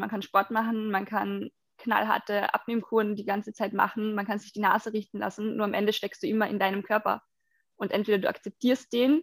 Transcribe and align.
man 0.00 0.10
kann 0.10 0.22
Sport 0.22 0.50
machen, 0.50 0.90
man 0.90 1.04
kann 1.04 1.50
knallharte 1.78 2.52
Abnehmkuren 2.52 3.14
die 3.14 3.24
ganze 3.24 3.52
Zeit 3.52 3.72
machen, 3.72 4.14
man 4.14 4.26
kann 4.26 4.38
sich 4.38 4.52
die 4.52 4.60
Nase 4.60 4.92
richten 4.92 5.18
lassen, 5.18 5.56
nur 5.56 5.64
am 5.64 5.74
Ende 5.74 5.92
steckst 5.92 6.22
du 6.22 6.26
immer 6.26 6.48
in 6.48 6.58
deinem 6.58 6.82
Körper. 6.82 7.22
Und 7.76 7.92
entweder 7.92 8.18
du 8.18 8.28
akzeptierst 8.28 8.92
den, 8.92 9.22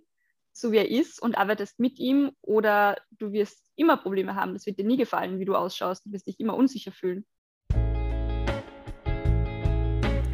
so 0.53 0.71
wie 0.71 0.77
er 0.77 0.89
ist, 0.89 1.21
und 1.21 1.37
arbeitest 1.37 1.79
mit 1.79 1.99
ihm, 1.99 2.31
oder 2.41 2.97
du 3.11 3.31
wirst 3.31 3.69
immer 3.75 3.97
Probleme 3.97 4.33
haben. 4.33 4.53
Das 4.53 4.65
wird 4.65 4.79
dir 4.79 4.85
nie 4.85 4.97
gefallen, 4.97 5.39
wie 5.39 5.45
du 5.45 5.55
ausschaust. 5.55 6.05
Du 6.05 6.11
wirst 6.11 6.25
dich 6.25 6.39
immer 6.39 6.55
unsicher 6.55 6.91
fühlen. 6.91 7.25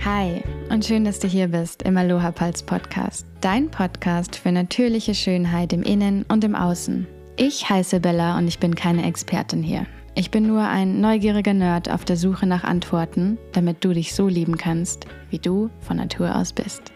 Hi 0.06 0.42
und 0.70 0.84
schön, 0.86 1.06
dass 1.06 1.20
du 1.20 1.28
hier 1.28 1.48
bist 1.48 1.84
im 1.84 1.98
Aloha 1.98 2.32
Pulse 2.32 2.66
Podcast, 2.66 3.26
dein 3.42 3.72
Podcast 3.72 4.36
für 4.36 4.52
natürliche 4.52 5.16
Schönheit 5.16 5.72
im 5.72 5.84
Innen 5.84 6.26
und 6.28 6.44
im 6.44 6.56
Außen. 6.56 7.08
Ich 7.38 7.70
heiße 7.70 8.00
Bella 8.00 8.38
und 8.38 8.48
ich 8.48 8.60
bin 8.60 8.76
keine 8.76 9.06
Expertin 9.08 9.64
hier. 9.64 9.88
Ich 10.16 10.30
bin 10.30 10.46
nur 10.46 10.62
ein 10.62 11.02
neugieriger 11.02 11.56
Nerd 11.56 11.90
auf 11.90 12.06
der 12.06 12.18
Suche 12.18 12.46
nach 12.46 12.64
Antworten, 12.64 13.40
damit 13.52 13.84
du 13.84 13.94
dich 13.94 14.14
so 14.14 14.28
lieben 14.28 14.58
kannst, 14.58 15.08
wie 15.32 15.40
du 15.40 15.72
von 15.80 15.98
Natur 15.98 16.36
aus 16.36 16.54
bist. 16.54 16.94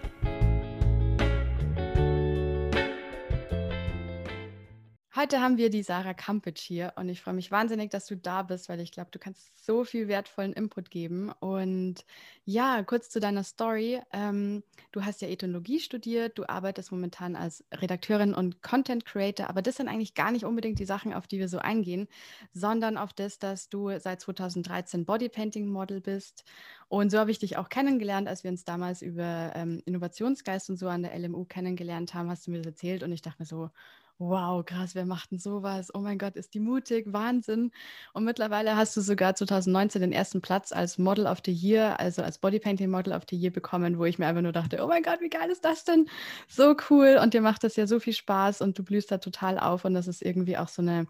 Heute 5.17 5.41
haben 5.41 5.57
wir 5.57 5.71
die 5.71 5.81
Sarah 5.81 6.13
Kampic 6.13 6.59
hier 6.59 6.93
und 6.95 7.09
ich 7.09 7.21
freue 7.21 7.33
mich 7.33 7.49
wahnsinnig, 7.49 7.89
dass 7.89 8.05
du 8.05 8.15
da 8.15 8.43
bist, 8.43 8.69
weil 8.69 8.79
ich 8.81 8.91
glaube, 8.91 9.09
du 9.09 9.17
kannst 9.17 9.65
so 9.65 9.83
viel 9.83 10.07
wertvollen 10.07 10.53
Input 10.53 10.91
geben. 10.91 11.31
Und 11.39 12.05
ja, 12.45 12.83
kurz 12.83 13.09
zu 13.09 13.19
deiner 13.19 13.43
Story. 13.43 13.99
Ähm, 14.13 14.61
du 14.91 15.03
hast 15.03 15.23
ja 15.23 15.27
Ethnologie 15.27 15.79
studiert, 15.79 16.37
du 16.37 16.47
arbeitest 16.47 16.91
momentan 16.91 17.35
als 17.35 17.65
Redakteurin 17.73 18.35
und 18.35 18.61
Content 18.61 19.05
Creator, 19.05 19.49
aber 19.49 19.63
das 19.63 19.77
sind 19.77 19.87
eigentlich 19.87 20.13
gar 20.13 20.31
nicht 20.31 20.45
unbedingt 20.45 20.77
die 20.77 20.85
Sachen, 20.85 21.15
auf 21.15 21.25
die 21.25 21.39
wir 21.39 21.49
so 21.49 21.57
eingehen, 21.57 22.07
sondern 22.53 22.95
auf 22.95 23.11
das, 23.11 23.39
dass 23.39 23.69
du 23.69 23.89
seit 23.99 24.21
2013 24.21 25.03
Bodypainting 25.03 25.65
Model 25.65 25.99
bist. 25.99 26.43
Und 26.89 27.09
so 27.09 27.17
habe 27.17 27.31
ich 27.31 27.39
dich 27.39 27.57
auch 27.57 27.69
kennengelernt, 27.69 28.27
als 28.27 28.43
wir 28.43 28.51
uns 28.51 28.65
damals 28.65 29.01
über 29.01 29.51
ähm, 29.55 29.81
Innovationsgeist 29.85 30.69
und 30.69 30.77
so 30.77 30.87
an 30.89 31.01
der 31.01 31.17
LMU 31.17 31.45
kennengelernt 31.45 32.13
haben, 32.13 32.29
hast 32.29 32.45
du 32.45 32.51
mir 32.51 32.59
das 32.59 32.67
erzählt 32.67 33.01
und 33.01 33.11
ich 33.11 33.23
dachte 33.23 33.41
mir 33.41 33.47
so, 33.47 33.71
wow, 34.19 34.65
krass, 34.65 34.95
wer 34.95 35.05
macht 35.05 35.31
denn 35.31 35.39
sowas? 35.39 35.93
Oh 35.93 35.99
mein 35.99 36.17
Gott, 36.17 36.35
ist 36.35 36.53
die 36.53 36.59
mutig, 36.59 37.05
Wahnsinn. 37.13 37.71
Und 38.13 38.23
mittlerweile 38.23 38.75
hast 38.75 38.97
du 38.97 39.01
sogar 39.01 39.35
2019 39.35 40.01
den 40.01 40.11
ersten 40.11 40.41
Platz 40.41 40.71
als 40.71 40.97
Model 40.97 41.27
of 41.27 41.39
the 41.45 41.51
Year, 41.51 41.99
also 41.99 42.23
als 42.23 42.39
Bodypainting 42.39 42.89
Model 42.89 43.13
of 43.13 43.23
the 43.29 43.35
Year 43.35 43.51
bekommen, 43.51 43.99
wo 43.99 44.05
ich 44.05 44.17
mir 44.19 44.27
einfach 44.27 44.41
nur 44.41 44.51
dachte, 44.51 44.83
oh 44.83 44.87
mein 44.87 45.03
Gott, 45.03 45.21
wie 45.21 45.29
geil 45.29 45.49
ist 45.49 45.65
das 45.65 45.83
denn? 45.83 46.07
So 46.47 46.75
cool 46.89 47.19
und 47.21 47.33
dir 47.33 47.41
macht 47.41 47.63
das 47.63 47.75
ja 47.75 47.85
so 47.87 47.99
viel 47.99 48.13
Spaß 48.13 48.61
und 48.61 48.77
du 48.77 48.83
blühst 48.83 49.11
da 49.11 49.19
total 49.19 49.59
auf 49.59 49.85
und 49.85 49.93
das 49.93 50.07
ist 50.07 50.21
irgendwie 50.23 50.57
auch 50.57 50.69
so 50.69 50.81
eine, 50.81 51.07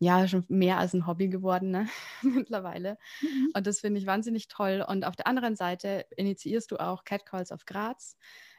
ja, 0.00 0.26
schon 0.26 0.44
mehr 0.48 0.78
als 0.78 0.92
ein 0.92 1.06
Hobby 1.06 1.28
geworden, 1.28 1.70
ne? 1.70 1.88
mittlerweile. 2.22 2.98
Mhm. 3.22 3.50
Und 3.54 3.66
das 3.66 3.80
finde 3.80 4.00
ich 4.00 4.06
wahnsinnig 4.06 4.48
toll. 4.48 4.84
Und 4.86 5.04
auf 5.04 5.16
der 5.16 5.26
anderen 5.26 5.56
Seite 5.56 6.06
initiierst 6.16 6.70
du 6.72 6.78
auch 6.78 7.04
Catcalls 7.04 7.52
of 7.52 7.64
Graz. 7.64 8.16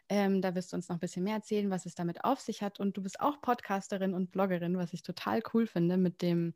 Ähm, 0.09 0.41
da 0.41 0.55
wirst 0.55 0.71
du 0.71 0.77
uns 0.77 0.87
noch 0.89 0.97
ein 0.97 0.99
bisschen 0.99 1.23
mehr 1.23 1.35
erzählen, 1.35 1.69
was 1.69 1.85
es 1.85 1.95
damit 1.95 2.23
auf 2.23 2.39
sich 2.39 2.61
hat. 2.61 2.79
Und 2.79 2.97
du 2.97 3.01
bist 3.01 3.19
auch 3.19 3.41
Podcasterin 3.41 4.13
und 4.13 4.31
Bloggerin, 4.31 4.77
was 4.77 4.93
ich 4.93 5.03
total 5.03 5.41
cool 5.53 5.67
finde 5.67 5.97
mit 5.97 6.21
dem 6.21 6.53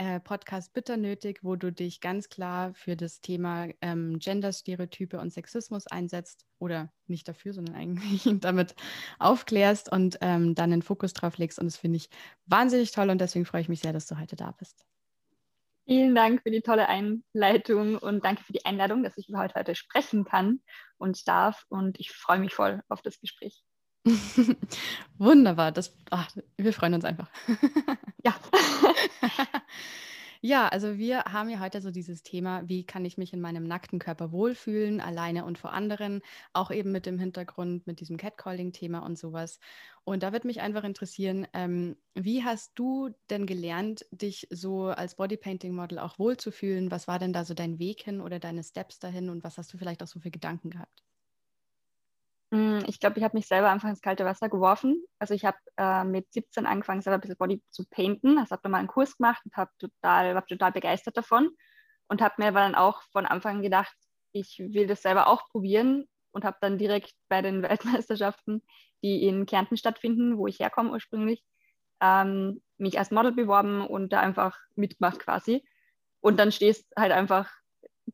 äh, 0.00 0.18
Podcast 0.18 0.72
Bitter 0.72 0.96
nötig, 0.96 1.44
wo 1.44 1.56
du 1.56 1.70
dich 1.70 2.00
ganz 2.00 2.30
klar 2.30 2.72
für 2.72 2.96
das 2.96 3.20
Thema 3.20 3.68
ähm, 3.82 4.18
Gender-Stereotype 4.18 5.20
und 5.20 5.30
Sexismus 5.30 5.86
einsetzt 5.86 6.46
oder 6.58 6.90
nicht 7.06 7.28
dafür, 7.28 7.52
sondern 7.52 7.74
eigentlich 7.76 8.26
damit 8.40 8.74
aufklärst 9.18 9.92
und 9.92 10.18
ähm, 10.22 10.54
dann 10.54 10.70
den 10.70 10.82
Fokus 10.82 11.12
drauf 11.12 11.36
legst. 11.36 11.58
Und 11.58 11.66
das 11.66 11.76
finde 11.76 11.98
ich 11.98 12.08
wahnsinnig 12.46 12.92
toll 12.92 13.10
und 13.10 13.20
deswegen 13.20 13.44
freue 13.44 13.60
ich 13.60 13.68
mich 13.68 13.80
sehr, 13.80 13.92
dass 13.92 14.06
du 14.06 14.18
heute 14.18 14.36
da 14.36 14.52
bist. 14.52 14.89
Vielen 15.90 16.14
Dank 16.14 16.44
für 16.44 16.52
die 16.52 16.60
tolle 16.60 16.86
Einleitung 16.88 17.98
und 17.98 18.24
danke 18.24 18.44
für 18.44 18.52
die 18.52 18.64
Einladung, 18.64 19.02
dass 19.02 19.16
ich 19.16 19.26
heute, 19.34 19.56
heute 19.56 19.74
sprechen 19.74 20.24
kann 20.24 20.60
und 20.98 21.26
darf. 21.26 21.66
Und 21.68 21.98
ich 21.98 22.12
freue 22.12 22.38
mich 22.38 22.54
voll 22.54 22.80
auf 22.88 23.02
das 23.02 23.18
Gespräch. 23.18 23.64
Wunderbar, 25.18 25.72
das, 25.72 25.92
ach, 26.10 26.30
wir 26.56 26.72
freuen 26.72 26.94
uns 26.94 27.04
einfach. 27.04 27.28
ja. 28.24 28.36
Ja, 30.42 30.68
also 30.68 30.96
wir 30.96 31.24
haben 31.24 31.50
ja 31.50 31.60
heute 31.60 31.80
so 31.82 31.90
dieses 31.90 32.22
Thema, 32.22 32.66
wie 32.68 32.84
kann 32.86 33.04
ich 33.04 33.18
mich 33.18 33.32
in 33.34 33.40
meinem 33.42 33.64
nackten 33.64 33.98
Körper 33.98 34.32
wohlfühlen, 34.32 35.00
alleine 35.00 35.44
und 35.44 35.58
vor 35.58 35.72
anderen, 35.72 36.22
auch 36.54 36.70
eben 36.70 36.92
mit 36.92 37.04
dem 37.06 37.18
Hintergrund, 37.18 37.86
mit 37.86 38.00
diesem 38.00 38.16
Catcalling-Thema 38.16 39.00
und 39.00 39.18
sowas. 39.18 39.58
Und 40.04 40.22
da 40.22 40.32
wird 40.32 40.44
mich 40.46 40.60
einfach 40.62 40.84
interessieren, 40.84 41.46
ähm, 41.52 41.96
wie 42.14 42.42
hast 42.42 42.72
du 42.78 43.10
denn 43.28 43.44
gelernt, 43.46 44.06
dich 44.12 44.46
so 44.50 44.86
als 44.86 45.14
Bodypainting-Model 45.16 45.98
auch 45.98 46.18
wohlzufühlen? 46.18 46.90
Was 46.90 47.06
war 47.06 47.18
denn 47.18 47.32
da 47.34 47.44
so 47.44 47.52
dein 47.54 47.78
Weg 47.78 48.02
hin 48.02 48.20
oder 48.22 48.38
deine 48.38 48.64
Steps 48.64 48.98
dahin 48.98 49.28
und 49.28 49.44
was 49.44 49.58
hast 49.58 49.72
du 49.74 49.78
vielleicht 49.78 50.02
auch 50.02 50.06
so 50.08 50.20
für 50.20 50.30
Gedanken 50.30 50.70
gehabt? 50.70 51.02
Hm, 52.52 52.82
ich 52.86 52.98
glaube, 52.98 53.18
ich 53.18 53.24
habe 53.24 53.36
mich 53.36 53.46
selber 53.46 53.70
einfach 53.70 53.88
ins 53.88 54.00
kalte 54.02 54.24
Wasser 54.24 54.48
geworfen. 54.48 55.04
Also 55.18 55.34
ich 55.34 55.44
habe 55.44 55.58
äh, 55.76 56.04
mit 56.04 56.32
17 56.32 56.66
angefangen, 56.66 57.00
selber 57.00 57.18
ein 57.18 57.20
bisschen 57.20 57.36
Body 57.36 57.62
zu 57.70 57.84
painten. 57.88 58.38
Also 58.38 58.52
habe 58.56 58.68
mal 58.68 58.78
einen 58.78 58.88
Kurs 58.88 59.16
gemacht 59.16 59.42
und 59.44 59.56
habe 59.56 59.70
total, 59.78 60.34
war 60.34 60.46
total 60.46 60.72
begeistert 60.72 61.16
davon 61.16 61.50
und 62.08 62.20
habe 62.20 62.34
mir 62.38 62.48
aber 62.48 62.60
dann 62.60 62.74
auch 62.74 63.02
von 63.12 63.26
Anfang 63.26 63.56
an 63.56 63.62
gedacht, 63.62 63.94
ich 64.32 64.58
will 64.58 64.86
das 64.86 65.02
selber 65.02 65.28
auch 65.28 65.48
probieren 65.50 66.08
und 66.32 66.44
habe 66.44 66.58
dann 66.60 66.78
direkt 66.78 67.12
bei 67.28 67.40
den 67.42 67.62
Weltmeisterschaften, 67.62 68.62
die 69.02 69.24
in 69.26 69.46
Kärnten 69.46 69.76
stattfinden, 69.76 70.36
wo 70.36 70.46
ich 70.48 70.58
herkomme 70.58 70.90
ursprünglich, 70.90 71.44
ähm, 72.00 72.62
mich 72.78 72.98
als 72.98 73.10
Model 73.12 73.32
beworben 73.32 73.86
und 73.86 74.12
da 74.12 74.20
einfach 74.20 74.58
mitgemacht 74.74 75.20
quasi. 75.20 75.64
Und 76.20 76.38
dann 76.38 76.52
stehst 76.52 76.86
halt 76.96 77.12
einfach 77.12 77.50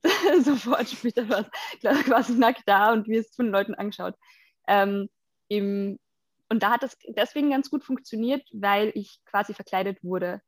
sofort 0.43 0.89
später 0.89 1.29
was 1.29 1.47
quasi 2.05 2.35
nackt 2.35 2.63
da 2.67 2.93
und 2.93 3.09
wirst 3.09 3.37
von 3.37 3.51
Leuten 3.51 3.75
angeschaut. 3.75 4.15
Ähm, 4.69 5.09
im, 5.49 5.99
und 6.49 6.63
da 6.63 6.71
hat 6.71 6.83
das 6.83 6.97
deswegen 7.09 7.51
ganz 7.51 7.71
gut 7.71 7.85
funktioniert, 7.85 8.47
weil 8.53 8.93
ich 8.95 9.21
quasi 9.25 9.55
verkleidet 9.55 10.03
wurde. 10.03 10.41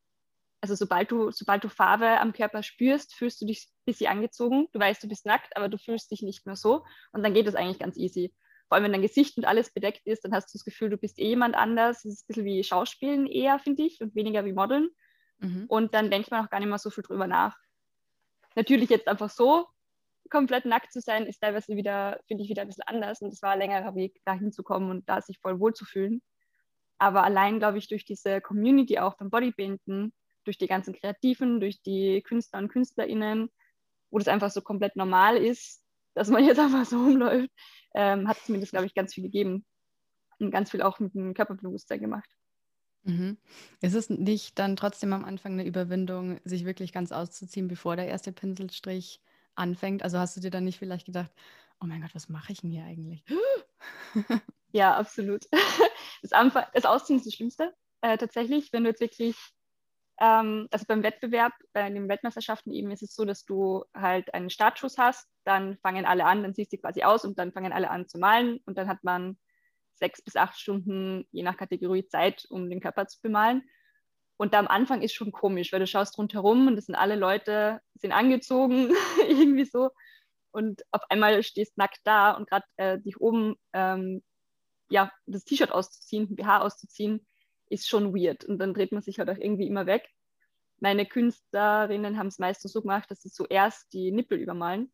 Also 0.60 0.74
sobald 0.74 1.10
du, 1.10 1.30
sobald 1.30 1.62
du 1.62 1.68
Farbe 1.68 2.20
am 2.20 2.32
Körper 2.32 2.62
spürst, 2.62 3.14
fühlst 3.14 3.40
du 3.40 3.46
dich 3.46 3.68
ein 3.68 3.84
bisschen 3.84 4.10
angezogen. 4.10 4.68
Du 4.72 4.80
weißt, 4.80 5.02
du 5.02 5.08
bist 5.08 5.24
nackt, 5.24 5.56
aber 5.56 5.68
du 5.68 5.78
fühlst 5.78 6.10
dich 6.10 6.22
nicht 6.22 6.46
mehr 6.46 6.56
so. 6.56 6.84
Und 7.12 7.22
dann 7.22 7.34
geht 7.34 7.46
es 7.46 7.54
eigentlich 7.54 7.78
ganz 7.78 7.96
easy. 7.96 8.34
Vor 8.66 8.76
allem, 8.76 8.84
wenn 8.84 8.92
dein 8.92 9.02
Gesicht 9.02 9.36
und 9.38 9.44
alles 9.44 9.72
bedeckt 9.72 10.02
ist, 10.04 10.24
dann 10.24 10.32
hast 10.32 10.52
du 10.52 10.58
das 10.58 10.64
Gefühl, 10.64 10.90
du 10.90 10.98
bist 10.98 11.18
eh 11.18 11.28
jemand 11.28 11.54
anders. 11.54 12.02
Das 12.02 12.12
ist 12.12 12.24
ein 12.24 12.26
bisschen 12.26 12.44
wie 12.44 12.62
Schauspielen 12.64 13.26
eher, 13.26 13.58
finde 13.60 13.84
ich, 13.84 14.00
und 14.00 14.14
weniger 14.14 14.44
wie 14.44 14.52
Modeln. 14.52 14.90
Mhm. 15.38 15.66
Und 15.68 15.94
dann 15.94 16.10
denkt 16.10 16.30
man 16.30 16.44
auch 16.44 16.50
gar 16.50 16.58
nicht 16.58 16.68
mehr 16.68 16.78
so 16.78 16.90
viel 16.90 17.04
drüber 17.04 17.26
nach. 17.26 17.56
Natürlich 18.58 18.90
jetzt 18.90 19.06
einfach 19.06 19.30
so 19.30 19.66
komplett 20.30 20.64
nackt 20.64 20.92
zu 20.92 21.00
sein, 21.00 21.26
ist 21.26 21.38
teilweise 21.38 21.76
wieder, 21.76 22.18
finde 22.26 22.42
ich, 22.42 22.50
wieder 22.50 22.62
ein 22.62 22.66
bisschen 22.66 22.88
anders. 22.88 23.22
Und 23.22 23.32
es 23.32 23.40
war 23.40 23.52
ein 23.52 23.60
längerer 23.60 23.94
Weg, 23.94 24.20
da 24.24 24.32
hinzukommen 24.32 24.90
und 24.90 25.08
da 25.08 25.22
sich 25.22 25.38
voll 25.38 25.60
wohl 25.60 25.74
zu 25.74 25.84
fühlen. 25.84 26.20
Aber 26.98 27.22
allein, 27.22 27.60
glaube 27.60 27.78
ich, 27.78 27.86
durch 27.86 28.04
diese 28.04 28.40
Community 28.40 28.98
auch 28.98 29.16
beim 29.16 29.30
Bodybuilden, 29.30 30.12
durch 30.42 30.58
die 30.58 30.66
ganzen 30.66 30.92
Kreativen, 30.92 31.60
durch 31.60 31.80
die 31.82 32.20
Künstler 32.22 32.58
und 32.58 32.68
KünstlerInnen, 32.68 33.48
wo 34.10 34.18
das 34.18 34.26
einfach 34.26 34.50
so 34.50 34.60
komplett 34.60 34.96
normal 34.96 35.36
ist, 35.36 35.80
dass 36.14 36.28
man 36.28 36.44
jetzt 36.44 36.58
einfach 36.58 36.84
so 36.84 36.96
rumläuft, 36.96 37.50
ähm, 37.94 38.26
hat 38.26 38.38
es 38.38 38.48
mir 38.48 38.58
das, 38.58 38.72
glaube 38.72 38.86
ich, 38.86 38.94
ganz 38.94 39.14
viel 39.14 39.22
gegeben. 39.22 39.64
Und 40.40 40.50
ganz 40.50 40.72
viel 40.72 40.82
auch 40.82 40.98
mit 40.98 41.14
dem 41.14 41.32
Körperbewusstsein 41.32 42.00
gemacht. 42.00 42.28
Mhm. 43.04 43.38
Ist 43.80 43.94
es 43.94 44.10
nicht 44.10 44.58
dann 44.58 44.76
trotzdem 44.76 45.12
am 45.12 45.24
Anfang 45.24 45.52
eine 45.52 45.64
Überwindung, 45.64 46.40
sich 46.44 46.64
wirklich 46.64 46.92
ganz 46.92 47.12
auszuziehen, 47.12 47.68
bevor 47.68 47.96
der 47.96 48.08
erste 48.08 48.32
Pinselstrich 48.32 49.20
anfängt? 49.54 50.02
Also 50.02 50.18
hast 50.18 50.36
du 50.36 50.40
dir 50.40 50.50
dann 50.50 50.64
nicht 50.64 50.78
vielleicht 50.78 51.06
gedacht, 51.06 51.30
oh 51.80 51.86
mein 51.86 52.00
Gott, 52.02 52.14
was 52.14 52.28
mache 52.28 52.52
ich 52.52 52.60
denn 52.60 52.70
hier 52.70 52.84
eigentlich? 52.84 53.24
Ja, 54.72 54.96
absolut. 54.96 55.44
Das, 56.20 56.32
Anfang, 56.32 56.64
das 56.74 56.84
Ausziehen 56.84 57.18
ist 57.18 57.26
das 57.26 57.34
Schlimmste. 57.34 57.72
Äh, 58.00 58.18
tatsächlich, 58.18 58.72
wenn 58.72 58.82
du 58.82 58.90
jetzt 58.90 59.00
wirklich, 59.00 59.36
ähm, 60.20 60.66
also 60.72 60.84
beim 60.88 61.04
Wettbewerb, 61.04 61.52
bei 61.72 61.88
den 61.88 62.08
Weltmeisterschaften 62.08 62.72
eben 62.72 62.90
ist 62.90 63.04
es 63.04 63.14
so, 63.14 63.24
dass 63.24 63.44
du 63.44 63.84
halt 63.94 64.34
einen 64.34 64.50
Startschuss 64.50 64.98
hast, 64.98 65.28
dann 65.44 65.78
fangen 65.78 66.06
alle 66.06 66.24
an, 66.24 66.42
dann 66.42 66.54
siehst 66.54 66.72
du 66.72 66.78
quasi 66.78 67.04
aus 67.04 67.24
und 67.24 67.38
dann 67.38 67.52
fangen 67.52 67.72
alle 67.72 67.88
an 67.90 68.08
zu 68.08 68.18
malen 68.18 68.58
und 68.66 68.78
dann 68.78 68.88
hat 68.88 69.04
man 69.04 69.38
sechs 69.98 70.22
bis 70.22 70.36
acht 70.36 70.58
Stunden, 70.58 71.26
je 71.32 71.42
nach 71.42 71.56
Kategorie, 71.56 72.06
Zeit, 72.06 72.46
um 72.50 72.68
den 72.70 72.80
Körper 72.80 73.06
zu 73.06 73.20
bemalen. 73.20 73.62
Und 74.36 74.54
da 74.54 74.60
am 74.60 74.68
Anfang 74.68 75.02
ist 75.02 75.14
schon 75.14 75.32
komisch, 75.32 75.72
weil 75.72 75.80
du 75.80 75.86
schaust 75.86 76.16
rundherum 76.16 76.68
und 76.68 76.76
das 76.76 76.86
sind 76.86 76.94
alle 76.94 77.16
Leute, 77.16 77.80
sind 77.96 78.12
angezogen, 78.12 78.90
irgendwie 79.28 79.64
so. 79.64 79.90
Und 80.50 80.82
auf 80.92 81.02
einmal 81.10 81.42
stehst 81.42 81.76
nackt 81.76 82.00
da 82.04 82.32
und 82.32 82.48
gerade 82.48 82.64
äh, 82.76 82.98
dich 82.98 83.20
oben, 83.20 83.56
ähm, 83.72 84.22
ja, 84.90 85.12
das 85.26 85.44
T-Shirt 85.44 85.72
auszuziehen, 85.72 86.34
BH 86.34 86.60
auszuziehen, 86.60 87.26
ist 87.68 87.88
schon 87.88 88.14
weird. 88.14 88.44
Und 88.44 88.58
dann 88.58 88.74
dreht 88.74 88.92
man 88.92 89.02
sich 89.02 89.18
halt 89.18 89.28
auch 89.28 89.36
irgendwie 89.36 89.66
immer 89.66 89.86
weg. 89.86 90.08
Meine 90.78 91.04
Künstlerinnen 91.04 92.16
haben 92.16 92.28
es 92.28 92.38
meistens 92.38 92.72
so 92.72 92.80
gemacht, 92.80 93.10
dass 93.10 93.22
sie 93.22 93.30
zuerst 93.30 93.92
die 93.92 94.12
Nippel 94.12 94.38
übermalen 94.38 94.92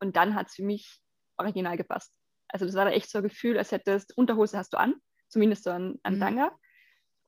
und 0.00 0.16
dann 0.16 0.34
hat 0.34 0.48
es 0.48 0.54
für 0.56 0.64
mich 0.64 1.00
original 1.36 1.76
gepasst. 1.76 2.12
Also 2.48 2.66
das 2.66 2.74
war 2.74 2.84
da 2.84 2.90
echt 2.90 3.10
so 3.10 3.18
ein 3.18 3.24
Gefühl, 3.24 3.58
als 3.58 3.72
hättest, 3.72 4.16
Unterhose 4.16 4.58
hast 4.58 4.72
du 4.72 4.78
an, 4.78 4.94
zumindest 5.28 5.64
so 5.64 5.70
ein, 5.70 5.98
ein 6.02 6.16
mhm. 6.16 6.20
Tanga. 6.20 6.52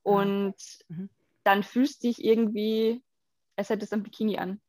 Und 0.03 0.55
mhm. 0.87 1.09
dann 1.43 1.63
fühlst 1.63 2.03
du 2.03 2.07
dich 2.07 2.23
irgendwie 2.23 3.03
als 3.59 3.69
hätte 3.69 3.83
es 3.83 3.93
ein 3.93 4.03
Bikini 4.03 4.37
an. 4.37 4.61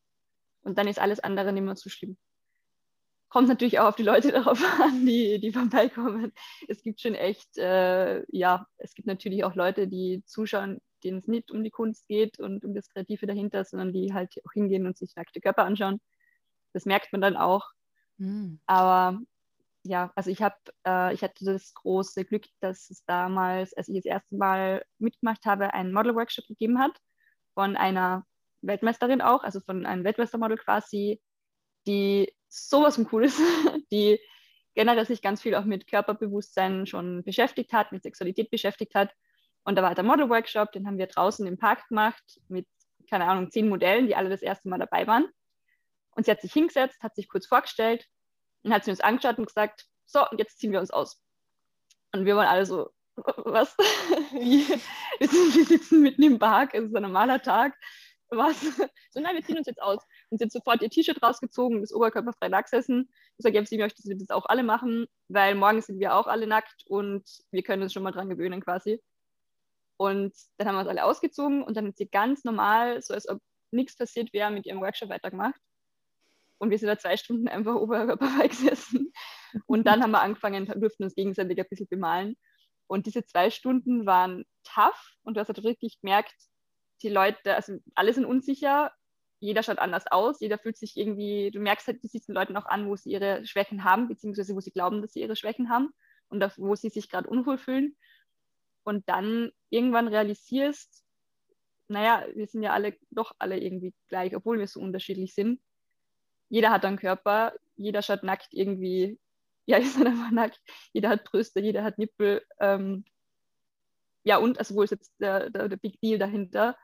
Und 0.62 0.76
dann 0.76 0.88
ist 0.88 0.98
alles 0.98 1.20
andere 1.20 1.52
nicht 1.52 1.62
mehr 1.62 1.76
so 1.76 1.88
schlimm. 1.88 2.18
Kommt 3.28 3.48
natürlich 3.48 3.78
auch 3.78 3.86
auf 3.86 3.96
die 3.96 4.02
Leute 4.02 4.32
darauf 4.32 4.62
an, 4.80 5.06
die, 5.06 5.38
die 5.38 5.52
vorbeikommen. 5.52 6.32
Es 6.68 6.82
gibt 6.82 7.00
schon 7.00 7.14
echt, 7.14 7.56
äh, 7.56 8.24
ja, 8.28 8.66
es 8.76 8.94
gibt 8.94 9.06
natürlich 9.06 9.44
auch 9.44 9.54
Leute, 9.54 9.86
die 9.86 10.22
zuschauen, 10.26 10.80
denen 11.04 11.18
es 11.18 11.28
nicht 11.28 11.50
um 11.52 11.62
die 11.62 11.70
Kunst 11.70 12.06
geht 12.08 12.40
und 12.40 12.64
um 12.64 12.74
das 12.74 12.88
Kreative 12.88 13.26
dahinter, 13.26 13.64
sondern 13.64 13.92
die 13.92 14.12
halt 14.12 14.34
auch 14.44 14.52
hingehen 14.52 14.86
und 14.86 14.98
sich 14.98 15.14
nackte 15.14 15.40
Körper 15.40 15.64
anschauen. 15.64 16.00
Das 16.72 16.84
merkt 16.84 17.12
man 17.12 17.20
dann 17.20 17.36
auch. 17.36 17.70
Mhm. 18.18 18.60
Aber 18.66 19.20
ja, 19.82 20.12
also 20.14 20.30
ich 20.30 20.42
habe, 20.42 20.56
äh, 20.86 21.14
ich 21.14 21.22
hatte 21.22 21.44
das 21.44 21.72
große 21.74 22.24
Glück, 22.24 22.44
dass 22.60 22.90
es 22.90 23.04
damals, 23.06 23.72
als 23.74 23.88
ich 23.88 23.96
das 23.96 24.04
erste 24.04 24.36
Mal 24.36 24.84
mitgemacht 24.98 25.44
habe, 25.46 25.72
einen 25.74 25.92
Model-Workshop 25.92 26.46
gegeben 26.46 26.78
hat 26.78 26.92
von 27.54 27.76
einer 27.76 28.26
Weltmeisterin 28.62 29.22
auch, 29.22 29.42
also 29.42 29.60
von 29.60 29.86
einem 29.86 30.04
Weltmeistermodel 30.04 30.58
quasi, 30.58 31.20
die 31.86 32.32
sowas 32.48 32.96
von 32.96 33.08
cool 33.12 33.24
ist, 33.24 33.40
die 33.92 34.20
generell 34.74 35.06
sich 35.06 35.22
ganz 35.22 35.42
viel 35.42 35.54
auch 35.54 35.64
mit 35.64 35.86
Körperbewusstsein 35.86 36.86
schon 36.86 37.24
beschäftigt 37.24 37.72
hat, 37.72 37.90
mit 37.92 38.02
Sexualität 38.02 38.50
beschäftigt 38.50 38.94
hat. 38.94 39.14
Und 39.64 39.76
da 39.76 39.82
war 39.82 39.94
der 39.94 40.04
Model-Workshop, 40.04 40.72
den 40.72 40.86
haben 40.86 40.98
wir 40.98 41.06
draußen 41.06 41.46
im 41.46 41.58
Park 41.58 41.88
gemacht 41.88 42.22
mit, 42.48 42.66
keine 43.08 43.26
Ahnung, 43.26 43.50
zehn 43.50 43.68
Modellen, 43.68 44.06
die 44.06 44.14
alle 44.14 44.28
das 44.28 44.42
erste 44.42 44.68
Mal 44.68 44.78
dabei 44.78 45.06
waren. 45.06 45.26
Und 46.12 46.26
sie 46.26 46.30
hat 46.30 46.40
sich 46.42 46.52
hingesetzt, 46.52 47.02
hat 47.02 47.14
sich 47.14 47.28
kurz 47.28 47.46
vorgestellt 47.46 48.06
und 48.62 48.72
hat 48.72 48.84
sie 48.84 48.90
uns 48.90 49.00
angeschaut 49.00 49.38
und 49.38 49.46
gesagt, 49.46 49.86
so, 50.06 50.24
jetzt 50.36 50.58
ziehen 50.58 50.72
wir 50.72 50.80
uns 50.80 50.90
aus. 50.90 51.22
Und 52.12 52.24
wir 52.24 52.36
waren 52.36 52.46
alle 52.46 52.66
so, 52.66 52.90
was? 53.16 53.76
Wir 54.32 55.64
sitzen 55.64 56.02
mitten 56.02 56.22
im 56.22 56.38
Park, 56.38 56.74
es 56.74 56.84
ist 56.84 56.96
ein 56.96 57.02
normaler 57.02 57.40
Tag. 57.40 57.76
Was? 58.30 58.60
So, 59.12 59.20
nein, 59.20 59.34
wir 59.34 59.42
ziehen 59.42 59.58
uns 59.58 59.66
jetzt 59.66 59.82
aus. 59.82 60.06
Und 60.28 60.38
sie 60.38 60.44
hat 60.44 60.52
sofort 60.52 60.82
ihr 60.82 60.88
T-Shirt 60.88 61.20
rausgezogen, 61.20 61.80
das 61.80 61.92
Oberkörper 61.92 62.32
frei 62.32 62.48
nackt 62.48 62.72
essen. 62.72 63.10
Ich 63.36 63.42
sage, 63.42 63.66
sie 63.66 63.76
möchte, 63.76 64.00
dass 64.02 64.08
wir 64.08 64.16
das 64.16 64.30
auch 64.30 64.46
alle 64.46 64.62
machen, 64.62 65.08
weil 65.26 65.56
morgen 65.56 65.82
sind 65.82 65.98
wir 65.98 66.14
auch 66.14 66.28
alle 66.28 66.46
nackt 66.46 66.86
und 66.86 67.24
wir 67.50 67.64
können 67.64 67.82
uns 67.82 67.92
schon 67.92 68.04
mal 68.04 68.12
dran 68.12 68.28
gewöhnen 68.28 68.60
quasi. 68.60 69.02
Und 69.96 70.32
dann 70.58 70.68
haben 70.68 70.76
wir 70.76 70.80
uns 70.80 70.88
alle 70.88 71.04
ausgezogen 71.04 71.64
und 71.64 71.76
dann 71.76 71.88
hat 71.88 71.96
sie 71.96 72.06
ganz 72.06 72.44
normal, 72.44 73.02
so 73.02 73.14
als 73.14 73.28
ob 73.28 73.40
nichts 73.72 73.96
passiert 73.96 74.32
wäre, 74.32 74.52
mit 74.52 74.64
ihrem 74.64 74.80
Workshop 74.80 75.08
weitergemacht. 75.08 75.60
Und 76.60 76.70
wir 76.70 76.78
sind 76.78 76.88
da 76.88 76.98
zwei 76.98 77.16
Stunden 77.16 77.48
einfach 77.48 77.74
oberkörperfrei 77.74 78.48
gesessen. 78.48 79.12
Und 79.66 79.86
dann 79.86 80.02
haben 80.02 80.10
wir 80.10 80.20
angefangen, 80.20 80.66
durften 80.66 81.04
uns 81.04 81.14
gegenseitig 81.14 81.58
ein 81.58 81.66
bisschen 81.68 81.88
bemalen. 81.88 82.36
Und 82.86 83.06
diese 83.06 83.24
zwei 83.24 83.50
Stunden 83.50 84.04
waren 84.04 84.44
tough 84.62 85.16
und 85.22 85.34
du 85.34 85.40
hast 85.40 85.48
halt 85.48 85.64
richtig 85.64 86.00
gemerkt, 86.02 86.34
die 87.02 87.08
Leute, 87.08 87.56
also 87.56 87.78
alle 87.94 88.12
sind 88.12 88.26
unsicher, 88.26 88.92
jeder 89.38 89.62
schaut 89.62 89.78
anders 89.78 90.06
aus, 90.10 90.40
jeder 90.40 90.58
fühlt 90.58 90.76
sich 90.76 90.98
irgendwie, 90.98 91.50
du 91.50 91.60
merkst 91.60 91.86
halt, 91.86 92.04
du 92.04 92.08
siehst 92.08 92.28
den 92.28 92.34
Leuten 92.34 92.56
auch 92.58 92.66
an, 92.66 92.88
wo 92.88 92.96
sie 92.96 93.10
ihre 93.10 93.46
Schwächen 93.46 93.84
haben, 93.84 94.08
beziehungsweise 94.08 94.54
wo 94.54 94.60
sie 94.60 94.70
glauben, 94.70 95.00
dass 95.00 95.12
sie 95.14 95.20
ihre 95.20 95.36
Schwächen 95.36 95.70
haben 95.70 95.94
und 96.28 96.42
wo 96.58 96.74
sie 96.74 96.90
sich 96.90 97.08
gerade 97.08 97.28
unwohl 97.28 97.56
fühlen. 97.56 97.96
Und 98.82 99.08
dann 99.08 99.50
irgendwann 99.70 100.08
realisierst, 100.08 101.06
naja, 101.88 102.26
wir 102.34 102.46
sind 102.46 102.62
ja 102.62 102.72
alle 102.72 102.98
doch 103.10 103.32
alle 103.38 103.58
irgendwie 103.58 103.94
gleich, 104.08 104.36
obwohl 104.36 104.58
wir 104.58 104.66
so 104.66 104.80
unterschiedlich 104.80 105.34
sind 105.34 105.58
jeder 106.50 106.70
hat 106.70 106.84
einen 106.84 106.98
Körper, 106.98 107.54
jeder 107.76 108.02
schaut 108.02 108.22
nackt 108.22 108.48
irgendwie, 108.50 109.18
ja, 109.64 109.78
ist 109.78 109.96
halt 109.96 110.08
einfach 110.08 110.30
nackt, 110.30 110.60
jeder 110.92 111.08
hat 111.08 111.24
Brüste, 111.24 111.60
jeder 111.60 111.82
hat 111.82 111.96
Nippel. 111.96 112.42
Ähm, 112.58 113.04
ja, 114.24 114.36
und 114.36 114.58
also 114.58 114.74
wo 114.74 114.82
ist 114.82 114.90
jetzt 114.90 115.14
der, 115.18 115.48
der, 115.48 115.68
der 115.68 115.76
Big 115.78 115.98
Deal 116.00 116.18
dahinter? 116.18 116.76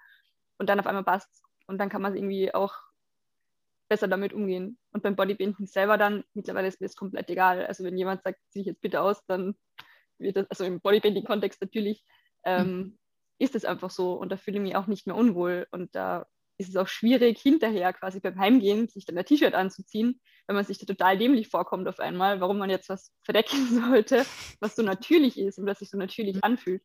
Und 0.58 0.70
dann 0.70 0.80
auf 0.80 0.86
einmal 0.86 1.04
passt 1.04 1.44
Und 1.66 1.78
dann 1.78 1.90
kann 1.90 2.00
man 2.00 2.16
irgendwie 2.16 2.54
auch 2.54 2.74
besser 3.88 4.08
damit 4.08 4.32
umgehen. 4.32 4.78
Und 4.92 5.02
beim 5.02 5.16
Bodybuilding 5.16 5.66
selber 5.66 5.98
dann, 5.98 6.24
mittlerweile 6.32 6.68
ist 6.68 6.80
mir 6.80 6.86
das 6.86 6.96
komplett 6.96 7.28
egal. 7.28 7.66
Also 7.66 7.84
wenn 7.84 7.98
jemand 7.98 8.22
sagt, 8.22 8.40
zieh 8.50 8.60
ich 8.60 8.66
jetzt 8.66 8.80
bitte 8.80 9.02
aus, 9.02 9.24
dann 9.26 9.54
wird 10.18 10.36
das, 10.36 10.48
also 10.48 10.64
im 10.64 10.80
Bodybuilding-Kontext 10.80 11.60
natürlich, 11.60 12.04
ähm, 12.44 12.66
mhm. 12.66 12.98
ist 13.38 13.54
es 13.54 13.64
einfach 13.64 13.90
so. 13.90 14.14
Und 14.14 14.30
da 14.30 14.36
fühle 14.36 14.56
ich 14.56 14.62
mich 14.62 14.76
auch 14.76 14.86
nicht 14.86 15.06
mehr 15.06 15.16
unwohl. 15.16 15.66
Und 15.70 15.94
da 15.94 16.26
ist 16.58 16.70
es 16.70 16.76
auch 16.76 16.88
schwierig, 16.88 17.40
hinterher 17.40 17.92
quasi 17.92 18.20
beim 18.20 18.38
Heimgehen 18.38 18.88
sich 18.88 19.04
dann 19.04 19.18
ein 19.18 19.24
T-Shirt 19.24 19.54
anzuziehen, 19.54 20.20
wenn 20.46 20.56
man 20.56 20.64
sich 20.64 20.78
da 20.78 20.86
total 20.86 21.18
dämlich 21.18 21.48
vorkommt 21.48 21.86
auf 21.88 22.00
einmal, 22.00 22.40
warum 22.40 22.58
man 22.58 22.70
jetzt 22.70 22.88
was 22.88 23.12
verdecken 23.22 23.66
sollte, 23.90 24.24
was 24.60 24.76
so 24.76 24.82
natürlich 24.82 25.38
ist 25.38 25.58
und 25.58 25.66
was 25.66 25.80
sich 25.80 25.90
so 25.90 25.98
natürlich 25.98 26.36
mhm. 26.36 26.42
anfühlt. 26.42 26.82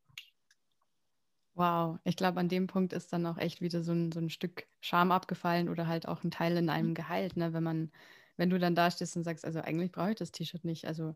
Wow, 1.53 1.99
ich 2.05 2.15
glaube, 2.15 2.39
an 2.39 2.47
dem 2.47 2.67
Punkt 2.67 2.93
ist 2.93 3.11
dann 3.11 3.25
auch 3.25 3.37
echt 3.37 3.61
wieder 3.61 3.83
so 3.83 3.91
ein, 3.91 4.11
so 4.11 4.19
ein 4.19 4.29
Stück 4.29 4.67
Scham 4.79 5.11
abgefallen 5.11 5.69
oder 5.69 5.87
halt 5.87 6.07
auch 6.07 6.23
ein 6.23 6.31
Teil 6.31 6.55
in 6.57 6.69
einem 6.69 6.89
mhm. 6.89 6.95
geheilt, 6.95 7.35
ne? 7.35 7.53
wenn 7.53 7.63
man, 7.63 7.91
wenn 8.37 8.49
du 8.49 8.57
dann 8.57 8.75
da 8.75 8.89
stehst 8.89 9.15
und 9.17 9.23
sagst, 9.23 9.45
also 9.45 9.59
eigentlich 9.59 9.91
brauche 9.91 10.11
ich 10.11 10.15
das 10.15 10.31
T-Shirt 10.31 10.63
nicht. 10.63 10.85
Also, 10.85 11.15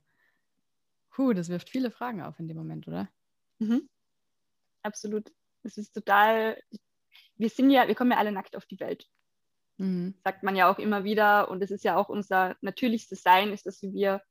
puh, 1.09 1.33
das 1.33 1.49
wirft 1.49 1.69
viele 1.69 1.89
Fragen 1.89 2.21
auf 2.21 2.37
in 2.39 2.47
dem 2.47 2.57
Moment, 2.57 2.87
oder? 2.87 3.09
Mhm. 3.59 3.89
Absolut. 4.83 5.31
Es 5.63 5.77
ist 5.77 5.93
total, 5.93 6.61
wir 7.37 7.49
sind 7.49 7.69
ja, 7.69 7.87
wir 7.87 7.95
kommen 7.95 8.11
ja 8.11 8.17
alle 8.17 8.31
nackt 8.31 8.55
auf 8.55 8.65
die 8.65 8.79
Welt. 8.79 9.07
Mhm. 9.77 10.15
Sagt 10.23 10.43
man 10.43 10.55
ja 10.55 10.71
auch 10.71 10.79
immer 10.79 11.03
wieder. 11.03 11.49
Und 11.49 11.61
es 11.61 11.71
ist 11.71 11.83
ja 11.83 11.97
auch 11.97 12.09
unser 12.09 12.55
natürlichstes 12.61 13.21
Sein, 13.23 13.51
ist, 13.51 13.65
dass 13.65 13.81
wir 13.81 14.21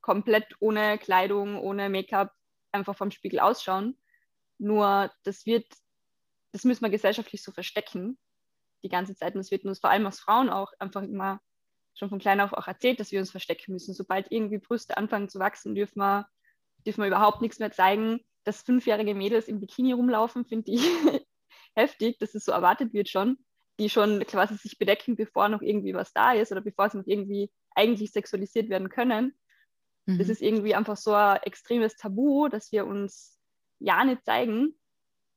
komplett 0.00 0.54
ohne 0.60 0.98
Kleidung, 0.98 1.58
ohne 1.58 1.88
Make-up 1.88 2.32
einfach 2.72 2.96
vom 2.96 3.10
Spiegel 3.10 3.40
ausschauen. 3.40 3.96
Nur 4.58 5.10
das 5.24 5.46
wird, 5.46 5.66
das 6.52 6.64
müssen 6.64 6.82
wir 6.82 6.90
gesellschaftlich 6.90 7.42
so 7.42 7.52
verstecken, 7.52 8.18
die 8.82 8.88
ganze 8.88 9.16
Zeit. 9.16 9.34
Und 9.34 9.40
das 9.40 9.50
wird 9.50 9.64
uns 9.64 9.80
vor 9.80 9.90
allem 9.90 10.06
als 10.06 10.20
Frauen 10.20 10.50
auch 10.50 10.72
einfach 10.78 11.02
immer 11.02 11.40
schon 11.94 12.08
von 12.08 12.18
klein 12.18 12.40
auf 12.40 12.52
auch 12.52 12.66
erzählt, 12.66 13.00
dass 13.00 13.12
wir 13.12 13.20
uns 13.20 13.30
verstecken 13.30 13.72
müssen. 13.72 13.94
Sobald 13.94 14.30
irgendwie 14.30 14.58
Brüste 14.58 14.96
anfangen 14.96 15.28
zu 15.28 15.38
wachsen, 15.38 15.74
dürfen 15.74 16.00
wir, 16.00 16.28
dürfen 16.84 17.02
wir 17.02 17.08
überhaupt 17.08 17.40
nichts 17.40 17.58
mehr 17.58 17.72
zeigen. 17.72 18.20
Dass 18.44 18.62
fünfjährige 18.62 19.14
Mädels 19.14 19.48
im 19.48 19.58
Bikini 19.58 19.92
rumlaufen, 19.92 20.44
finde 20.44 20.72
ich 20.72 20.82
heftig, 21.74 22.18
dass 22.18 22.34
es 22.34 22.44
so 22.44 22.52
erwartet 22.52 22.92
wird 22.92 23.08
schon, 23.08 23.38
die 23.78 23.90
schon 23.90 24.20
quasi 24.26 24.56
sich 24.56 24.78
bedecken, 24.78 25.16
bevor 25.16 25.48
noch 25.48 25.62
irgendwie 25.62 25.94
was 25.94 26.12
da 26.12 26.32
ist 26.32 26.52
oder 26.52 26.60
bevor 26.60 26.88
sie 26.90 26.98
noch 26.98 27.06
irgendwie 27.06 27.50
eigentlich 27.74 28.12
sexualisiert 28.12 28.68
werden 28.68 28.88
können. 28.88 29.34
Mhm. 30.06 30.18
Das 30.18 30.28
ist 30.28 30.42
irgendwie 30.42 30.74
einfach 30.74 30.96
so 30.96 31.12
ein 31.12 31.42
extremes 31.42 31.96
Tabu, 31.96 32.48
dass 32.48 32.72
wir 32.72 32.86
uns 32.86 33.40
ja 33.80 34.04
nicht 34.04 34.24
zeigen, 34.24 34.74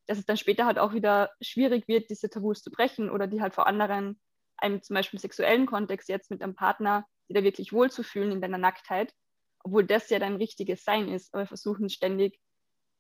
dass 0.08 0.18
es 0.18 0.26
dann 0.26 0.38
später 0.38 0.66
halt 0.66 0.80
auch 0.80 0.94
wieder 0.94 1.32
schwierig 1.42 1.88
wird, 1.88 2.10
diese 2.10 2.30
Tabus 2.30 2.62
zu 2.62 2.72
brechen 2.72 3.10
oder 3.10 3.28
die 3.28 3.42
halt 3.42 3.54
vor 3.54 3.68
anderen, 3.68 4.20
einem 4.58 4.82
zum 4.82 4.96
Beispiel 4.96 5.20
sexuellen 5.20 5.66
Kontext 5.66 6.10
jetzt 6.10 6.32
mit 6.32 6.42
einem 6.42 6.56
Partner, 6.56 7.06
die 7.30 7.34
da 7.34 7.44
wirklich 7.44 7.74
wohlzufühlen 7.74 8.32
in 8.32 8.42
deiner 8.42 8.58
Nacktheit, 8.58 9.14
obwohl 9.64 9.86
das 9.86 10.10
ja 10.10 10.20
dein 10.20 10.36
richtiges 10.36 10.84
Sein 10.84 11.10
ist. 11.10 11.34
Aber 11.34 11.44
wir 11.44 11.48
versuchen 11.48 11.90
ständig 11.90 12.40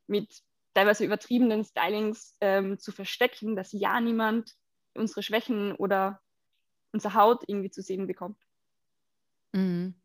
mit 0.08 0.42
teilweise 0.78 1.04
übertriebenen 1.04 1.64
Stylings 1.64 2.36
ähm, 2.40 2.78
zu 2.78 2.92
verstecken, 2.92 3.56
dass 3.56 3.72
ja 3.72 4.00
niemand 4.00 4.54
unsere 4.94 5.24
Schwächen 5.24 5.72
oder 5.72 6.22
unsere 6.92 7.16
Haut 7.16 7.44
irgendwie 7.48 7.72
zu 7.72 7.82
sehen 7.82 8.06
bekommt. 8.06 8.38
Mhm. 9.54 9.96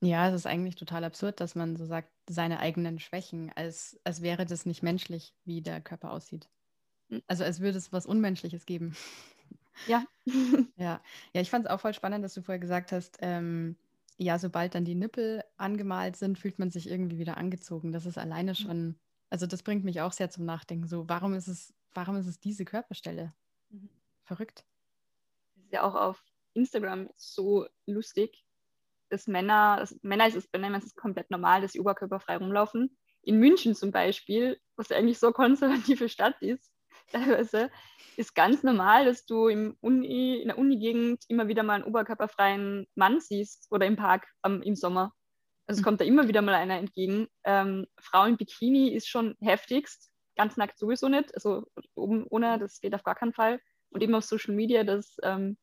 Ja, 0.00 0.28
es 0.28 0.34
ist 0.34 0.46
eigentlich 0.46 0.76
total 0.76 1.04
absurd, 1.04 1.40
dass 1.40 1.54
man 1.54 1.76
so 1.76 1.86
sagt, 1.86 2.10
seine 2.28 2.60
eigenen 2.60 2.98
Schwächen, 2.98 3.50
als, 3.54 3.98
als 4.04 4.20
wäre 4.20 4.44
das 4.44 4.66
nicht 4.66 4.82
menschlich, 4.82 5.32
wie 5.46 5.62
der 5.62 5.80
Körper 5.80 6.10
aussieht. 6.10 6.50
Mhm. 7.08 7.22
Also 7.26 7.44
als 7.44 7.60
würde 7.60 7.78
es 7.78 7.94
was 7.94 8.04
Unmenschliches 8.04 8.66
geben. 8.66 8.94
Ja. 9.86 10.04
ja. 10.76 11.00
ja, 11.32 11.40
ich 11.40 11.48
fand 11.48 11.64
es 11.64 11.70
auch 11.70 11.80
voll 11.80 11.94
spannend, 11.94 12.22
dass 12.22 12.34
du 12.34 12.42
vorher 12.42 12.58
gesagt 12.58 12.92
hast, 12.92 13.16
ähm, 13.22 13.76
ja, 14.18 14.38
sobald 14.38 14.74
dann 14.74 14.84
die 14.84 14.94
Nippel 14.94 15.42
angemalt 15.56 16.16
sind, 16.16 16.38
fühlt 16.38 16.58
man 16.58 16.70
sich 16.70 16.90
irgendwie 16.90 17.18
wieder 17.18 17.38
angezogen. 17.38 17.90
Das 17.90 18.04
ist 18.04 18.18
alleine 18.18 18.50
mhm. 18.50 18.56
schon 18.56 18.98
also 19.32 19.46
das 19.46 19.62
bringt 19.62 19.82
mich 19.82 20.02
auch 20.02 20.12
sehr 20.12 20.28
zum 20.28 20.44
Nachdenken. 20.44 20.86
So, 20.86 21.08
warum 21.08 21.32
ist 21.32 21.48
es, 21.48 21.72
warum 21.94 22.16
ist 22.16 22.26
es 22.26 22.38
diese 22.38 22.66
Körperstelle? 22.66 23.32
Mhm. 23.70 23.88
Verrückt. 24.24 24.66
Das 25.54 25.64
ist 25.64 25.72
ja 25.72 25.82
auch 25.84 25.94
auf 25.94 26.22
Instagram 26.52 27.08
so 27.16 27.66
lustig, 27.86 28.44
dass 29.08 29.26
Männer, 29.26 29.78
dass 29.78 29.98
Männer 30.02 30.28
ist 30.28 30.36
es 30.36 30.48
bei 30.48 30.58
Männern 30.58 30.82
ist 30.82 30.88
es 30.88 30.94
komplett 30.94 31.30
normal, 31.30 31.62
dass 31.62 31.72
sie 31.72 31.80
oberkörperfrei 31.80 32.36
rumlaufen. 32.36 32.94
In 33.22 33.38
München 33.38 33.74
zum 33.74 33.90
Beispiel, 33.90 34.60
was 34.76 34.90
ja 34.90 34.98
eigentlich 34.98 35.18
so 35.18 35.28
eine 35.28 35.32
konservative 35.32 36.10
Stadt 36.10 36.36
ist, 36.42 36.70
teilweise, 37.10 37.70
ist 38.18 38.34
ganz 38.34 38.62
normal, 38.62 39.06
dass 39.06 39.24
du 39.24 39.48
im 39.48 39.78
Uni, 39.80 40.42
in 40.42 40.48
der 40.48 40.58
Uni-Gegend 40.58 41.24
immer 41.28 41.48
wieder 41.48 41.62
mal 41.62 41.76
einen 41.76 41.84
oberkörperfreien 41.84 42.86
Mann 42.96 43.18
siehst 43.20 43.66
oder 43.70 43.86
im 43.86 43.96
Park 43.96 44.26
ähm, 44.44 44.60
im 44.60 44.76
Sommer. 44.76 45.14
Also 45.66 45.80
es 45.80 45.84
kommt 45.84 46.00
da 46.00 46.04
immer 46.04 46.28
wieder 46.28 46.42
mal 46.42 46.54
einer 46.54 46.78
entgegen. 46.78 47.28
Ähm, 47.44 47.86
Frau 47.98 48.24
im 48.24 48.36
Bikini 48.36 48.88
ist 48.88 49.08
schon 49.08 49.36
heftigst, 49.40 50.10
ganz 50.36 50.56
nackt 50.56 50.78
sowieso 50.78 51.08
nicht. 51.08 51.34
Also 51.34 51.66
oben 51.94 52.26
ohne, 52.28 52.58
das 52.58 52.80
geht 52.80 52.94
auf 52.94 53.04
gar 53.04 53.14
keinen 53.14 53.32
Fall. 53.32 53.60
Und 53.90 54.02
eben 54.02 54.14
auf 54.14 54.24
Social 54.24 54.54
Media, 54.54 54.84
dass 54.84 55.16
ähm, 55.22 55.56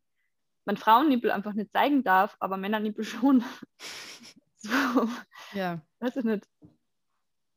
man 0.65 0.77
Frauennippel 0.77 1.31
einfach 1.31 1.53
nicht 1.53 1.71
zeigen 1.71 2.03
darf, 2.03 2.37
aber 2.39 2.57
Männernippel 2.57 3.03
schon. 3.03 3.43
so. 4.57 4.71
Ja. 5.53 5.81
Weiß 5.99 6.15
ich 6.15 6.23
nicht. 6.23 6.47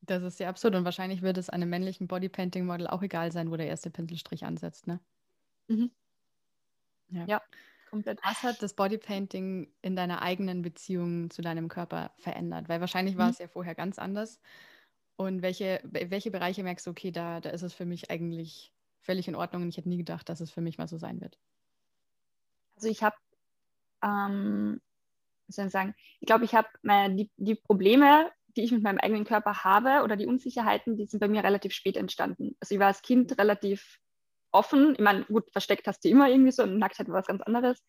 Das 0.00 0.22
ist 0.24 0.38
sehr 0.38 0.48
absurd 0.48 0.74
und 0.74 0.84
wahrscheinlich 0.84 1.22
wird 1.22 1.38
es 1.38 1.48
einem 1.48 1.70
männlichen 1.70 2.08
Bodypainting-Model 2.08 2.88
auch 2.88 3.02
egal 3.02 3.30
sein, 3.30 3.50
wo 3.52 3.56
der 3.56 3.68
erste 3.68 3.88
Pinselstrich 3.88 4.44
ansetzt, 4.44 4.88
ne? 4.88 4.98
Mhm. 5.68 5.92
Ja. 7.10 7.24
ja, 7.26 7.42
komplett. 7.92 8.18
Was 8.24 8.42
hat 8.42 8.62
das 8.62 8.74
Bodypainting 8.74 9.70
in 9.82 9.94
deiner 9.94 10.22
eigenen 10.22 10.62
Beziehung 10.62 11.30
zu 11.30 11.42
deinem 11.42 11.68
Körper 11.68 12.10
verändert? 12.18 12.68
Weil 12.68 12.80
wahrscheinlich 12.80 13.16
war 13.16 13.26
mhm. 13.26 13.32
es 13.32 13.38
ja 13.38 13.48
vorher 13.48 13.74
ganz 13.74 13.98
anders. 13.98 14.40
Und 15.16 15.42
welche, 15.42 15.80
welche 15.84 16.30
Bereiche 16.30 16.64
merkst 16.64 16.86
du, 16.86 16.90
okay, 16.90 17.12
da, 17.12 17.40
da 17.40 17.50
ist 17.50 17.62
es 17.62 17.74
für 17.74 17.84
mich 17.84 18.10
eigentlich 18.10 18.72
völlig 19.02 19.28
in 19.28 19.34
Ordnung 19.34 19.62
und 19.62 19.68
ich 19.68 19.76
hätte 19.76 19.90
nie 19.90 19.98
gedacht, 19.98 20.28
dass 20.28 20.40
es 20.40 20.50
für 20.50 20.62
mich 20.62 20.78
mal 20.78 20.88
so 20.88 20.96
sein 20.96 21.20
wird? 21.20 21.38
Also 22.76 22.88
ich 22.88 23.02
habe, 23.02 23.14
ähm, 24.02 24.80
was 25.46 25.56
soll 25.56 25.66
ich 25.66 25.72
sagen, 25.72 25.94
ich 26.18 26.26
glaube, 26.26 26.46
ich 26.46 26.54
habe 26.54 26.68
die, 26.82 27.30
die 27.36 27.54
Probleme, 27.54 28.32
die 28.56 28.62
ich 28.62 28.72
mit 28.72 28.82
meinem 28.82 28.98
eigenen 28.98 29.24
Körper 29.24 29.64
habe 29.64 30.02
oder 30.02 30.16
die 30.16 30.26
Unsicherheiten, 30.26 30.96
die 30.96 31.06
sind 31.06 31.20
bei 31.20 31.28
mir 31.28 31.44
relativ 31.44 31.74
spät 31.74 31.96
entstanden. 31.96 32.56
Also 32.58 32.74
ich 32.74 32.80
war 32.80 32.88
als 32.88 33.02
Kind 33.02 33.38
relativ 33.38 34.00
offen. 34.52 34.94
Ich 34.94 35.00
meine, 35.00 35.24
gut, 35.24 35.50
versteckt 35.52 35.86
hast 35.86 36.04
du 36.04 36.08
immer 36.08 36.28
irgendwie 36.28 36.52
so 36.52 36.62
und 36.62 36.78
Nacktheit 36.78 37.08
war 37.08 37.16
was 37.16 37.26
ganz 37.26 37.42
anderes. 37.42 37.82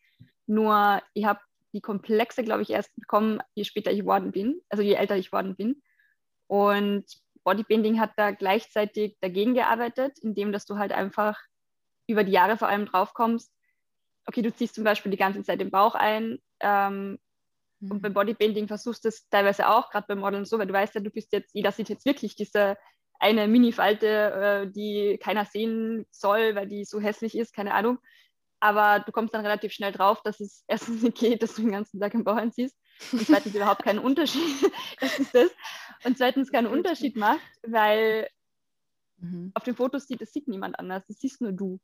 Nur 0.48 1.01
ich 1.13 1.25
habe 1.25 1.39
die 1.74 1.82
Komplexe, 1.82 2.43
glaube 2.43 2.62
ich, 2.62 2.70
erst 2.70 2.96
bekommen, 2.96 3.39
je 3.55 3.63
später 3.63 3.91
ich 3.91 4.01
geworden 4.01 4.32
bin, 4.32 4.62
also 4.70 4.84
je 4.84 4.93
älter 4.93 5.17
ich 5.17 5.27
geworden 5.27 5.55
bin. 5.55 5.82
Und 6.48 7.05
Bodybuilding 7.43 8.00
hat 8.00 8.12
da 8.15 8.32
gleichzeitig 8.32 9.17
dagegen 9.22 9.53
gearbeitet, 9.53 10.17
indem 10.20 10.51
dass 10.51 10.65
du 10.65 10.77
halt 10.77 10.91
einfach 10.91 11.39
über 12.08 12.24
die 12.24 12.32
Jahre 12.32 12.58
vor 12.58 12.67
allem 12.67 12.86
drauf 12.86 13.13
kommst, 13.13 13.51
okay, 14.25 14.41
du 14.41 14.53
ziehst 14.53 14.75
zum 14.75 14.84
Beispiel 14.84 15.12
die 15.12 15.17
ganze 15.17 15.43
Zeit 15.43 15.60
den 15.60 15.72
Bauch 15.72 15.96
ein 15.96 16.39
ähm, 16.60 17.17
mhm. 17.79 17.91
und 17.91 18.01
beim 18.01 18.13
Bodybuilding 18.13 18.67
versuchst 18.67 19.03
du 19.03 19.10
es 19.10 19.27
teilweise 19.29 19.67
auch, 19.67 19.89
gerade 19.89 20.08
beim 20.08 20.20
Modeln 20.20 20.46
so, 20.46 20.60
weil 20.60 20.67
du 20.67 20.74
weißt 20.74 20.96
ja, 20.96 21.01
du 21.01 21.10
bist 21.10 21.34
jetzt, 21.34 21.53
jeder 21.53 21.72
sieht 21.72 21.89
jetzt 21.89 22.05
wirklich 22.05 22.36
diese 22.36 22.77
eine 23.24 23.48
Mini-Falte, 23.48 24.08
äh, 24.08 24.72
die 24.72 25.18
keiner 25.18 25.46
sehen 25.46 26.06
soll, 26.12 26.56
weil 26.56 26.68
die 26.68 26.84
so 26.84 27.00
hässlich 27.00 27.38
ist, 27.38 27.53
keine 27.53 27.74
Ahnung. 27.74 27.98
Aber 28.60 29.00
du 29.00 29.13
kommst 29.13 29.34
dann 29.34 29.46
relativ 29.46 29.72
schnell 29.72 29.94
drauf, 29.94 30.22
dass 30.24 30.42
es 30.42 30.65
erstens 30.68 31.03
nicht 31.03 31.18
geht, 31.18 31.42
dass 31.42 31.56
du 31.56 31.62
den 31.62 31.72
ganzen 31.72 32.01
Tag 32.01 32.13
im 32.13 32.25
Bauch 32.25 32.36
anziehst 32.36 32.77
und 33.13 33.25
zweitens 33.25 33.56
überhaupt 33.56 33.84
keinen 33.84 34.00
Unterschied. 34.10 34.42
das 35.00 35.20
ist 35.20 35.34
das. 35.34 35.51
Und 36.03 36.18
zweitens 36.18 36.51
keinen 36.51 36.68
Unterschied 36.68 37.15
macht, 37.15 37.39
weil 37.65 38.27
mhm. 39.20 39.51
auf 39.53 39.63
den 39.63 39.75
Fotos 39.75 40.06
sieht, 40.06 40.20
das 40.20 40.34
sieht 40.34 40.50
niemand 40.50 40.77
anders. 40.77 41.06
Das 41.08 41.18
siehst 41.20 41.39
nur 41.39 41.53
du. 41.53 41.80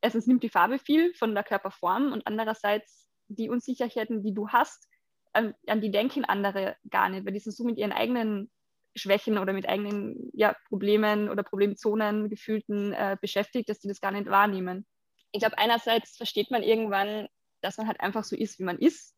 Erstens 0.00 0.26
nimmt 0.26 0.42
die 0.42 0.48
Farbe 0.48 0.78
viel 0.78 1.12
von 1.14 1.34
der 1.34 1.44
Körperform 1.44 2.12
und 2.12 2.26
andererseits 2.26 3.10
die 3.28 3.50
Unsicherheiten, 3.50 4.22
die 4.22 4.32
du 4.32 4.48
hast, 4.48 4.88
an, 5.34 5.54
an 5.66 5.82
die 5.82 5.90
denken 5.90 6.24
andere 6.24 6.76
gar 6.88 7.10
nicht, 7.10 7.26
weil 7.26 7.34
die 7.34 7.40
sind 7.40 7.54
so 7.54 7.64
mit 7.64 7.76
ihren 7.76 7.92
eigenen 7.92 8.50
Schwächen 8.98 9.38
oder 9.38 9.52
mit 9.52 9.68
eigenen 9.68 10.30
ja, 10.32 10.54
Problemen 10.68 11.28
oder 11.28 11.42
Problemzonen 11.42 12.28
gefühlten 12.28 12.92
äh, 12.92 13.16
beschäftigt, 13.20 13.68
dass 13.68 13.80
die 13.80 13.88
das 13.88 14.00
gar 14.00 14.10
nicht 14.10 14.26
wahrnehmen. 14.26 14.86
Ich 15.32 15.40
glaube, 15.40 15.58
einerseits 15.58 16.16
versteht 16.16 16.50
man 16.50 16.62
irgendwann, 16.62 17.28
dass 17.60 17.76
man 17.78 17.86
halt 17.86 18.00
einfach 18.00 18.24
so 18.24 18.36
ist, 18.36 18.58
wie 18.58 18.64
man 18.64 18.78
ist 18.78 19.14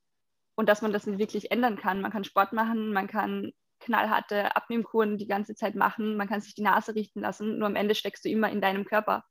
und 0.55 0.69
dass 0.69 0.83
man 0.83 0.93
das 0.93 1.07
nicht 1.07 1.19
wirklich 1.19 1.51
ändern 1.51 1.77
kann. 1.77 2.01
Man 2.01 2.11
kann 2.11 2.25
Sport 2.25 2.53
machen, 2.53 2.93
man 2.93 3.07
kann 3.07 3.53
knallharte 3.81 4.55
Abnehmkuren 4.57 5.17
die 5.17 5.27
ganze 5.27 5.55
Zeit 5.55 5.75
machen, 5.75 6.17
man 6.17 6.29
kann 6.29 6.41
sich 6.41 6.55
die 6.55 6.63
Nase 6.63 6.95
richten 6.95 7.21
lassen, 7.21 7.59
nur 7.59 7.67
am 7.67 7.77
Ende 7.77 7.95
steckst 7.95 8.25
du 8.25 8.29
immer 8.29 8.51
in 8.51 8.61
deinem 8.61 8.85
Körper. 8.85 9.25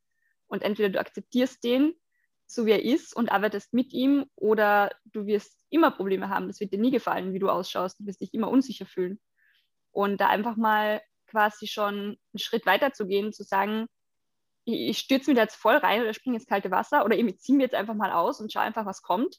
Und 0.47 0.63
entweder 0.63 0.89
du 0.89 0.99
akzeptierst 0.99 1.63
den, 1.63 1.93
so 2.47 2.65
wie 2.65 2.71
er 2.71 2.83
ist, 2.83 3.15
und 3.15 3.31
arbeitest 3.31 3.73
mit 3.73 3.93
ihm, 3.93 4.25
oder 4.35 4.89
du 5.05 5.27
wirst 5.27 5.63
immer 5.69 5.91
Probleme 5.91 6.29
haben. 6.29 6.47
Das 6.47 6.59
wird 6.59 6.73
dir 6.73 6.79
nie 6.79 6.89
gefallen, 6.89 7.33
wie 7.33 7.39
du 7.39 7.49
ausschaust. 7.49 7.99
Du 7.99 8.07
wirst 8.07 8.21
dich 8.21 8.33
immer 8.33 8.49
unsicher 8.49 8.87
fühlen. 8.87 9.19
Und 9.99 10.21
da 10.21 10.27
einfach 10.29 10.55
mal 10.55 11.01
quasi 11.27 11.67
schon 11.67 11.93
einen 11.93 12.37
Schritt 12.37 12.65
weiter 12.65 12.93
zu 12.93 13.05
gehen, 13.05 13.33
zu 13.33 13.43
sagen, 13.43 13.87
ich, 14.63 14.97
stürze 14.97 15.29
mich 15.29 15.35
da 15.35 15.41
jetzt 15.41 15.57
voll 15.57 15.75
rein 15.75 15.99
oder 15.99 16.13
springe 16.13 16.37
ins 16.37 16.47
kalte 16.47 16.71
Wasser 16.71 17.03
oder 17.03 17.17
ich 17.17 17.39
ziehe 17.39 17.57
mir 17.57 17.63
jetzt 17.63 17.75
einfach 17.75 17.95
mal 17.95 18.13
aus 18.13 18.39
und 18.39 18.53
schaue 18.53 18.63
einfach, 18.63 18.85
was 18.85 19.01
kommt. 19.01 19.35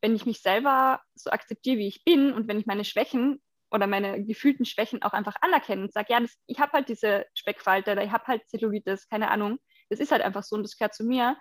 Wenn 0.00 0.16
ich 0.16 0.26
mich 0.26 0.42
selber 0.42 1.00
so 1.14 1.30
akzeptiere, 1.30 1.78
wie 1.78 1.86
ich 1.86 2.02
bin 2.02 2.32
und 2.32 2.48
wenn 2.48 2.58
ich 2.58 2.66
meine 2.66 2.84
Schwächen 2.84 3.40
oder 3.70 3.86
meine 3.86 4.24
gefühlten 4.24 4.64
Schwächen 4.64 5.04
auch 5.04 5.12
einfach 5.12 5.36
anerkenne 5.40 5.82
und 5.82 5.92
sage, 5.92 6.08
ja, 6.10 6.18
das, 6.18 6.36
ich 6.48 6.58
habe 6.58 6.72
halt 6.72 6.88
diese 6.88 7.24
Speckfalte 7.34 7.92
oder 7.92 8.02
ich 8.02 8.10
habe 8.10 8.26
halt 8.26 8.42
Zellulitis, 8.48 9.08
keine 9.08 9.30
Ahnung, 9.30 9.58
das 9.88 10.00
ist 10.00 10.10
halt 10.10 10.22
einfach 10.22 10.42
so 10.42 10.56
und 10.56 10.64
das 10.64 10.76
gehört 10.76 10.96
zu 10.96 11.04
mir, 11.04 11.36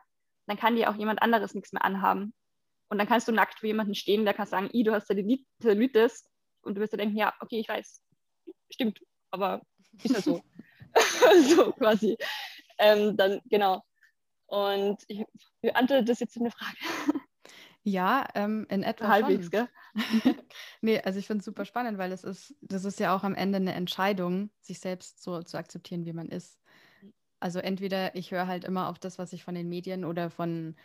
dann 0.46 0.58
kann 0.58 0.75
dir 0.75 0.91
auch 0.91 0.96
jemand 0.98 1.24
anderes 1.24 1.56
nichts 1.56 1.74
mehr 1.74 1.84
anhaben. 1.84 2.36
Und 2.89 3.00
dann 3.00 3.08
kannst 3.08 3.27
du 3.27 3.32
nackt 3.32 3.58
vor 3.62 3.65
jemanden 3.65 3.96
stehen, 3.96 4.24
der 4.24 4.36
kann 4.36 4.46
sagen, 4.46 4.70
i, 4.72 4.84
du 4.84 4.94
hast 4.94 5.08
Zellulitis 5.08 6.30
und 6.62 6.75
du 6.75 6.82
wirst 6.82 6.94
dir 6.94 6.98
denken, 6.98 7.18
ja, 7.18 7.34
okay, 7.39 7.60
ich 7.60 7.68
weiß, 7.68 8.03
stimmt, 8.69 9.00
aber 9.31 9.62
ist 10.03 10.15
ja 10.15 10.21
so. 10.21 10.43
so 11.55 11.71
quasi. 11.74 12.17
Ähm, 12.77 13.15
dann, 13.15 13.41
genau. 13.45 13.83
Und 14.48 15.01
ich 15.07 15.24
beantworte 15.62 16.03
das 16.03 16.19
jetzt 16.19 16.38
eine 16.38 16.51
Frage. 16.51 16.77
Ja, 17.83 18.27
ähm, 18.36 18.67
in 18.69 18.83
etwa. 18.83 19.07
Halbwegs, 19.07 19.45
schon. 19.45 19.51
gell? 19.51 19.67
nee, 20.81 21.00
also 21.01 21.19
ich 21.19 21.27
finde 21.27 21.39
es 21.39 21.45
super 21.45 21.65
spannend, 21.65 21.98
weil 21.98 22.12
es 22.12 22.24
ist, 22.24 22.55
das 22.62 22.86
ist 22.86 23.00
ja 23.00 23.15
auch 23.15 23.24
am 23.24 23.33
Ende 23.33 23.57
eine 23.57 23.74
Entscheidung, 23.74 24.51
sich 24.60 24.79
selbst 24.79 25.24
so 25.24 25.41
zu 25.41 25.57
akzeptieren, 25.57 26.05
wie 26.05 26.13
man 26.13 26.29
ist. 26.29 26.60
Also 27.39 27.60
entweder 27.60 28.15
ich 28.15 28.31
höre 28.31 28.45
halt 28.45 28.65
immer 28.65 28.88
auf 28.88 29.00
das, 29.00 29.17
was 29.17 29.33
ich 29.33 29.43
von 29.43 29.55
den 29.55 29.67
Medien 29.67 30.05
oder 30.05 30.29
von 30.29 30.75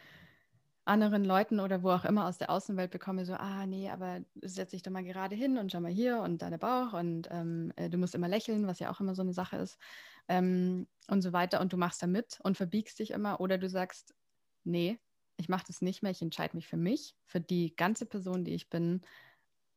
anderen 0.87 1.25
Leuten 1.25 1.61
oder 1.61 1.83
wo 1.83 1.90
auch 1.90 2.05
immer 2.05 2.26
aus 2.26 2.38
der 2.38 2.50
Außenwelt 2.50 2.90
bekomme, 2.90 3.25
so, 3.26 3.35
ah 3.35 3.66
nee, 3.66 3.90
aber 3.90 4.21
setz 4.43 4.71
dich 4.71 4.83
doch 4.83 4.93
mal 4.93 5.05
gerade 5.05 5.35
hin 5.35 5.59
und 5.59 5.73
schau 5.73 5.81
mal 5.81 5.90
hier 5.90 6.21
und 6.21 6.43
deine 6.43 6.59
Bauch 6.59 6.93
und 6.93 7.28
ähm, 7.31 7.73
äh, 7.76 7.90
du 7.90 7.99
musst 7.99 8.14
immer 8.14 8.28
lächeln, 8.28 8.66
was 8.66 8.78
ja 8.78 8.90
auch 8.90 9.00
immer 9.00 9.14
so 9.14 9.23
eine 9.23 9.33
Sache 9.33 9.57
ist 9.57 9.78
ähm, 10.28 10.87
und 11.09 11.23
so 11.23 11.33
weiter. 11.33 11.61
Und 11.61 11.73
du 11.73 11.76
machst 11.76 12.02
da 12.02 12.07
mit 12.07 12.38
und 12.43 12.57
verbiegst 12.57 12.99
dich 12.99 13.11
immer 13.11 13.40
oder 13.40 13.59
du 13.59 13.69
sagst, 13.69 14.14
nee, 14.64 14.99
ich 15.37 15.49
mache 15.49 15.64
das 15.66 15.83
nicht 15.83 16.02
mehr, 16.02 16.12
ich 16.12 16.23
entscheide 16.23 16.57
mich 16.57 16.69
für 16.69 16.76
mich, 16.76 17.16
für 17.25 17.40
die 17.40 17.75
ganze 17.76 18.07
Person, 18.07 18.45
die 18.45 18.55
ich 18.55 18.71
bin. 18.71 19.02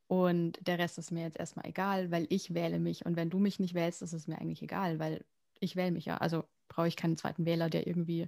Und 0.08 0.60
der 0.68 0.80
Rest 0.80 0.98
ist 0.98 1.12
mir 1.12 1.24
jetzt 1.24 1.38
erstmal 1.40 1.68
egal, 1.68 2.12
weil 2.12 2.28
ich 2.30 2.54
wähle 2.54 2.80
mich. 2.80 3.06
Und 3.06 3.16
wenn 3.16 3.30
du 3.30 3.40
mich 3.40 3.60
nicht 3.60 3.74
wählst, 3.74 4.02
ist 4.02 4.14
es 4.14 4.28
mir 4.28 4.40
eigentlich 4.40 4.62
egal, 4.62 5.00
weil 5.00 5.26
ich 5.60 5.76
wähle 5.76 5.92
mich 5.92 6.06
ja, 6.06 6.18
also 6.18 6.46
brauche 6.70 6.88
ich 6.88 6.96
keinen 6.96 7.18
zweiten 7.18 7.46
Wähler, 7.46 7.70
der 7.70 7.86
irgendwie 7.86 8.28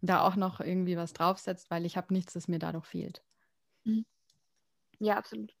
da 0.00 0.26
auch 0.26 0.36
noch 0.36 0.60
irgendwie 0.60 0.96
was 0.96 1.12
draufsetzt, 1.12 1.70
weil 1.70 1.84
ich 1.84 1.96
habe 1.96 2.12
nichts, 2.12 2.32
das 2.32 2.48
mir 2.48 2.58
dadurch 2.58 2.86
fehlt. 2.86 3.22
Mhm. 3.84 4.06
Ja, 4.98 5.16
absolut. 5.16 5.54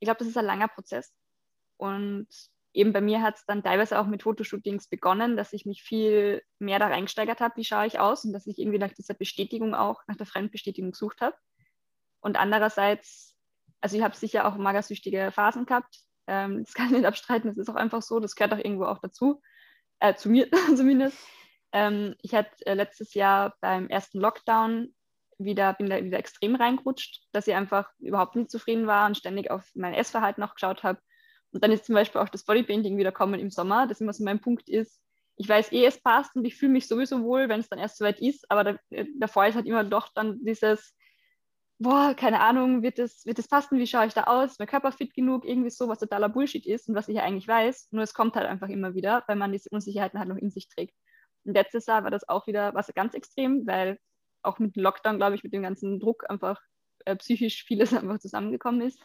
Ich 0.00 0.06
glaube, 0.06 0.18
das 0.18 0.28
ist 0.28 0.36
ein 0.36 0.44
langer 0.44 0.68
Prozess. 0.68 1.14
Und 1.76 2.28
eben 2.72 2.92
bei 2.92 3.00
mir 3.00 3.22
hat 3.22 3.36
es 3.36 3.46
dann 3.46 3.62
teilweise 3.62 3.98
auch 3.98 4.06
mit 4.06 4.22
Fotoshootings 4.22 4.88
begonnen, 4.88 5.36
dass 5.36 5.52
ich 5.52 5.64
mich 5.64 5.82
viel 5.82 6.42
mehr 6.58 6.78
da 6.78 6.88
reingesteigert 6.88 7.40
habe, 7.40 7.56
wie 7.56 7.64
schaue 7.64 7.86
ich 7.86 7.98
aus 7.98 8.24
und 8.24 8.32
dass 8.32 8.46
ich 8.46 8.58
irgendwie 8.58 8.78
nach 8.78 8.92
dieser 8.92 9.14
Bestätigung 9.14 9.74
auch, 9.74 10.02
nach 10.06 10.16
der 10.16 10.26
Fremdbestätigung 10.26 10.90
gesucht 10.90 11.20
habe. 11.20 11.36
Und 12.20 12.36
andererseits, 12.36 13.36
also 13.80 13.96
ich 13.96 14.02
habe 14.02 14.16
sicher 14.16 14.46
auch 14.46 14.56
magersüchtige 14.56 15.30
Phasen 15.32 15.66
gehabt. 15.66 16.00
Ähm, 16.26 16.64
das 16.64 16.74
kann 16.74 16.86
ich 16.86 16.92
nicht 16.92 17.04
abstreiten, 17.04 17.48
das 17.48 17.58
ist 17.58 17.68
auch 17.68 17.74
einfach 17.74 18.02
so, 18.02 18.18
das 18.18 18.34
gehört 18.34 18.54
auch 18.54 18.64
irgendwo 18.64 18.86
auch 18.86 18.98
dazu, 18.98 19.42
äh, 20.00 20.14
zu 20.14 20.30
mir 20.30 20.48
zumindest. 20.76 21.18
Ähm, 21.74 22.14
ich 22.22 22.34
hatte 22.34 22.64
äh, 22.66 22.74
letztes 22.74 23.14
Jahr 23.14 23.56
beim 23.60 23.88
ersten 23.88 24.20
Lockdown 24.20 24.94
wieder, 25.38 25.74
bin 25.74 25.90
da 25.90 26.02
wieder 26.02 26.18
extrem 26.18 26.54
reingerutscht, 26.54 27.24
dass 27.32 27.48
ich 27.48 27.54
einfach 27.54 27.90
überhaupt 27.98 28.36
nicht 28.36 28.50
zufrieden 28.50 28.86
war 28.86 29.06
und 29.06 29.16
ständig 29.16 29.50
auf 29.50 29.68
mein 29.74 29.92
Essverhalten 29.92 30.42
auch 30.44 30.54
geschaut 30.54 30.84
habe. 30.84 31.00
Und 31.50 31.64
dann 31.64 31.72
ist 31.72 31.84
zum 31.84 31.96
Beispiel 31.96 32.20
auch 32.20 32.28
das 32.28 32.44
Bodypainting 32.44 32.96
wieder 32.96 33.10
kommen 33.10 33.40
im 33.40 33.50
Sommer, 33.50 33.88
das 33.88 34.00
immer 34.00 34.12
so 34.12 34.22
mein 34.22 34.40
Punkt 34.40 34.68
ist. 34.68 35.02
Ich 35.36 35.48
weiß 35.48 35.72
eh, 35.72 35.84
es 35.84 36.00
passt 36.00 36.36
und 36.36 36.44
ich 36.44 36.54
fühle 36.54 36.70
mich 36.70 36.86
sowieso 36.86 37.24
wohl, 37.24 37.48
wenn 37.48 37.58
es 37.58 37.68
dann 37.68 37.80
erst 37.80 37.98
soweit 37.98 38.20
ist, 38.20 38.48
aber 38.52 38.62
da, 38.62 38.78
äh, 38.90 39.06
davor 39.18 39.46
ist 39.46 39.56
halt 39.56 39.66
immer 39.66 39.82
doch 39.82 40.10
dann 40.14 40.38
dieses, 40.44 40.96
boah, 41.80 42.14
keine 42.14 42.38
Ahnung, 42.40 42.82
wird 42.82 43.00
das, 43.00 43.26
wird 43.26 43.38
das 43.38 43.48
passen, 43.48 43.78
wie 43.78 43.86
schaue 43.88 44.06
ich 44.06 44.14
da 44.14 44.24
aus, 44.24 44.52
ist 44.52 44.58
mein 44.60 44.68
Körper 44.68 44.92
fit 44.92 45.12
genug, 45.12 45.44
irgendwie 45.44 45.70
so, 45.70 45.88
was 45.88 45.98
totaler 45.98 46.28
Bullshit 46.28 46.64
ist 46.66 46.88
und 46.88 46.94
was 46.94 47.08
ich 47.08 47.16
ja 47.16 47.24
eigentlich 47.24 47.48
weiß, 47.48 47.88
nur 47.90 48.04
es 48.04 48.14
kommt 48.14 48.36
halt 48.36 48.46
einfach 48.46 48.68
immer 48.68 48.94
wieder, 48.94 49.24
weil 49.26 49.34
man 49.34 49.50
diese 49.50 49.70
Unsicherheiten 49.70 50.20
halt 50.20 50.28
noch 50.28 50.36
in 50.36 50.50
sich 50.50 50.68
trägt. 50.68 50.94
Und 51.44 51.54
letztes 51.54 51.86
Jahr 51.86 52.04
war 52.04 52.10
das 52.10 52.28
auch 52.28 52.46
wieder 52.46 52.74
was 52.74 52.92
ganz 52.94 53.14
extrem, 53.14 53.66
weil 53.66 53.98
auch 54.42 54.58
mit 54.58 54.76
Lockdown, 54.76 55.16
glaube 55.16 55.34
ich, 55.36 55.44
mit 55.44 55.52
dem 55.52 55.62
ganzen 55.62 55.98
Druck 56.00 56.28
einfach 56.28 56.60
äh, 57.04 57.16
psychisch 57.16 57.64
vieles 57.64 57.92
einfach 57.94 58.18
zusammengekommen 58.18 58.82
ist. 58.82 59.00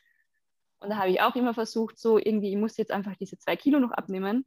Und 0.79 0.89
da 0.89 0.97
habe 0.97 1.09
ich 1.09 1.21
auch 1.21 1.35
immer 1.35 1.53
versucht, 1.53 1.99
so 1.99 2.17
irgendwie, 2.17 2.51
ich 2.51 2.57
muss 2.57 2.77
jetzt 2.77 2.91
einfach 2.91 3.15
diese 3.15 3.37
zwei 3.37 3.55
Kilo 3.55 3.79
noch 3.79 3.91
abnehmen, 3.91 4.45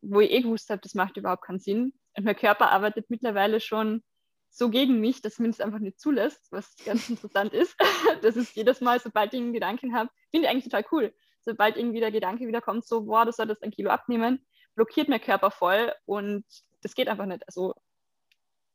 wo 0.00 0.20
ich 0.20 0.30
eh 0.30 0.42
gewusst 0.42 0.70
habe, 0.70 0.80
das 0.80 0.94
macht 0.94 1.16
überhaupt 1.16 1.44
keinen 1.44 1.58
Sinn. 1.58 1.92
Und 2.16 2.24
mein 2.24 2.36
Körper 2.36 2.70
arbeitet 2.70 3.10
mittlerweile 3.10 3.60
schon 3.60 4.02
so 4.50 4.68
gegen 4.68 5.00
mich, 5.00 5.22
dass 5.22 5.38
mir 5.38 5.48
das 5.48 5.60
einfach 5.60 5.78
nicht 5.78 5.98
zulässt, 5.98 6.46
was 6.52 6.76
ganz 6.84 7.08
interessant 7.10 7.52
ist. 7.52 7.76
Das 8.22 8.36
ist 8.36 8.54
jedes 8.54 8.80
Mal, 8.80 9.00
sobald 9.00 9.32
ich 9.32 9.40
einen 9.40 9.52
Gedanken 9.52 9.94
habe, 9.94 10.10
finde 10.30 10.46
ich 10.46 10.50
eigentlich 10.50 10.64
total 10.64 10.84
cool. 10.92 11.14
Sobald 11.40 11.76
irgendwie 11.76 11.98
der 11.98 12.12
Gedanke 12.12 12.46
wieder 12.46 12.60
kommt, 12.60 12.86
so, 12.86 13.02
boah, 13.02 13.24
du 13.24 13.32
solltest 13.32 13.64
ein 13.64 13.72
Kilo 13.72 13.90
abnehmen, 13.90 14.46
blockiert 14.74 15.08
mein 15.08 15.20
Körper 15.20 15.50
voll 15.50 15.92
und 16.06 16.44
das 16.82 16.94
geht 16.94 17.08
einfach 17.08 17.26
nicht. 17.26 17.46
Also 17.46 17.74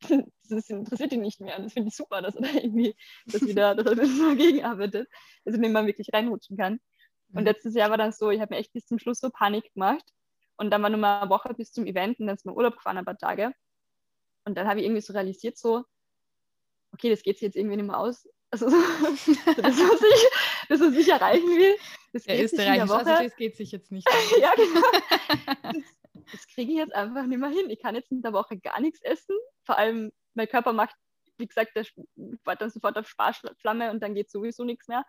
das 0.50 0.70
interessiert 0.70 1.12
ihn 1.12 1.22
nicht 1.22 1.42
mehr. 1.42 1.58
Und 1.58 1.66
das 1.66 1.74
finde 1.74 1.90
ich 1.90 1.96
super, 1.96 2.22
dass 2.22 2.36
er 2.36 2.42
da 2.42 2.50
irgendwie 2.54 2.96
das 3.26 3.42
wieder, 3.42 3.76
dass 3.76 3.86
er 3.88 3.96
das 3.96 4.18
dagegen 4.18 4.64
arbeitet, 4.64 5.10
dass 5.46 5.58
man 5.58 5.88
wirklich 5.88 6.10
reinrutschen 6.14 6.58
kann. 6.58 6.80
Und 7.34 7.42
mhm. 7.42 7.46
letztes 7.46 7.76
Jahr 7.76 7.90
war 7.90 7.98
dann 7.98 8.12
so, 8.12 8.30
ich 8.30 8.40
habe 8.40 8.54
mir 8.54 8.60
echt 8.60 8.74
bis 8.74 8.86
zum 8.86 9.00
Schluss 9.00 9.20
so 9.20 9.30
Panik 9.30 9.74
gemacht. 9.74 10.04
Und 10.56 10.72
dann 10.72 10.82
war 10.82 10.90
nur 10.90 11.00
mal 11.00 11.22
eine 11.22 11.30
Woche 11.30 11.54
bis 11.54 11.72
zum 11.72 11.86
Event 11.86 12.20
und 12.20 12.28
dann 12.28 12.36
ist 12.36 12.46
mir 12.46 12.54
Urlaub 12.54 12.76
gefahren, 12.76 12.98
ein 12.98 13.06
paar 13.06 13.18
Tage. 13.18 13.54
Und 14.46 14.58
dann 14.58 14.68
habe 14.68 14.80
ich 14.80 14.86
irgendwie 14.86 15.02
so 15.02 15.14
realisiert, 15.14 15.58
so, 15.58 15.84
okay, 16.94 17.10
das 17.10 17.22
geht 17.22 17.38
sich 17.38 17.46
jetzt 17.46 17.56
irgendwie 17.56 17.76
nicht 17.76 17.86
mehr 17.86 18.00
aus. 18.00 18.28
Also 18.52 18.66
das, 18.70 18.78
was 19.58 20.02
ich, 20.02 20.30
das, 20.70 20.80
was 20.80 20.94
ich 20.94 21.10
erreichen 21.10 21.48
will, 21.48 21.76
das 22.14 22.24
Der 22.24 22.90
Woche. 22.90 23.06
Also 23.06 23.24
das 23.24 23.36
geht 23.36 23.56
sich 23.58 23.72
jetzt 23.72 23.92
nicht. 23.92 24.08
ja, 24.42 24.54
genau. 24.56 24.82
Das, 25.64 25.84
das 26.32 26.48
kriege 26.48 26.72
ich 26.72 26.78
jetzt 26.78 26.96
einfach 26.96 27.26
nicht 27.26 27.40
mehr 27.40 27.50
hin. 27.50 27.70
Ich 27.70 27.82
kann 27.82 27.96
jetzt 27.96 28.12
in 28.12 28.22
der 28.22 28.34
Woche 28.34 28.58
gar 28.58 28.80
nichts 28.80 29.02
essen. 29.02 29.36
Vor 29.64 29.78
allem, 29.78 30.12
mein 30.34 30.48
Körper 30.48 30.74
macht, 30.74 30.96
wie 31.38 31.48
gesagt, 31.48 31.76
der 31.76 31.86
fährt 32.44 32.62
dann 32.62 32.70
sofort 32.70 32.98
auf 32.98 33.08
Sparflamme 33.08 33.92
und 33.92 34.02
dann 34.02 34.16
geht 34.16 34.32
sowieso 34.32 34.64
nichts 34.64 34.88
mehr. 34.88 35.06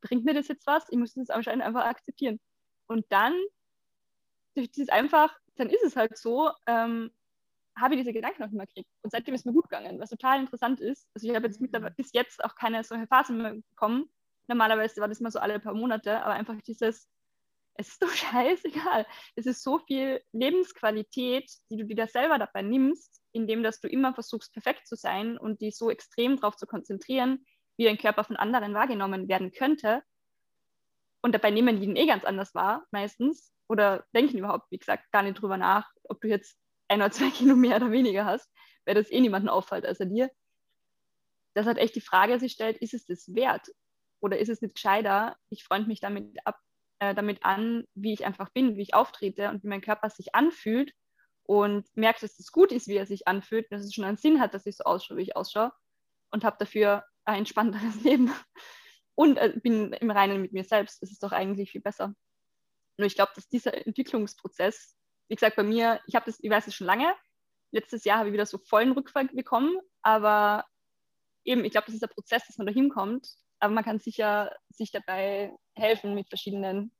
Bringt 0.00 0.24
mir 0.24 0.34
das 0.34 0.48
jetzt 0.48 0.66
was? 0.66 0.84
Ich 0.90 0.98
muss 0.98 1.14
das 1.14 1.30
anscheinend 1.30 1.64
einfach 1.64 1.84
akzeptieren. 1.84 2.40
Und 2.86 3.06
dann, 3.08 3.34
durch 4.54 4.70
dieses 4.70 4.90
einfach, 4.90 5.34
dann 5.56 5.70
ist 5.70 5.82
es 5.84 5.96
halt 5.96 6.18
so, 6.18 6.50
ähm, 6.66 7.10
habe 7.76 7.94
ich 7.94 8.00
diese 8.00 8.12
Gedanken 8.12 8.42
noch 8.42 8.50
mehr 8.50 8.66
gekriegt. 8.66 8.90
Und 9.02 9.10
seitdem 9.10 9.34
ist 9.34 9.42
es 9.42 9.44
mir 9.46 9.52
gut 9.52 9.68
gegangen, 9.68 9.98
was 10.00 10.10
total 10.10 10.40
interessant 10.40 10.80
ist. 10.80 11.08
Also 11.14 11.28
ich 11.28 11.34
habe 11.34 11.46
jetzt 11.46 11.60
mittlerweile 11.60 11.94
bis 11.94 12.12
jetzt 12.12 12.44
auch 12.44 12.54
keine 12.54 12.84
solche 12.84 13.06
Phasen 13.06 13.38
mehr 13.38 13.54
bekommen. 13.54 14.08
Normalerweise 14.46 15.00
war 15.00 15.08
das 15.08 15.20
mal 15.20 15.30
so 15.30 15.38
alle 15.38 15.58
paar 15.58 15.74
Monate, 15.74 16.22
aber 16.22 16.34
einfach 16.34 16.60
dieses, 16.62 17.08
es 17.74 17.88
ist 17.88 18.02
doch 18.02 18.10
scheißegal. 18.12 19.06
Es 19.34 19.46
ist 19.46 19.62
so 19.62 19.78
viel 19.78 20.20
Lebensqualität, 20.32 21.50
die 21.70 21.76
du 21.76 21.84
dir 21.84 21.96
da 21.96 22.06
selber 22.06 22.38
dabei 22.38 22.62
nimmst, 22.62 23.22
indem 23.32 23.62
dass 23.62 23.80
du 23.80 23.88
immer 23.88 24.14
versuchst, 24.14 24.52
perfekt 24.52 24.86
zu 24.86 24.96
sein 24.96 25.36
und 25.38 25.60
die 25.60 25.70
so 25.70 25.90
extrem 25.90 26.36
darauf 26.36 26.56
zu 26.56 26.66
konzentrieren, 26.66 27.44
wie 27.76 27.84
dein 27.84 27.98
Körper 27.98 28.24
von 28.24 28.36
anderen 28.36 28.74
wahrgenommen 28.74 29.28
werden 29.28 29.52
könnte. 29.52 30.02
Und 31.22 31.34
dabei 31.34 31.50
nehmen 31.50 31.80
die 31.80 31.86
ihn 31.86 31.96
eh 31.96 32.06
ganz 32.06 32.24
anders 32.24 32.54
wahr, 32.54 32.86
meistens. 32.92 33.52
Oder 33.66 34.04
denken 34.14 34.38
überhaupt, 34.38 34.70
wie 34.70 34.78
gesagt, 34.78 35.10
gar 35.10 35.22
nicht 35.22 35.40
drüber 35.40 35.56
nach, 35.56 35.90
ob 36.04 36.20
du 36.20 36.28
jetzt 36.28 36.56
ein 36.94 37.02
oder 37.02 37.10
zwei 37.10 37.30
Kilo 37.30 37.56
mehr 37.56 37.76
oder 37.76 37.90
weniger 37.90 38.24
hast, 38.24 38.48
weil 38.86 38.94
das 38.94 39.10
eh 39.10 39.20
niemanden 39.20 39.48
auffällt 39.48 39.84
als 39.84 39.98
dir. 39.98 40.30
Das 41.54 41.66
hat 41.66 41.78
echt 41.78 41.94
die 41.94 42.00
Frage 42.00 42.38
sich 42.40 42.52
stellt, 42.52 42.78
ist 42.78 42.94
es 42.94 43.06
das 43.06 43.34
wert? 43.34 43.68
Oder 44.20 44.38
ist 44.38 44.48
es 44.48 44.62
nicht 44.62 44.74
gescheiter, 44.74 45.36
ich 45.50 45.64
freue 45.64 45.84
mich 45.84 46.00
damit, 46.00 46.38
ab, 46.44 46.58
äh, 46.98 47.14
damit 47.14 47.44
an, 47.44 47.84
wie 47.94 48.14
ich 48.14 48.24
einfach 48.24 48.50
bin, 48.50 48.76
wie 48.76 48.82
ich 48.82 48.94
auftrete 48.94 49.50
und 49.50 49.62
wie 49.62 49.68
mein 49.68 49.82
Körper 49.82 50.08
sich 50.08 50.34
anfühlt 50.34 50.92
und 51.44 51.86
merke, 51.94 52.20
dass 52.20 52.38
es 52.38 52.50
gut 52.50 52.72
ist, 52.72 52.88
wie 52.88 52.96
er 52.96 53.06
sich 53.06 53.28
anfühlt, 53.28 53.70
dass 53.70 53.82
es 53.82 53.94
schon 53.94 54.04
einen 54.04 54.16
Sinn 54.16 54.40
hat, 54.40 54.54
dass 54.54 54.66
ich 54.66 54.76
so 54.76 54.84
ausschaue, 54.84 55.18
wie 55.18 55.22
ich 55.22 55.36
ausschaue 55.36 55.72
und 56.30 56.44
habe 56.44 56.56
dafür 56.58 57.04
ein 57.24 57.38
entspannteres 57.38 58.00
Leben 58.02 58.32
und 59.14 59.36
äh, 59.36 59.52
bin 59.62 59.92
im 59.92 60.10
Reinen 60.10 60.40
mit 60.40 60.52
mir 60.52 60.64
selbst. 60.64 61.02
Das 61.02 61.10
ist 61.10 61.22
doch 61.22 61.32
eigentlich 61.32 61.70
viel 61.70 61.82
besser. 61.82 62.14
Nur 62.96 63.06
ich 63.06 63.14
glaube, 63.14 63.32
dass 63.34 63.48
dieser 63.48 63.74
Entwicklungsprozess 63.86 64.96
wie 65.28 65.34
gesagt, 65.34 65.56
bei 65.56 65.62
mir, 65.62 66.00
ich 66.06 66.14
habe 66.14 66.26
das, 66.26 66.38
ich 66.40 66.50
weiß 66.50 66.66
es 66.66 66.74
schon 66.74 66.86
lange. 66.86 67.14
Letztes 67.70 68.04
Jahr 68.04 68.18
habe 68.18 68.28
ich 68.28 68.32
wieder 68.32 68.46
so 68.46 68.58
vollen 68.58 68.92
Rückfall 68.92 69.26
bekommen, 69.26 69.76
aber 70.02 70.64
eben, 71.44 71.64
ich 71.64 71.72
glaube, 71.72 71.86
das 71.86 71.94
ist 71.94 72.02
der 72.02 72.08
Prozess, 72.08 72.46
dass 72.46 72.58
man 72.58 72.66
da 72.66 72.72
hinkommt. 72.72 73.28
Aber 73.58 73.72
man 73.72 73.84
kann 73.84 73.98
sicher 73.98 74.54
sich 74.70 74.90
dabei 74.90 75.52
helfen 75.74 76.14
mit 76.14 76.28
verschiedenen 76.28 76.92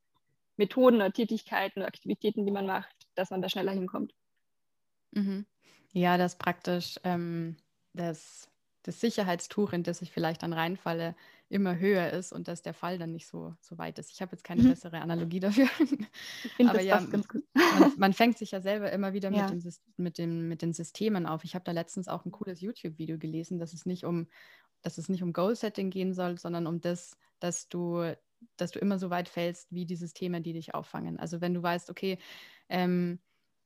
Methoden 0.57 0.97
oder 0.97 1.11
Tätigkeiten 1.11 1.79
oder 1.79 1.87
Aktivitäten, 1.87 2.45
die 2.45 2.51
man 2.51 2.65
macht, 2.65 2.95
dass 3.15 3.29
man 3.29 3.41
da 3.41 3.49
schneller 3.49 3.71
hinkommt. 3.71 4.13
Mhm. 5.11 5.45
Ja, 5.91 6.17
das 6.17 6.37
praktisch 6.37 6.99
ähm, 7.03 7.57
das, 7.93 8.49
das 8.83 8.99
Sicherheitstuch, 8.99 9.73
in 9.73 9.83
das 9.83 10.01
ich 10.01 10.11
vielleicht 10.11 10.43
dann 10.43 10.53
reinfalle, 10.53 11.15
immer 11.49 11.77
höher 11.77 12.11
ist 12.11 12.31
und 12.31 12.47
dass 12.47 12.61
der 12.61 12.73
Fall 12.73 12.97
dann 12.97 13.11
nicht 13.11 13.27
so, 13.27 13.53
so 13.61 13.77
weit 13.77 13.99
ist. 13.99 14.11
Ich 14.11 14.21
habe 14.21 14.31
jetzt 14.31 14.43
keine 14.43 14.63
mhm. 14.63 14.69
bessere 14.69 14.99
Analogie 14.99 15.39
dafür. 15.39 15.67
Ich 16.57 16.67
Aber 16.67 16.81
ja, 16.81 16.99
man, 17.01 17.93
man, 17.97 18.13
fängt 18.13 18.37
sich 18.37 18.51
ja 18.51 18.61
selber 18.61 18.91
immer 18.91 19.13
wieder 19.13 19.31
ja. 19.31 19.51
mit, 19.51 19.63
dem, 19.63 19.73
mit, 19.97 20.17
dem, 20.17 20.47
mit 20.47 20.61
den 20.61 20.73
Systemen 20.73 21.25
auf. 21.25 21.43
Ich 21.43 21.53
habe 21.53 21.65
da 21.65 21.71
letztens 21.71 22.07
auch 22.07 22.25
ein 22.25 22.31
cooles 22.31 22.61
YouTube-Video 22.61 23.17
gelesen, 23.17 23.59
dass 23.59 23.73
es 23.73 23.85
nicht 23.85 24.05
um, 24.05 24.27
dass 24.81 24.97
es 24.97 25.07
nicht 25.09 25.21
um 25.21 25.33
Goal-Setting 25.33 25.91
gehen 25.91 26.13
soll, 26.13 26.37
sondern 26.39 26.65
um 26.67 26.81
das, 26.81 27.17
dass 27.39 27.67
du, 27.69 28.15
dass 28.57 28.71
du 28.71 28.79
immer 28.79 28.97
so 28.97 29.09
weit 29.09 29.29
fällst, 29.29 29.71
wie 29.71 29.85
die 29.85 29.95
Systeme, 29.95 30.41
die 30.41 30.53
dich 30.53 30.73
auffangen. 30.73 31.19
Also 31.19 31.41
wenn 31.41 31.53
du 31.53 31.61
weißt, 31.61 31.89
okay, 31.89 32.17
ähm, 32.69 33.19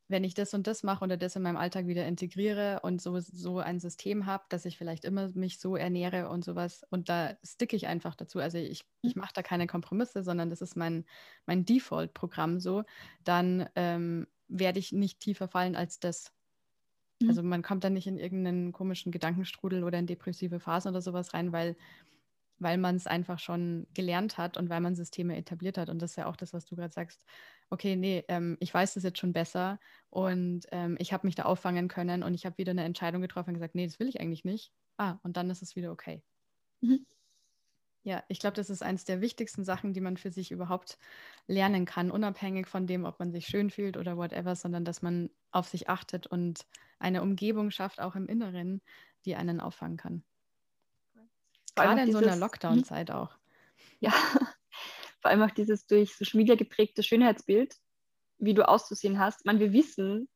wenn 0.09 0.23
ich 0.23 0.33
das 0.33 0.53
und 0.55 0.65
das 0.67 0.83
mache 0.83 1.03
oder 1.03 1.17
das 1.17 1.35
in 1.35 1.43
meinem 1.43 1.55
Alltag 1.55 1.85
wieder 1.85 2.05
integriere 2.05 2.79
und 2.81 2.99
so, 2.99 3.19
so 3.19 3.59
ein 3.59 3.79
System 3.79 4.25
habe, 4.25 4.43
dass 4.49 4.65
ich 4.65 4.77
vielleicht 4.77 5.05
immer 5.05 5.29
mich 5.35 5.59
so 5.59 5.75
ernähre 5.75 6.29
und 6.29 6.43
sowas 6.43 6.83
und 6.89 7.09
da 7.09 7.37
sticke 7.43 7.75
ich 7.75 7.87
einfach 7.87 8.15
dazu. 8.15 8.39
Also 8.39 8.57
ich, 8.57 8.85
ich 9.03 9.15
mache 9.15 9.33
da 9.33 9.43
keine 9.43 9.67
Kompromisse, 9.67 10.23
sondern 10.23 10.49
das 10.49 10.61
ist 10.61 10.75
mein, 10.75 11.05
mein 11.45 11.63
Default-Programm 11.63 12.59
so, 12.59 12.83
dann 13.23 13.69
ähm, 13.75 14.27
werde 14.47 14.79
ich 14.79 14.91
nicht 14.91 15.19
tiefer 15.19 15.47
fallen 15.47 15.75
als 15.75 15.99
das. 15.99 16.33
Mhm. 17.21 17.29
Also 17.29 17.43
man 17.43 17.61
kommt 17.61 17.83
dann 17.83 17.93
nicht 17.93 18.07
in 18.07 18.17
irgendeinen 18.17 18.71
komischen 18.71 19.11
Gedankenstrudel 19.11 19.83
oder 19.83 19.99
in 19.99 20.07
depressive 20.07 20.59
Phasen 20.59 20.89
oder 20.89 21.03
sowas 21.03 21.35
rein, 21.35 21.51
weil 21.51 21.77
weil 22.59 22.77
man 22.77 22.95
es 22.95 23.07
einfach 23.07 23.39
schon 23.39 23.87
gelernt 23.93 24.37
hat 24.37 24.57
und 24.57 24.69
weil 24.69 24.81
man 24.81 24.95
Systeme 24.95 25.35
etabliert 25.37 25.77
hat. 25.77 25.89
Und 25.89 26.01
das 26.01 26.11
ist 26.11 26.15
ja 26.17 26.25
auch 26.27 26.35
das, 26.35 26.53
was 26.53 26.65
du 26.65 26.75
gerade 26.75 26.93
sagst. 26.93 27.23
Okay, 27.69 27.95
nee, 27.95 28.23
ähm, 28.27 28.57
ich 28.59 28.73
weiß 28.73 28.95
das 28.95 29.03
jetzt 29.03 29.19
schon 29.19 29.33
besser 29.33 29.79
und 30.09 30.61
ähm, 30.71 30.97
ich 30.99 31.13
habe 31.13 31.27
mich 31.27 31.35
da 31.35 31.43
auffangen 31.43 31.87
können 31.87 32.23
und 32.23 32.33
ich 32.33 32.45
habe 32.45 32.57
wieder 32.57 32.71
eine 32.71 32.83
Entscheidung 32.83 33.21
getroffen 33.21 33.49
und 33.51 33.55
gesagt, 33.55 33.75
nee, 33.75 33.85
das 33.85 33.99
will 33.99 34.07
ich 34.09 34.19
eigentlich 34.19 34.43
nicht. 34.45 34.73
Ah, 34.97 35.17
und 35.23 35.37
dann 35.37 35.49
ist 35.49 35.61
es 35.61 35.75
wieder 35.75 35.91
okay. 35.91 36.23
Mhm. 36.81 37.05
Ja, 38.05 38.23
ich 38.29 38.39
glaube, 38.39 38.55
das 38.55 38.69
ist 38.69 38.81
eines 38.81 39.03
der 39.03 39.19
wichtigsten 39.21 39.63
Sachen, 39.65 39.93
die 39.93 39.99
man 40.01 40.15
für 40.17 40.31
sich 40.31 40.51
überhaupt 40.51 40.97
lernen 41.47 41.85
kann, 41.85 42.11
unabhängig 42.11 42.67
von 42.67 42.87
dem, 42.87 43.03
ob 43.05 43.19
man 43.19 43.31
sich 43.31 43.45
schön 43.45 43.69
fühlt 43.69 43.97
oder 43.97 44.15
whatever, 44.17 44.55
sondern 44.55 44.85
dass 44.85 45.01
man 45.01 45.29
auf 45.51 45.67
sich 45.67 45.89
achtet 45.89 46.25
und 46.27 46.65
eine 46.99 47.21
Umgebung 47.21 47.71
schafft, 47.71 47.99
auch 47.99 48.15
im 48.15 48.27
Inneren, 48.27 48.81
die 49.25 49.35
einen 49.35 49.59
auffangen 49.59 49.97
kann. 49.97 50.23
Gerade 51.83 52.01
in 52.01 52.11
so 52.11 52.17
einer 52.19 52.35
Lockdown-Zeit 52.35 53.11
auch. 53.11 53.31
Ja, 53.99 54.11
vor 55.21 55.31
allem 55.31 55.41
auch 55.43 55.51
dieses 55.51 55.85
durch 55.85 56.15
Social 56.15 56.37
Media 56.37 56.55
geprägte 56.55 57.03
Schönheitsbild, 57.03 57.75
wie 58.37 58.53
du 58.53 58.67
auszusehen 58.67 59.19
hast. 59.19 59.45
Man, 59.45 59.59
wir 59.59 59.73
wissen, 59.73 60.29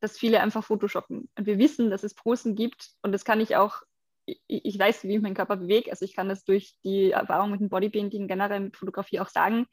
dass 0.00 0.18
viele 0.18 0.40
einfach 0.40 0.62
Photoshoppen. 0.62 1.30
Und 1.36 1.46
wir 1.46 1.58
wissen, 1.58 1.90
dass 1.90 2.04
es 2.04 2.14
Posen 2.14 2.54
gibt. 2.54 2.90
Und 3.02 3.12
das 3.12 3.24
kann 3.24 3.40
ich 3.40 3.56
auch, 3.56 3.82
ich, 4.26 4.40
ich 4.46 4.78
weiß, 4.78 5.04
wie 5.04 5.16
ich 5.16 5.22
meinen 5.22 5.34
Körper 5.34 5.56
bewege. 5.56 5.90
Also 5.90 6.04
ich 6.04 6.14
kann 6.14 6.28
das 6.28 6.44
durch 6.44 6.74
die 6.84 7.12
Erfahrung 7.12 7.50
mit 7.50 7.60
dem 7.60 7.70
Bodypainting, 7.70 8.28
generell 8.28 8.60
mit 8.60 8.76
Fotografie 8.76 9.20
auch 9.20 9.30
sagen. 9.30 9.66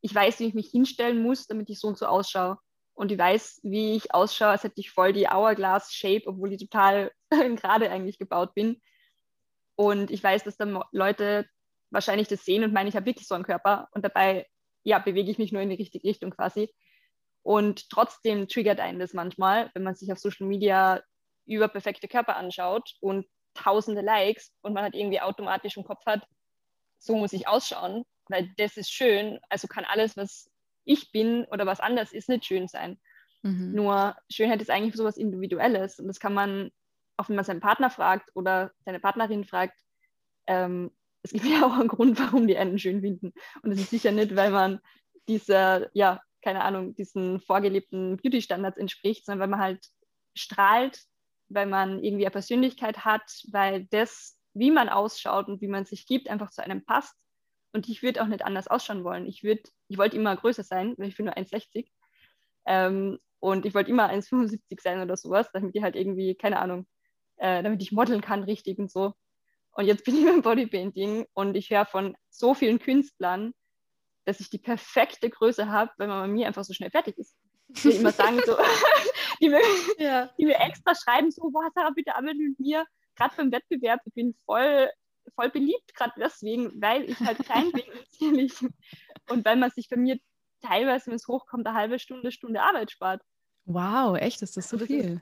Ich 0.00 0.14
weiß, 0.14 0.40
wie 0.40 0.46
ich 0.46 0.54
mich 0.54 0.70
hinstellen 0.70 1.22
muss, 1.22 1.46
damit 1.46 1.70
ich 1.70 1.78
so 1.78 1.88
und 1.88 1.98
so 1.98 2.06
ausschaue. 2.06 2.58
Und 2.94 3.12
ich 3.12 3.18
weiß, 3.18 3.60
wie 3.62 3.94
ich 3.94 4.12
ausschaue, 4.12 4.48
als 4.48 4.64
hätte 4.64 4.80
ich 4.80 4.90
voll 4.90 5.12
die 5.12 5.28
Hourglass-Shape, 5.28 6.26
obwohl 6.26 6.52
ich 6.52 6.60
total 6.60 7.12
gerade 7.30 7.90
eigentlich 7.90 8.18
gebaut 8.18 8.54
bin. 8.54 8.80
Und 9.80 10.10
ich 10.10 10.22
weiß, 10.22 10.44
dass 10.44 10.58
dann 10.58 10.78
Leute 10.92 11.46
wahrscheinlich 11.88 12.28
das 12.28 12.44
sehen 12.44 12.64
und 12.64 12.74
meinen, 12.74 12.88
ich 12.88 12.96
habe 12.96 13.06
wirklich 13.06 13.26
so 13.26 13.34
einen 13.34 13.44
Körper. 13.44 13.88
Und 13.92 14.04
dabei, 14.04 14.46
ja, 14.82 14.98
bewege 14.98 15.30
ich 15.30 15.38
mich 15.38 15.52
nur 15.52 15.62
in 15.62 15.70
die 15.70 15.76
richtige 15.76 16.06
Richtung 16.06 16.32
quasi. 16.32 16.70
Und 17.42 17.88
trotzdem 17.88 18.46
triggert 18.46 18.78
einen 18.78 18.98
das 18.98 19.14
manchmal, 19.14 19.70
wenn 19.72 19.82
man 19.82 19.94
sich 19.94 20.12
auf 20.12 20.18
Social 20.18 20.46
Media 20.46 21.02
über 21.46 21.66
perfekte 21.68 22.08
Körper 22.08 22.36
anschaut 22.36 22.92
und 23.00 23.24
tausende 23.54 24.02
Likes 24.02 24.52
und 24.60 24.74
man 24.74 24.84
hat 24.84 24.94
irgendwie 24.94 25.22
automatisch 25.22 25.78
im 25.78 25.84
Kopf 25.84 26.04
hat, 26.04 26.26
so 26.98 27.16
muss 27.16 27.32
ich 27.32 27.48
ausschauen, 27.48 28.04
weil 28.28 28.50
das 28.58 28.76
ist 28.76 28.92
schön. 28.92 29.40
Also 29.48 29.66
kann 29.66 29.86
alles, 29.86 30.14
was 30.14 30.50
ich 30.84 31.10
bin 31.10 31.46
oder 31.46 31.64
was 31.64 31.80
anders 31.80 32.12
ist, 32.12 32.28
nicht 32.28 32.44
schön 32.44 32.68
sein. 32.68 33.00
Mhm. 33.40 33.72
Nur 33.72 34.14
Schönheit 34.30 34.60
ist 34.60 34.68
eigentlich 34.68 34.94
so 34.94 35.04
was 35.04 35.16
Individuelles 35.16 35.98
und 35.98 36.06
das 36.06 36.20
kann 36.20 36.34
man 36.34 36.70
auch 37.20 37.28
wenn 37.28 37.36
man 37.36 37.44
seinen 37.44 37.60
Partner 37.60 37.90
fragt 37.90 38.30
oder 38.34 38.72
seine 38.84 38.98
Partnerin 38.98 39.44
fragt, 39.44 39.78
ähm, 40.46 40.90
es 41.22 41.32
gibt 41.32 41.44
ja 41.46 41.66
auch 41.66 41.74
einen 41.74 41.88
Grund, 41.88 42.18
warum 42.18 42.46
die 42.46 42.56
einen 42.56 42.78
schön 42.78 43.02
finden. 43.02 43.32
Und 43.62 43.72
es 43.72 43.80
ist 43.80 43.90
sicher 43.90 44.10
nicht, 44.10 44.34
weil 44.34 44.50
man 44.50 44.80
dieser, 45.28 45.94
ja, 45.94 46.20
keine 46.42 46.64
Ahnung, 46.64 46.94
diesen 46.94 47.40
vorgelebten 47.40 48.16
Beauty-Standards 48.16 48.78
entspricht, 48.78 49.26
sondern 49.26 49.40
weil 49.40 49.48
man 49.48 49.60
halt 49.60 49.86
strahlt, 50.34 51.02
weil 51.48 51.66
man 51.66 52.02
irgendwie 52.02 52.24
eine 52.24 52.32
Persönlichkeit 52.32 53.04
hat, 53.04 53.30
weil 53.52 53.84
das, 53.90 54.38
wie 54.54 54.70
man 54.70 54.88
ausschaut 54.88 55.48
und 55.48 55.60
wie 55.60 55.68
man 55.68 55.84
sich 55.84 56.06
gibt, 56.06 56.28
einfach 56.30 56.50
zu 56.50 56.62
einem 56.62 56.84
passt. 56.84 57.14
Und 57.72 57.88
ich 57.88 58.02
würde 58.02 58.22
auch 58.22 58.26
nicht 58.26 58.44
anders 58.44 58.66
ausschauen 58.66 59.04
wollen. 59.04 59.26
Ich 59.26 59.44
ich 59.44 59.98
wollte 59.98 60.16
immer 60.16 60.34
größer 60.34 60.64
sein, 60.64 60.94
weil 60.96 61.08
ich 61.08 61.16
bin 61.16 61.26
nur 61.26 61.36
1,60. 61.36 61.86
Ähm, 62.66 63.18
und 63.40 63.64
ich 63.66 63.74
wollte 63.74 63.90
immer 63.90 64.10
1,75 64.10 64.80
sein 64.80 65.00
oder 65.00 65.16
sowas, 65.16 65.50
damit 65.52 65.74
ich 65.74 65.82
halt 65.82 65.96
irgendwie, 65.96 66.34
keine 66.34 66.58
Ahnung, 66.60 66.86
äh, 67.40 67.62
damit 67.62 67.82
ich 67.82 67.90
modeln 67.90 68.20
kann 68.20 68.44
richtig 68.44 68.78
und 68.78 68.90
so. 68.90 69.14
Und 69.72 69.86
jetzt 69.86 70.04
bin 70.04 70.16
ich 70.16 70.24
im 70.26 70.42
Bodypainting 70.42 71.26
und 71.32 71.56
ich 71.56 71.70
höre 71.70 71.86
von 71.86 72.16
so 72.28 72.54
vielen 72.54 72.78
Künstlern, 72.78 73.52
dass 74.26 74.40
ich 74.40 74.50
die 74.50 74.58
perfekte 74.58 75.30
Größe 75.30 75.68
habe, 75.68 75.90
wenn 75.98 76.08
man 76.08 76.20
bei 76.20 76.28
mir 76.28 76.46
einfach 76.46 76.64
so 76.64 76.74
schnell 76.74 76.90
fertig 76.90 77.18
ist. 77.18 77.36
Die 77.68 77.92
immer 77.92 78.12
sagen 78.12 78.40
so, 78.44 78.56
die, 79.40 79.48
mir, 79.48 79.60
ja. 79.98 80.30
die, 80.38 80.44
mir, 80.44 80.60
extra 80.60 80.94
schreiben 80.94 81.30
so, 81.30 81.50
boah, 81.50 81.68
Sarah, 81.74 81.90
bitte 81.90 82.14
arbeite 82.14 82.36
mit 82.36 82.60
mir. 82.60 82.84
Gerade 83.16 83.34
beim 83.36 83.52
Wettbewerb, 83.52 84.00
ich 84.04 84.14
bin 84.14 84.34
voll, 84.44 84.90
voll 85.34 85.50
beliebt, 85.50 85.94
gerade 85.94 86.12
deswegen, 86.18 86.80
weil 86.80 87.08
ich 87.08 87.18
halt 87.20 87.38
klein 87.38 87.70
bin 87.72 87.84
natürlich. 87.94 88.52
Und 89.28 89.44
weil 89.44 89.56
man 89.56 89.70
sich 89.70 89.88
bei 89.88 89.96
mir 89.96 90.18
teilweise, 90.62 91.06
wenn 91.06 91.14
es 91.14 91.28
hochkommt, 91.28 91.66
eine 91.66 91.76
halbe 91.76 91.98
Stunde, 91.98 92.32
Stunde 92.32 92.60
Arbeit 92.60 92.90
spart. 92.90 93.22
Wow, 93.64 94.16
echt, 94.18 94.42
ist 94.42 94.56
das 94.56 94.68
so 94.68 94.76
also 94.76 94.86
das 94.86 94.88
viel? 94.88 95.14
Ist, 95.14 95.20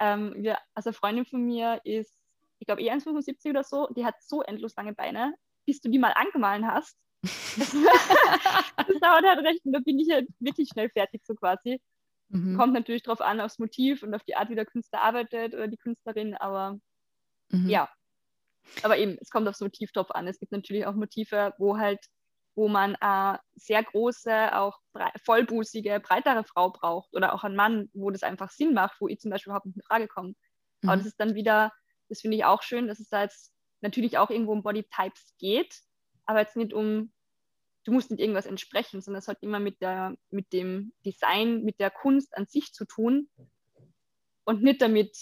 ähm, 0.00 0.34
wir, 0.36 0.58
also 0.74 0.90
eine 0.90 0.94
Freundin 0.94 1.26
von 1.26 1.44
mir 1.44 1.80
ist 1.84 2.18
ich 2.58 2.66
glaube 2.66 2.82
eh 2.82 2.90
1,75 2.90 3.50
oder 3.50 3.64
so, 3.64 3.88
die 3.94 4.04
hat 4.04 4.14
so 4.20 4.42
endlos 4.42 4.74
lange 4.76 4.94
Beine, 4.94 5.34
bis 5.64 5.80
du 5.80 5.88
die 5.88 5.98
mal 5.98 6.12
angemahlen 6.14 6.66
hast. 6.66 6.96
das, 7.22 7.30
das 8.76 9.00
dauert 9.00 9.24
halt 9.24 9.44
recht 9.44 9.64
und 9.64 9.72
da 9.72 9.80
bin 9.80 9.98
ich 9.98 10.10
halt 10.10 10.28
wirklich 10.38 10.68
schnell 10.68 10.90
fertig 10.90 11.22
so 11.24 11.34
quasi. 11.34 11.80
Mhm. 12.30 12.56
Kommt 12.58 12.74
natürlich 12.74 13.02
drauf 13.02 13.20
an, 13.20 13.40
aufs 13.40 13.58
Motiv 13.58 14.02
und 14.02 14.14
auf 14.14 14.22
die 14.24 14.36
Art, 14.36 14.50
wie 14.50 14.54
der 14.54 14.66
Künstler 14.66 15.02
arbeitet 15.02 15.54
oder 15.54 15.68
die 15.68 15.78
Künstlerin, 15.78 16.34
aber 16.34 16.78
mhm. 17.50 17.68
ja. 17.68 17.88
Aber 18.82 18.98
eben, 18.98 19.16
es 19.20 19.30
kommt 19.30 19.48
aufs 19.48 19.62
Motiv 19.62 19.92
drauf 19.92 20.14
an. 20.14 20.28
Es 20.28 20.38
gibt 20.38 20.52
natürlich 20.52 20.84
auch 20.84 20.94
Motive, 20.94 21.54
wo 21.56 21.78
halt, 21.78 22.04
wo 22.58 22.66
man 22.66 22.96
eine 22.96 23.38
sehr 23.54 23.84
große, 23.84 24.52
auch 24.56 24.80
brei 24.92 25.12
vollbusige, 25.24 26.00
breitere 26.00 26.42
Frau 26.42 26.70
braucht 26.70 27.14
oder 27.14 27.32
auch 27.32 27.44
einen 27.44 27.54
Mann, 27.54 27.88
wo 27.94 28.10
das 28.10 28.24
einfach 28.24 28.50
Sinn 28.50 28.74
macht, 28.74 29.00
wo 29.00 29.06
ich 29.06 29.20
zum 29.20 29.30
Beispiel 29.30 29.50
überhaupt 29.50 29.66
nicht 29.66 29.76
in 29.76 29.82
Frage 29.82 30.08
komme. 30.08 30.34
Mhm. 30.82 30.88
Aber 30.88 30.96
das 30.96 31.06
ist 31.06 31.20
dann 31.20 31.36
wieder, 31.36 31.72
das 32.08 32.20
finde 32.20 32.36
ich 32.36 32.44
auch 32.44 32.62
schön, 32.62 32.88
dass 32.88 32.98
es 32.98 33.08
da 33.08 33.22
jetzt 33.22 33.54
natürlich 33.80 34.18
auch 34.18 34.28
irgendwo 34.28 34.50
um 34.52 34.64
Bodytypes 34.64 35.34
geht, 35.38 35.72
aber 36.26 36.40
jetzt 36.40 36.56
nicht 36.56 36.72
um 36.72 37.12
du 37.84 37.92
musst 37.92 38.10
nicht 38.10 38.20
irgendwas 38.20 38.46
entsprechen, 38.46 39.00
sondern 39.00 39.20
es 39.20 39.28
hat 39.28 39.38
immer 39.40 39.60
mit, 39.60 39.80
der, 39.80 40.14
mit 40.30 40.52
dem 40.52 40.92
Design, 41.06 41.62
mit 41.62 41.78
der 41.78 41.90
Kunst 41.90 42.36
an 42.36 42.46
sich 42.46 42.72
zu 42.72 42.84
tun 42.84 43.30
und 44.44 44.62
nicht 44.62 44.82
damit, 44.82 45.16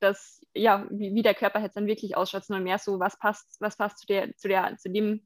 dass, 0.00 0.40
ja, 0.54 0.88
wie, 0.90 1.14
wie 1.14 1.22
der 1.22 1.34
Körper 1.34 1.60
jetzt 1.60 1.76
dann 1.76 1.86
wirklich 1.86 2.16
ausschaut, 2.16 2.46
sondern 2.46 2.64
mehr 2.64 2.78
so, 2.78 2.98
was 2.98 3.18
passt, 3.18 3.60
was 3.60 3.76
passt 3.76 3.98
zu 3.98 4.06
der, 4.06 4.34
zu 4.36 4.48
der, 4.48 4.76
zu 4.78 4.90
dem, 4.90 5.24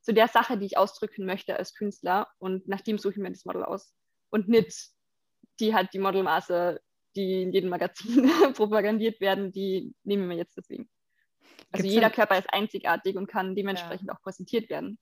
zu 0.00 0.14
der 0.14 0.28
Sache, 0.28 0.58
die 0.58 0.66
ich 0.66 0.78
ausdrücken 0.78 1.26
möchte 1.26 1.56
als 1.56 1.74
Künstler 1.74 2.28
und 2.38 2.68
nach 2.68 2.80
dem 2.80 2.98
suche 2.98 3.14
ich 3.14 3.18
mir 3.18 3.30
das 3.30 3.44
Model 3.44 3.64
aus. 3.64 3.94
Und 4.30 4.48
nicht, 4.48 4.90
die 5.58 5.74
hat 5.74 5.92
die 5.92 5.98
Modelmaße, 5.98 6.80
die 7.16 7.42
in 7.42 7.52
jedem 7.52 7.70
Magazin 7.70 8.30
propagandiert 8.54 9.20
werden, 9.20 9.52
die 9.52 9.94
nehmen 10.04 10.28
wir 10.28 10.36
jetzt 10.36 10.56
deswegen. 10.56 10.88
Also 11.72 11.82
Gibt's 11.82 11.94
jeder 11.94 12.10
Körper 12.10 12.38
ist 12.38 12.52
einzigartig 12.52 13.16
und 13.16 13.26
kann 13.26 13.54
dementsprechend 13.54 14.08
ja. 14.08 14.14
auch 14.14 14.22
präsentiert 14.22 14.70
werden. 14.70 14.98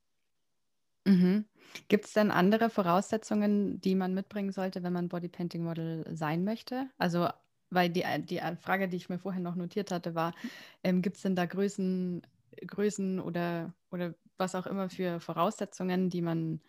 Mhm. 1.05 1.47
Gibt 1.89 2.07
es 2.07 2.13
denn 2.13 2.31
andere 2.31 2.71
Voraussetzungen, 2.71 3.81
die 3.81 3.95
man 3.95 4.15
mitbringen 4.15 4.53
sollte, 4.53 4.83
wenn 4.83 4.93
man 4.93 5.09
Bodypainting-Model 5.09 6.05
sein 6.15 6.45
möchte? 6.45 6.89
Also, 6.99 7.29
weil 7.71 7.91
die, 7.91 8.05
die 8.25 8.41
Frage, 8.61 8.89
die 8.89 8.97
ich 8.97 9.09
mir 9.09 9.19
vorher 9.19 9.41
noch 9.41 9.55
notiert 9.55 9.91
hatte, 9.91 10.15
war, 10.15 10.35
ähm, 10.83 11.03
gibt 11.03 11.17
es 11.17 11.23
denn 11.23 11.37
da 11.37 11.47
Größen, 11.47 12.23
Größen 12.67 13.21
oder, 13.21 13.75
oder 13.91 14.15
was 14.37 14.55
auch 14.55 14.67
immer 14.67 14.91
für 14.91 15.21
Voraussetzungen, 15.21 16.11
die 16.11 16.23
man, 16.23 16.61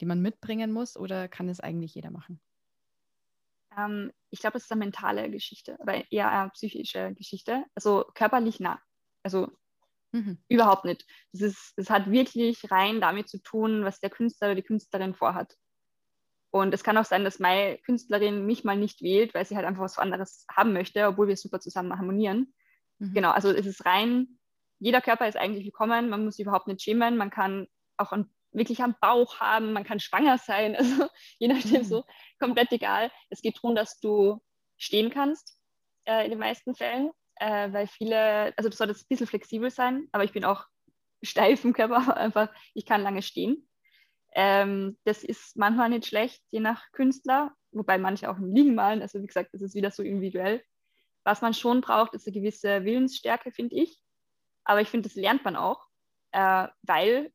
die 0.00 0.06
man 0.06 0.20
mitbringen 0.22 0.72
muss 0.72 0.96
oder 0.96 1.28
kann 1.28 1.48
es 1.48 1.60
eigentlich 1.60 1.94
jeder 1.94 2.10
machen? 2.10 2.40
Ähm, 3.76 4.12
ich 4.30 4.40
glaube, 4.40 4.58
es 4.58 4.64
ist 4.64 4.72
eine 4.72 4.80
mentale 4.80 5.30
Geschichte 5.30 5.76
oder 5.80 6.10
eher 6.10 6.30
eine 6.30 6.50
psychische 6.50 7.14
Geschichte. 7.14 7.64
Also 7.74 8.04
körperlich 8.14 8.60
nah. 8.60 8.80
Also 9.22 9.48
Mhm. 10.12 10.38
Überhaupt 10.48 10.84
nicht. 10.84 11.04
Das, 11.32 11.42
ist, 11.42 11.74
das 11.76 11.90
hat 11.90 12.10
wirklich 12.10 12.70
rein 12.70 13.00
damit 13.00 13.28
zu 13.28 13.42
tun, 13.42 13.84
was 13.84 14.00
der 14.00 14.10
Künstler 14.10 14.48
oder 14.48 14.54
die 14.56 14.62
Künstlerin 14.62 15.14
vorhat. 15.14 15.56
Und 16.50 16.72
es 16.74 16.84
kann 16.84 16.96
auch 16.96 17.04
sein, 17.04 17.24
dass 17.24 17.38
meine 17.38 17.78
Künstlerin 17.78 18.46
mich 18.46 18.64
mal 18.64 18.76
nicht 18.76 19.02
wählt, 19.02 19.34
weil 19.34 19.44
sie 19.44 19.56
halt 19.56 19.66
einfach 19.66 19.82
was 19.82 19.98
anderes 19.98 20.46
haben 20.50 20.72
möchte, 20.72 21.06
obwohl 21.06 21.28
wir 21.28 21.36
super 21.36 21.60
zusammen 21.60 21.96
harmonieren. 21.98 22.54
Mhm. 23.00 23.14
Genau, 23.14 23.30
also 23.32 23.50
es 23.50 23.66
ist 23.66 23.84
rein, 23.86 24.37
jeder 24.78 25.00
Körper 25.00 25.28
ist 25.28 25.36
eigentlich 25.36 25.64
willkommen, 25.64 26.08
man 26.08 26.24
muss 26.24 26.38
überhaupt 26.38 26.66
nicht 26.66 26.82
schämen, 26.82 27.16
man 27.16 27.30
kann 27.30 27.66
auch 27.96 28.12
einen, 28.12 28.32
wirklich 28.52 28.82
am 28.82 28.94
Bauch 29.00 29.40
haben, 29.40 29.72
man 29.72 29.84
kann 29.84 30.00
schwanger 30.00 30.38
sein, 30.38 30.76
also 30.76 31.08
je 31.38 31.48
nachdem 31.48 31.82
mhm. 31.82 31.84
so, 31.84 32.04
komplett 32.38 32.72
egal. 32.72 33.10
Es 33.30 33.42
geht 33.42 33.56
darum, 33.56 33.74
dass 33.74 34.00
du 34.00 34.40
stehen 34.76 35.10
kannst 35.10 35.58
äh, 36.04 36.24
in 36.24 36.30
den 36.30 36.38
meisten 36.38 36.74
Fällen 36.74 37.10
äh, 37.40 37.72
weil 37.72 37.86
viele, 37.86 38.52
also 38.56 38.68
du 38.68 38.76
solltest 38.76 39.04
ein 39.04 39.08
bisschen 39.08 39.26
flexibel 39.26 39.70
sein, 39.70 40.08
aber 40.12 40.24
ich 40.24 40.32
bin 40.32 40.44
auch 40.44 40.66
steif 41.22 41.64
im 41.64 41.72
Körper, 41.72 41.96
einfach, 42.16 42.50
ich 42.74 42.86
kann 42.86 43.02
lange 43.02 43.22
stehen. 43.22 43.68
Ähm, 44.34 44.98
das 45.04 45.24
ist 45.24 45.56
manchmal 45.56 45.88
nicht 45.88 46.06
schlecht, 46.06 46.42
je 46.50 46.60
nach 46.60 46.90
Künstler, 46.92 47.52
wobei 47.72 47.98
manche 47.98 48.30
auch 48.30 48.36
im 48.36 48.52
Liegen 48.52 48.74
malen, 48.74 49.02
also 49.02 49.20
wie 49.20 49.26
gesagt, 49.26 49.50
das 49.52 49.62
ist 49.62 49.74
wieder 49.74 49.90
so 49.90 50.02
individuell. 50.02 50.62
Was 51.24 51.40
man 51.42 51.54
schon 51.54 51.80
braucht, 51.80 52.14
ist 52.14 52.26
eine 52.26 52.34
gewisse 52.34 52.84
Willensstärke, 52.84 53.52
finde 53.52 53.76
ich. 53.76 53.98
Aber 54.68 54.82
ich 54.82 54.88
finde, 54.88 55.08
das 55.08 55.16
lernt 55.16 55.44
man 55.44 55.56
auch, 55.56 55.82
äh, 56.32 56.68
weil 56.82 57.32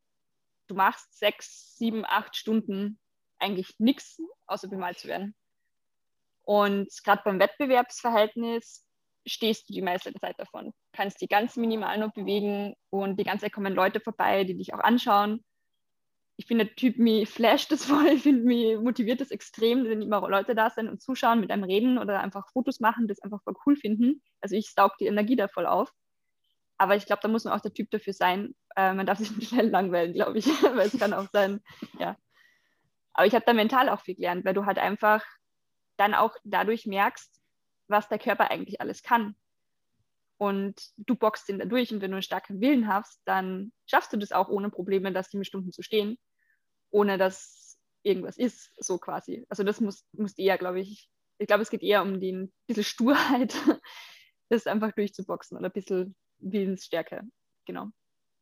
du 0.68 0.76
machst 0.76 1.18
sechs, 1.18 1.76
sieben, 1.76 2.06
acht 2.06 2.36
Stunden 2.36 3.00
eigentlich 3.40 3.74
nichts, 3.80 4.22
außer 4.46 4.70
bemalt 4.70 5.00
zu 5.00 5.08
werden. 5.08 5.36
Und 6.44 6.90
gerade 7.04 7.24
beim 7.26 7.40
Wettbewerbsverhältnis 7.40 8.86
stehst 9.26 9.68
du 9.68 9.74
die 9.74 9.82
meiste 9.82 10.14
Zeit 10.14 10.38
davon. 10.38 10.74
Kannst 10.92 11.22
die 11.22 11.28
ganz 11.28 11.56
minimal 11.56 11.98
nur 11.98 12.10
bewegen 12.10 12.76
und 12.92 13.20
die 13.20 13.24
ganze 13.24 13.46
Zeit 13.46 13.54
kommen 13.54 13.74
Leute 13.74 14.00
vorbei, 14.00 14.44
die 14.44 14.56
dich 14.56 14.76
auch 14.76 14.80
anschauen. 14.80 15.44
Ich 16.36 16.46
finde, 16.46 16.66
der 16.68 16.76
Typ, 16.76 17.00
mich 17.00 17.28
flasht 17.28 17.72
das 17.72 17.86
voll, 17.88 18.10
ich 18.10 18.22
finde, 18.22 18.44
mich 18.44 18.78
motiviert 18.78 19.22
das 19.22 19.32
extrem, 19.32 19.86
wenn 19.86 20.04
immer 20.04 20.30
Leute 20.30 20.54
da 20.54 20.70
sind 20.70 20.88
und 20.88 21.02
zuschauen, 21.02 21.40
mit 21.40 21.50
einem 21.50 21.64
reden 21.64 21.98
oder 21.98 22.20
einfach 22.20 22.48
Fotos 22.52 22.80
machen, 22.80 23.08
das 23.08 23.22
einfach 23.22 23.42
voll 23.42 23.56
cool 23.66 23.76
finden. 23.76 24.22
Also 24.40 24.56
ich 24.56 24.72
saug 24.72 24.96
die 25.00 25.08
Energie 25.08 25.36
da 25.36 25.48
voll 25.48 25.66
auf. 25.66 25.92
Aber 26.78 26.96
ich 26.96 27.06
glaube, 27.06 27.22
da 27.22 27.28
muss 27.28 27.46
man 27.46 27.54
auch 27.54 27.62
der 27.62 27.74
Typ 27.74 27.92
dafür 27.92 28.14
sein. 28.14 28.56
Äh, 28.76 28.94
man 28.94 29.06
darf 29.06 29.20
sich 29.20 29.36
nicht 29.36 29.50
schnell 29.50 29.70
langweilen, 29.70 30.14
glaube 30.14 30.38
ich, 30.40 30.46
weil 30.76 30.88
es 30.88 30.98
kann 30.98 31.14
auch 31.14 31.28
sein, 31.32 31.62
ja. 32.00 32.18
Aber 33.14 33.28
ich 33.28 33.36
habe 33.36 33.46
da 33.46 33.54
mental 33.54 33.90
auch 33.90 34.02
viel 34.02 34.16
gelernt, 34.16 34.44
weil 34.44 34.56
du 34.56 34.66
halt 34.66 34.80
einfach 34.80 35.24
dann 35.98 36.14
auch 36.16 36.36
dadurch 36.44 36.88
merkst, 36.88 37.32
was 37.88 38.10
der 38.10 38.20
Körper 38.20 38.50
eigentlich 38.50 38.82
alles 38.82 39.04
kann. 39.04 39.36
Und 40.38 40.92
du 40.98 41.16
boxst 41.16 41.48
ihn 41.50 41.60
da 41.60 41.66
durch 41.66 41.94
und 41.94 42.02
wenn 42.02 42.12
du 42.12 42.16
einen 42.16 42.24
starken 42.24 42.60
Willen 42.60 42.88
hast, 42.88 43.22
dann 43.26 43.72
schaffst 43.86 44.12
du 44.12 44.18
das 44.18 44.32
auch 44.32 44.50
ohne 44.50 44.70
Probleme, 44.70 45.14
das 45.14 45.30
sieben 45.30 45.46
Stunden 45.46 45.72
zu 45.72 45.84
stehen, 45.84 46.18
ohne 46.90 47.18
dass 47.18 47.78
irgendwas 48.02 48.38
ist, 48.38 48.72
so 48.78 48.98
quasi. 48.98 49.46
Also 49.48 49.64
das 49.64 49.80
muss, 49.80 50.06
muss 50.12 50.38
eher, 50.38 50.58
glaube 50.58 50.82
ich, 50.82 51.10
ich 51.38 51.48
glaube, 51.48 51.64
es 51.64 51.70
geht 51.70 51.84
eher 51.84 52.02
um 52.02 52.20
die 52.20 52.32
ein 52.32 52.54
bisschen 52.68 52.84
Sturheit, 52.84 53.56
das 54.50 54.68
einfach 54.68 54.92
durchzuboxen 54.92 55.58
oder 55.58 55.70
ein 55.70 55.74
bisschen 55.74 56.16
Willensstärke, 56.44 57.22
genau. 57.66 57.88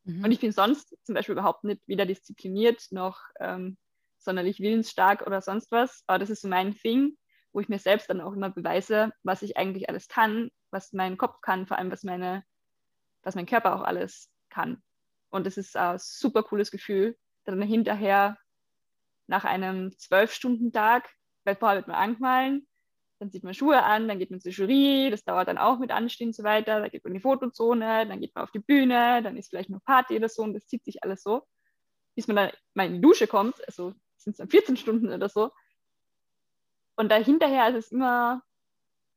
Mhm. 0.03 0.23
Und 0.23 0.31
ich 0.31 0.39
bin 0.39 0.51
sonst 0.51 0.95
zum 1.03 1.15
Beispiel 1.15 1.33
überhaupt 1.33 1.63
nicht 1.63 1.81
weder 1.87 2.05
diszipliniert 2.05 2.87
noch 2.91 3.19
ähm, 3.39 3.77
sonderlich 4.17 4.59
willensstark 4.59 5.25
oder 5.25 5.41
sonst 5.41 5.71
was, 5.71 6.03
aber 6.07 6.19
das 6.19 6.29
ist 6.29 6.41
so 6.41 6.47
mein 6.47 6.75
Ding 6.83 7.17
wo 7.53 7.59
ich 7.59 7.69
mir 7.69 7.79
selbst 7.79 8.09
dann 8.09 8.21
auch 8.21 8.33
immer 8.33 8.49
beweise, 8.49 9.11
was 9.23 9.41
ich 9.41 9.57
eigentlich 9.57 9.89
alles 9.89 10.07
kann, 10.07 10.49
was 10.71 10.93
mein 10.93 11.17
Kopf 11.17 11.41
kann, 11.41 11.67
vor 11.67 11.77
allem 11.77 11.91
was, 11.91 12.03
meine, 12.03 12.43
was 13.23 13.35
mein 13.35 13.45
Körper 13.45 13.75
auch 13.75 13.83
alles 13.83 14.31
kann. 14.49 14.81
Und 15.29 15.45
das 15.45 15.57
ist 15.57 15.75
ein 15.75 15.97
super 15.99 16.43
cooles 16.43 16.71
Gefühl, 16.71 17.17
dann 17.45 17.61
hinterher 17.61 18.37
nach 19.27 19.43
einem 19.43 19.97
Zwölf-Stunden-Tag, 19.97 21.09
weil 21.43 21.55
vorher 21.55 21.77
wird 21.77 21.87
man 21.87 21.97
angemahlen, 21.97 22.67
dann 23.21 23.31
zieht 23.31 23.43
man 23.43 23.53
Schuhe 23.53 23.83
an, 23.83 24.07
dann 24.07 24.19
geht 24.19 24.31
man 24.31 24.41
zur 24.41 24.51
Jury, 24.51 25.09
das 25.11 25.23
dauert 25.23 25.47
dann 25.47 25.57
auch 25.57 25.79
mit 25.79 25.91
Anstehen 25.91 26.29
und 26.29 26.35
so 26.35 26.43
weiter, 26.43 26.81
dann 26.81 26.89
geht 26.89 27.03
man 27.03 27.11
in 27.11 27.19
die 27.19 27.21
Fotozone, 27.21 28.07
dann 28.07 28.19
geht 28.19 28.33
man 28.33 28.43
auf 28.43 28.51
die 28.51 28.59
Bühne, 28.59 29.21
dann 29.23 29.37
ist 29.37 29.49
vielleicht 29.49 29.69
noch 29.69 29.83
Party 29.83 30.15
oder 30.15 30.27
so 30.27 30.41
und 30.43 30.53
das 30.53 30.65
zieht 30.65 30.83
sich 30.83 31.03
alles 31.03 31.21
so, 31.21 31.43
bis 32.15 32.27
man 32.27 32.35
dann 32.35 32.51
mal 32.73 32.87
in 32.87 32.95
die 32.95 33.01
Dusche 33.01 33.27
kommt, 33.27 33.55
also 33.67 33.93
sind 34.17 34.31
es 34.31 34.37
dann 34.37 34.49
14 34.49 34.75
Stunden 34.75 35.09
oder 35.13 35.29
so, 35.29 35.51
und 36.95 37.09
dahinterher 37.09 37.69
ist 37.69 37.85
es 37.85 37.91
immer 37.91 38.43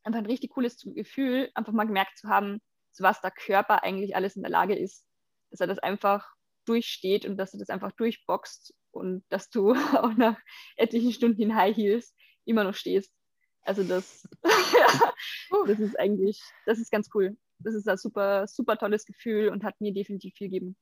einfach 0.05 0.21
ein 0.21 0.27
richtig 0.27 0.51
cooles 0.51 0.79
Gefühl, 0.95 1.51
einfach 1.55 1.73
mal 1.73 1.85
gemerkt 1.87 2.19
zu 2.19 2.29
haben, 2.29 2.61
zu 2.93 3.03
was 3.03 3.21
der 3.21 3.31
Körper 3.31 3.83
eigentlich 3.83 4.17
alles 4.17 4.37
in 4.37 4.43
der 4.43 4.51
Lage 4.51 4.75
ist. 4.75 5.07
Dass 5.51 5.61
er 5.61 5.67
das 5.67 5.79
einfach 5.79 6.27
durchsteht 6.67 7.27
und 7.27 7.37
dass 7.37 7.53
er 7.53 7.59
das 7.59 7.69
einfach 7.69 7.93
durchboxt 7.93 8.75
und 8.91 9.25
dass 9.29 9.51
du 9.51 9.75
auch 9.97 10.15
nach 10.15 10.39
etlichen 10.77 11.13
Stunden 11.13 11.43
in 11.43 11.55
High 11.55 11.77
Heels 11.77 12.15
immer 12.45 12.65
noch 12.65 12.75
stehst. 12.75 13.13
Also 13.65 13.83
das, 13.83 14.29
das 15.67 15.79
ist 15.79 15.99
eigentlich, 15.99 16.41
das 16.67 16.79
ist 16.79 16.91
ganz 16.91 17.09
cool. 17.15 17.37
Das 17.59 17.75
ist 17.75 17.89
ein 17.89 17.97
super, 17.97 18.47
super 18.47 18.77
tolles 18.77 19.07
Gefühl 19.07 19.49
und 19.49 19.65
hat 19.65 19.81
mir 19.81 19.93
definitiv 19.93 20.35
viel 20.35 20.49
gegeben. 20.49 20.77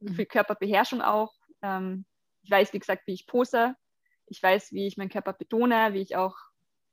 Mhm. 0.00 0.14
Viel 0.14 0.26
Körperbeherrschung 0.26 1.02
auch. 1.02 1.34
Ähm, 1.62 2.04
ich 2.42 2.50
weiß, 2.50 2.72
wie 2.72 2.78
gesagt, 2.78 3.06
wie 3.06 3.14
ich 3.14 3.26
pose 3.26 3.74
ich 4.26 4.42
weiß, 4.42 4.72
wie 4.72 4.86
ich 4.86 4.96
meinen 4.96 5.10
Körper 5.10 5.32
betone, 5.32 5.92
wie 5.92 6.00
ich 6.00 6.16
auch, 6.16 6.36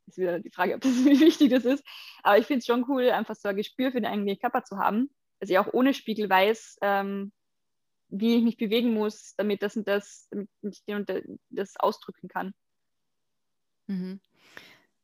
ist 0.08 0.18
wieder 0.18 0.40
die 0.40 0.52
Frage, 0.52 0.76
ob 0.76 0.82
das 0.82 0.92
wie 1.06 1.20
wichtig 1.20 1.50
das 1.50 1.66
ist, 1.66 1.84
aber 2.24 2.38
ich 2.38 2.46
finde 2.46 2.60
es 2.60 2.66
schon 2.66 2.86
cool, 2.88 3.10
einfach 3.10 3.36
so 3.36 3.50
ein 3.50 3.56
Gespür 3.56 3.92
für 3.92 4.02
den 4.02 4.12
eigenen 4.12 4.40
Körper 4.40 4.64
zu 4.64 4.78
haben, 4.78 5.10
dass 5.40 5.50
ich 5.50 5.58
auch 5.58 5.74
ohne 5.74 5.94
Spiegel 5.94 6.30
weiß, 6.30 6.80
ähm, 6.82 7.32
wie 8.10 8.38
ich 8.38 8.44
mich 8.44 8.58
bewegen 8.58 8.94
muss, 8.94 9.36
damit 9.38 9.62
das 9.62 9.78
und 9.78 9.88
das, 9.88 10.28
damit 10.30 10.50
ich 10.62 10.84
den 10.84 10.98
und 10.98 11.12
das 11.50 11.78
ausdrücken 11.78 12.28
kann. 12.28 12.54
Mhm. 13.88 14.20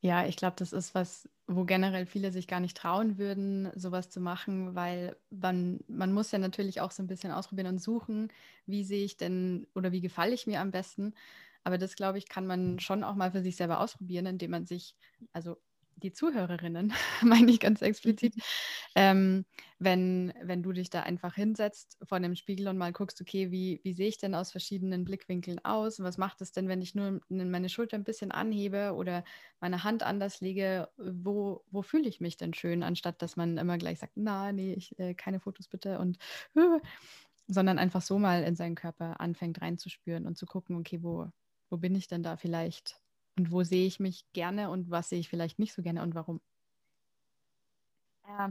Ja, 0.00 0.26
ich 0.26 0.36
glaube, 0.36 0.54
das 0.56 0.72
ist 0.72 0.94
was, 0.94 1.28
wo 1.48 1.64
generell 1.64 2.06
viele 2.06 2.30
sich 2.30 2.46
gar 2.46 2.60
nicht 2.60 2.76
trauen 2.76 3.18
würden, 3.18 3.68
sowas 3.74 4.08
zu 4.10 4.20
machen, 4.20 4.74
weil 4.76 5.16
man, 5.30 5.80
man 5.88 6.12
muss 6.12 6.30
ja 6.30 6.38
natürlich 6.38 6.80
auch 6.80 6.92
so 6.92 7.02
ein 7.02 7.08
bisschen 7.08 7.32
ausprobieren 7.32 7.66
und 7.68 7.78
suchen, 7.82 8.28
wie 8.64 8.84
sehe 8.84 9.04
ich 9.04 9.16
denn 9.16 9.66
oder 9.74 9.90
wie 9.90 10.00
gefalle 10.00 10.34
ich 10.34 10.46
mir 10.46 10.60
am 10.60 10.70
besten. 10.70 11.14
Aber 11.64 11.78
das, 11.78 11.96
glaube 11.96 12.18
ich, 12.18 12.28
kann 12.28 12.46
man 12.46 12.78
schon 12.78 13.02
auch 13.02 13.16
mal 13.16 13.32
für 13.32 13.42
sich 13.42 13.56
selber 13.56 13.80
ausprobieren, 13.80 14.26
indem 14.26 14.52
man 14.52 14.66
sich, 14.66 14.94
also 15.32 15.56
die 15.98 16.12
Zuhörerinnen, 16.12 16.92
meine 17.22 17.50
ich 17.50 17.60
ganz 17.60 17.82
explizit, 17.82 18.34
ähm, 18.94 19.44
wenn, 19.78 20.32
wenn 20.42 20.62
du 20.62 20.72
dich 20.72 20.90
da 20.90 21.02
einfach 21.02 21.34
hinsetzt 21.34 21.98
vor 22.02 22.20
dem 22.20 22.34
Spiegel 22.34 22.68
und 22.68 22.78
mal 22.78 22.92
guckst, 22.92 23.20
okay, 23.20 23.50
wie, 23.50 23.80
wie 23.84 23.94
sehe 23.94 24.08
ich 24.08 24.18
denn 24.18 24.34
aus 24.34 24.50
verschiedenen 24.50 25.04
Blickwinkeln 25.04 25.64
aus? 25.64 26.00
Was 26.00 26.18
macht 26.18 26.40
es 26.40 26.52
denn, 26.52 26.68
wenn 26.68 26.82
ich 26.82 26.94
nur 26.94 27.20
meine 27.28 27.68
Schulter 27.68 27.96
ein 27.96 28.04
bisschen 28.04 28.32
anhebe 28.32 28.94
oder 28.94 29.24
meine 29.60 29.84
Hand 29.84 30.02
anders 30.02 30.40
lege? 30.40 30.88
Wo, 30.96 31.64
wo 31.70 31.82
fühle 31.82 32.08
ich 32.08 32.20
mich 32.20 32.36
denn 32.36 32.54
schön, 32.54 32.82
anstatt 32.82 33.22
dass 33.22 33.36
man 33.36 33.58
immer 33.58 33.78
gleich 33.78 33.98
sagt, 34.00 34.14
na, 34.16 34.52
nee, 34.52 34.74
ich, 34.74 34.98
äh, 34.98 35.14
keine 35.14 35.40
Fotos 35.40 35.68
bitte 35.68 35.98
und 35.98 36.18
sondern 37.48 37.78
einfach 37.78 38.02
so 38.02 38.18
mal 38.18 38.42
in 38.42 38.56
seinen 38.56 38.74
Körper 38.74 39.20
anfängt 39.20 39.62
reinzuspüren 39.62 40.26
und 40.26 40.36
zu 40.36 40.46
gucken, 40.46 40.76
okay, 40.76 41.02
wo, 41.02 41.30
wo 41.70 41.76
bin 41.78 41.94
ich 41.94 42.06
denn 42.08 42.22
da 42.22 42.36
vielleicht 42.36 43.00
und 43.38 43.52
wo 43.52 43.62
sehe 43.62 43.86
ich 43.86 44.00
mich 44.00 44.24
gerne 44.32 44.70
und 44.70 44.90
was 44.90 45.08
sehe 45.08 45.20
ich 45.20 45.28
vielleicht 45.28 45.58
nicht 45.58 45.72
so 45.72 45.82
gerne 45.82 46.02
und 46.02 46.14
warum? 46.14 46.40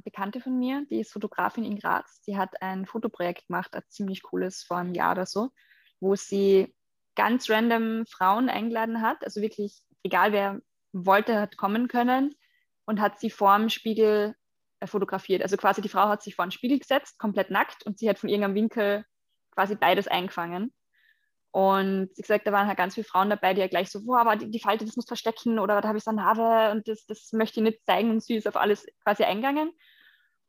Bekannte 0.03 0.41
von 0.41 0.57
mir, 0.57 0.85
die 0.89 0.99
ist 0.99 1.13
Fotografin 1.13 1.63
in 1.63 1.77
Graz, 1.77 2.21
die 2.21 2.35
hat 2.35 2.61
ein 2.61 2.87
Fotoprojekt 2.87 3.47
gemacht, 3.47 3.75
ein 3.75 3.83
ziemlich 3.89 4.23
cooles 4.23 4.63
vor 4.63 4.77
einem 4.77 4.93
Jahr 4.93 5.11
oder 5.11 5.27
so, 5.27 5.51
wo 5.99 6.15
sie 6.15 6.73
ganz 7.15 7.49
random 7.49 8.05
Frauen 8.07 8.49
eingeladen 8.49 9.01
hat, 9.01 9.23
also 9.23 9.41
wirklich 9.41 9.83
egal 10.03 10.31
wer 10.31 10.61
wollte, 10.93 11.39
hat 11.39 11.57
kommen 11.57 11.87
können 11.87 12.35
und 12.85 12.99
hat 12.99 13.19
sie 13.19 13.29
vor 13.29 13.57
dem 13.57 13.69
Spiegel 13.69 14.35
äh, 14.79 14.87
fotografiert. 14.87 15.43
Also 15.43 15.57
quasi 15.57 15.81
die 15.81 15.89
Frau 15.89 16.07
hat 16.07 16.23
sich 16.23 16.35
vor 16.35 16.45
den 16.45 16.51
Spiegel 16.51 16.79
gesetzt, 16.79 17.19
komplett 17.19 17.51
nackt 17.51 17.85
und 17.85 17.99
sie 17.99 18.09
hat 18.09 18.17
von 18.17 18.29
irgendeinem 18.29 18.55
Winkel 18.55 19.05
quasi 19.51 19.75
beides 19.75 20.07
eingefangen. 20.07 20.73
Und 21.57 22.11
wie 22.15 22.21
gesagt, 22.21 22.45
da 22.45 22.51
waren 22.51 22.67
halt 22.67 22.77
ganz 22.77 22.93
viele 22.93 23.05
Frauen 23.05 23.31
dabei, 23.31 23.55
die 23.55 23.61
ja 23.61 23.67
gleich 23.67 23.89
so, 23.89 24.05
boah, 24.05 24.19
aber 24.19 24.35
die, 24.35 24.51
die 24.51 24.59
Falte, 24.59 24.85
das 24.85 24.95
muss 24.95 25.07
verstecken 25.07 25.57
oder 25.57 25.81
da 25.81 25.87
habe 25.87 25.97
ich 25.97 26.03
so 26.03 26.11
eine 26.11 26.21
Narbe 26.21 26.69
und 26.71 26.87
das, 26.87 27.07
das 27.07 27.33
möchte 27.33 27.59
ich 27.59 27.63
nicht 27.63 27.83
zeigen 27.83 28.11
und 28.11 28.21
sie 28.21 28.35
ist 28.35 28.47
auf 28.47 28.55
alles 28.55 28.85
quasi 29.03 29.23
eingegangen. 29.23 29.71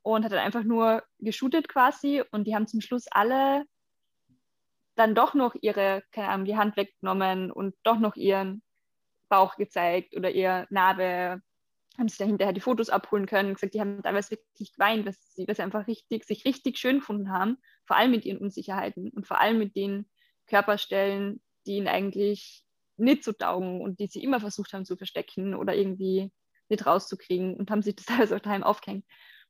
Und 0.03 0.27
hat 0.27 0.33
dann 0.33 0.41
einfach 0.41 0.65
nur 0.65 1.03
geshootet 1.19 1.67
quasi 1.67 2.23
und 2.31 2.47
die 2.47 2.55
haben 2.55 2.67
zum 2.67 2.83
Schluss 2.83 3.07
alle 3.11 3.65
dann 4.97 5.15
doch 5.15 5.33
noch 5.33 5.55
ihre, 5.59 6.03
keine 6.13 6.29
Ahnung, 6.29 6.45
die 6.45 6.59
Hand 6.59 6.77
weggenommen 6.77 7.53
und 7.53 7.75
doch 7.85 7.99
noch 7.99 8.17
ihren 8.17 8.63
Bauch 9.31 9.57
gezeigt 9.57 10.15
oder 10.15 10.31
ihr 10.31 10.67
Narbe, 10.69 11.41
haben 11.97 12.09
sich 12.09 12.19
da 12.19 12.27
hinterher 12.27 12.53
die 12.53 12.61
Fotos 12.61 12.91
abholen 12.91 13.25
können, 13.25 13.55
gesagt, 13.55 13.73
die 13.73 13.81
haben 13.81 14.03
teilweise 14.03 14.33
wirklich 14.33 14.75
geweint, 14.75 15.09
dass 15.09 15.17
sie 15.35 15.47
das 15.47 15.59
einfach 15.59 15.87
richtig, 15.87 16.25
sich 16.25 16.45
richtig 16.45 16.77
schön 16.77 16.99
gefunden 16.99 17.31
haben, 17.31 17.57
vor 17.87 17.97
allem 17.97 18.11
mit 18.11 18.27
ihren 18.27 18.37
Unsicherheiten 18.37 19.09
und 19.09 19.27
vor 19.27 19.41
allem 19.41 19.59
mit 19.59 19.75
den 19.75 20.07
Körperstellen, 20.49 21.41
die 21.67 21.77
ihnen 21.77 21.89
eigentlich 21.89 22.65
nicht 22.97 23.25
so 23.25 23.33
taugen 23.33 23.81
und 23.81 24.01
die 24.01 24.09
sie 24.09 24.23
immer 24.23 24.41
versucht 24.41 24.73
haben 24.73 24.85
zu 24.85 24.97
verstecken 24.97 25.55
oder 25.55 25.75
irgendwie 25.75 26.33
nicht 26.69 26.87
rauszukriegen 26.87 27.55
und 27.55 27.71
haben 27.71 27.83
sich 27.83 27.97
das 27.97 28.07
teilweise 28.07 28.37
auch 28.37 28.41
daheim 28.41 28.65
aufgehängt. 28.65 29.05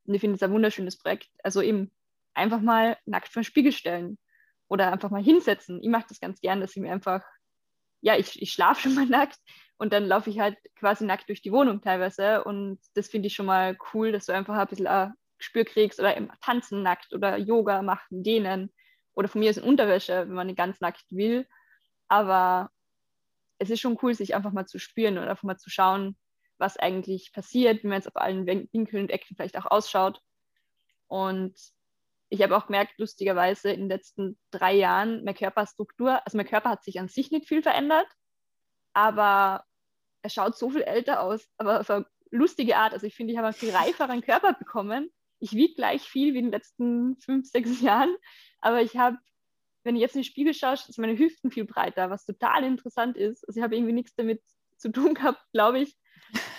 Und 0.04 0.14
ich 0.14 0.20
finde 0.20 0.36
es 0.36 0.42
ein 0.42 0.52
wunderschönes 0.52 0.98
Projekt. 0.98 1.28
Also 1.42 1.62
eben 1.62 1.90
einfach 2.34 2.60
mal 2.60 2.96
nackt 3.04 3.28
vor 3.28 3.42
den 3.42 3.46
Spiegel 3.46 3.72
stellen 3.72 4.18
oder 4.68 4.92
einfach 4.92 5.10
mal 5.10 5.22
hinsetzen. 5.22 5.82
Ich 5.82 5.88
mache 5.88 6.06
das 6.08 6.20
ganz 6.20 6.40
gern, 6.40 6.60
dass 6.60 6.76
ich 6.76 6.82
mir 6.82 6.92
einfach, 6.92 7.22
ja, 8.00 8.16
ich, 8.16 8.40
ich 8.40 8.52
schlafe 8.52 8.82
schon 8.82 8.94
mal 8.94 9.06
nackt 9.08 9.38
und 9.78 9.92
dann 9.92 10.06
laufe 10.06 10.30
ich 10.30 10.38
halt 10.38 10.56
quasi 10.76 11.04
nackt 11.04 11.28
durch 11.28 11.42
die 11.42 11.52
Wohnung 11.52 11.80
teilweise 11.80 12.44
und 12.44 12.78
das 12.94 13.08
finde 13.08 13.28
ich 13.28 13.34
schon 13.34 13.46
mal 13.46 13.76
cool, 13.92 14.12
dass 14.12 14.26
du 14.26 14.32
einfach 14.32 14.54
ein 14.56 14.66
bisschen 14.66 14.86
ein 14.86 15.14
Gespür 15.38 15.64
kriegst 15.64 16.00
oder 16.00 16.16
eben 16.16 16.30
tanzen 16.40 16.82
nackt 16.82 17.12
oder 17.12 17.36
Yoga 17.36 17.82
machen, 17.82 18.22
dehnen 18.22 18.72
oder 19.18 19.26
von 19.26 19.40
mir 19.40 19.50
ist 19.50 19.56
in 19.56 19.64
Unterwäsche, 19.64 20.28
wenn 20.28 20.34
man 20.34 20.54
ganz 20.54 20.80
nackt 20.80 21.04
will. 21.10 21.44
Aber 22.06 22.70
es 23.58 23.68
ist 23.68 23.80
schon 23.80 23.98
cool, 24.00 24.14
sich 24.14 24.36
einfach 24.36 24.52
mal 24.52 24.66
zu 24.66 24.78
spüren 24.78 25.18
und 25.18 25.26
einfach 25.26 25.42
mal 25.42 25.58
zu 25.58 25.70
schauen, 25.70 26.16
was 26.56 26.76
eigentlich 26.76 27.32
passiert, 27.32 27.82
wie 27.82 27.88
man 27.88 27.96
jetzt 27.96 28.06
auf 28.06 28.14
allen 28.14 28.46
Winkeln 28.46 29.02
und 29.02 29.10
Ecken 29.10 29.34
vielleicht 29.34 29.58
auch 29.58 29.66
ausschaut. 29.66 30.22
Und 31.08 31.56
ich 32.28 32.42
habe 32.42 32.56
auch 32.56 32.66
gemerkt, 32.66 32.92
lustigerweise 32.98 33.72
in 33.72 33.80
den 33.80 33.88
letzten 33.88 34.38
drei 34.52 34.74
Jahren, 34.74 35.24
meine 35.24 35.34
Körperstruktur, 35.34 36.24
also 36.24 36.36
mein 36.36 36.46
Körper 36.46 36.70
hat 36.70 36.84
sich 36.84 37.00
an 37.00 37.08
sich 37.08 37.32
nicht 37.32 37.48
viel 37.48 37.62
verändert, 37.62 38.06
aber 38.92 39.64
er 40.22 40.30
schaut 40.30 40.56
so 40.56 40.70
viel 40.70 40.82
älter 40.82 41.22
aus, 41.22 41.48
aber 41.56 41.80
auf 41.80 41.90
eine 41.90 42.06
lustige 42.30 42.76
Art. 42.76 42.92
Also 42.92 43.06
ich 43.08 43.16
finde, 43.16 43.32
ich 43.32 43.38
habe 43.38 43.48
einen 43.48 43.56
viel 43.56 43.70
reiferen 43.70 44.20
Körper 44.20 44.52
bekommen. 44.52 45.10
Ich 45.40 45.54
wiege 45.54 45.74
gleich 45.74 46.02
viel 46.02 46.34
wie 46.34 46.38
in 46.38 46.46
den 46.46 46.52
letzten 46.52 47.16
fünf, 47.16 47.50
sechs 47.50 47.80
Jahren, 47.80 48.14
aber 48.60 48.82
ich 48.82 48.96
habe, 48.96 49.16
wenn 49.84 49.96
ich 49.96 50.02
jetzt 50.02 50.14
in 50.14 50.22
den 50.22 50.26
Spiegel 50.26 50.54
schaue, 50.54 50.76
sind 50.76 50.98
meine 50.98 51.18
Hüften 51.18 51.50
viel 51.50 51.64
breiter, 51.64 52.10
was 52.10 52.26
total 52.26 52.64
interessant 52.64 53.16
ist. 53.16 53.46
Also 53.46 53.58
ich 53.58 53.64
habe 53.64 53.76
irgendwie 53.76 53.92
nichts 53.92 54.14
damit 54.16 54.42
zu 54.76 54.90
tun 54.90 55.14
gehabt, 55.14 55.40
glaube 55.52 55.80
ich. 55.80 55.96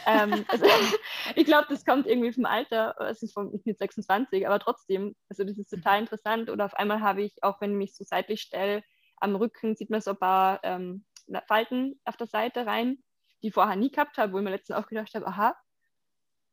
ähm, 0.05 0.45
also, 0.47 0.65
ich 1.35 1.45
glaube, 1.45 1.67
das 1.69 1.85
kommt 1.85 2.07
irgendwie 2.07 2.31
vom 2.31 2.45
Alter. 2.45 2.95
Es 2.99 3.21
ist 3.21 3.33
von, 3.33 3.53
ich 3.53 3.63
bin 3.63 3.75
26, 3.75 4.47
aber 4.47 4.59
trotzdem, 4.59 5.15
also 5.29 5.43
das 5.43 5.57
ist 5.57 5.69
total 5.69 5.99
interessant. 5.99 6.49
Oder 6.49 6.65
auf 6.65 6.73
einmal 6.73 7.01
habe 7.01 7.21
ich, 7.23 7.43
auch 7.43 7.59
wenn 7.61 7.71
ich 7.71 7.77
mich 7.77 7.95
so 7.95 8.03
seitlich 8.03 8.41
stelle, 8.41 8.83
am 9.17 9.35
Rücken 9.35 9.75
sieht 9.75 9.89
man 9.89 10.01
so 10.01 10.11
ein 10.11 10.17
paar 10.17 10.59
ähm, 10.63 11.05
Falten 11.47 11.99
auf 12.05 12.17
der 12.17 12.27
Seite 12.27 12.65
rein, 12.65 13.03
die 13.43 13.47
ich 13.47 13.53
vorher 13.53 13.75
nie 13.75 13.91
gehabt 13.91 14.17
habe, 14.17 14.33
wo 14.33 14.37
ich 14.37 14.43
mir 14.43 14.51
letztens 14.51 14.77
auch 14.77 14.87
gedacht 14.87 15.13
habe, 15.13 15.27
aha, 15.27 15.55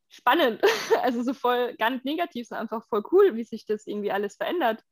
spannend. 0.08 0.60
also 1.02 1.22
so 1.22 1.32
voll 1.32 1.74
gar 1.76 1.90
nicht 1.90 2.04
negativ, 2.04 2.48
sondern 2.48 2.66
einfach 2.68 2.86
voll 2.88 3.04
cool, 3.12 3.36
wie 3.36 3.44
sich 3.44 3.66
das 3.66 3.86
irgendwie 3.86 4.10
alles 4.10 4.36
verändert 4.36 4.82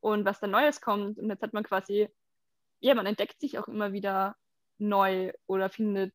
und 0.00 0.24
was 0.24 0.40
da 0.40 0.46
Neues 0.46 0.80
kommt. 0.80 1.18
Und 1.18 1.28
jetzt 1.28 1.42
hat 1.42 1.52
man 1.52 1.64
quasi, 1.64 2.08
ja, 2.80 2.94
man 2.94 3.06
entdeckt 3.06 3.40
sich 3.40 3.58
auch 3.58 3.68
immer 3.68 3.92
wieder 3.92 4.36
neu 4.78 5.32
oder 5.46 5.70
findet, 5.70 6.14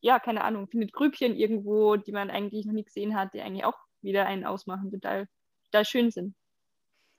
ja, 0.00 0.18
keine 0.18 0.44
Ahnung, 0.44 0.68
findet 0.68 0.92
Grübchen 0.92 1.36
irgendwo, 1.36 1.96
die 1.96 2.12
man 2.12 2.30
eigentlich 2.30 2.66
noch 2.66 2.74
nie 2.74 2.84
gesehen 2.84 3.16
hat, 3.16 3.34
die 3.34 3.40
eigentlich 3.40 3.64
auch 3.64 3.78
wieder 4.02 4.26
einen 4.26 4.44
ausmachen, 4.44 4.90
total, 4.90 5.28
total 5.66 5.84
schön 5.84 6.10
sind. 6.10 6.34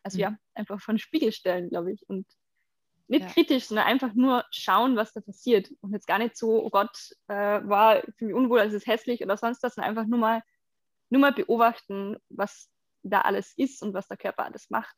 Also 0.04 0.18
mhm. 0.18 0.22
ja, 0.22 0.38
einfach 0.54 0.80
von 0.82 1.00
Spiegel 1.00 1.32
stellen, 1.32 1.70
glaube 1.70 1.92
ich. 1.92 2.08
Und 2.08 2.28
nicht 3.08 3.26
ja. 3.26 3.32
kritisch, 3.32 3.66
sondern 3.66 3.86
einfach 3.86 4.14
nur 4.14 4.46
schauen, 4.52 4.96
was 4.96 5.14
da 5.14 5.22
passiert. 5.22 5.72
Und 5.82 5.94
jetzt 5.94 6.08
gar 6.08 6.18
nicht 6.18 6.38
so, 6.38 6.64
oh 6.64 6.70
Gott, 6.70 6.98
äh, 7.28 7.34
war 7.34 8.02
für 8.18 8.26
mich 8.26 8.34
unwohl, 8.34 8.60
es 8.62 8.74
ist 8.74 8.88
hässlich 8.88 9.24
oder 9.24 9.38
sonst 9.38 9.62
was, 9.64 9.76
sondern 9.76 9.90
einfach 9.90 10.08
nur 10.08 10.20
mal, 10.20 10.42
nur 11.10 11.22
mal 11.22 11.34
beobachten, 11.34 12.18
was 12.30 12.70
da 13.04 13.22
alles 13.22 13.54
ist 13.58 13.84
und 13.84 13.94
was 13.94 14.08
der 14.08 14.18
Körper 14.18 14.46
alles 14.46 14.70
macht. 14.70 14.96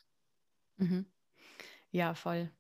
Mhm. 0.77 1.05
Ja, 1.91 2.13
voll. 2.15 2.51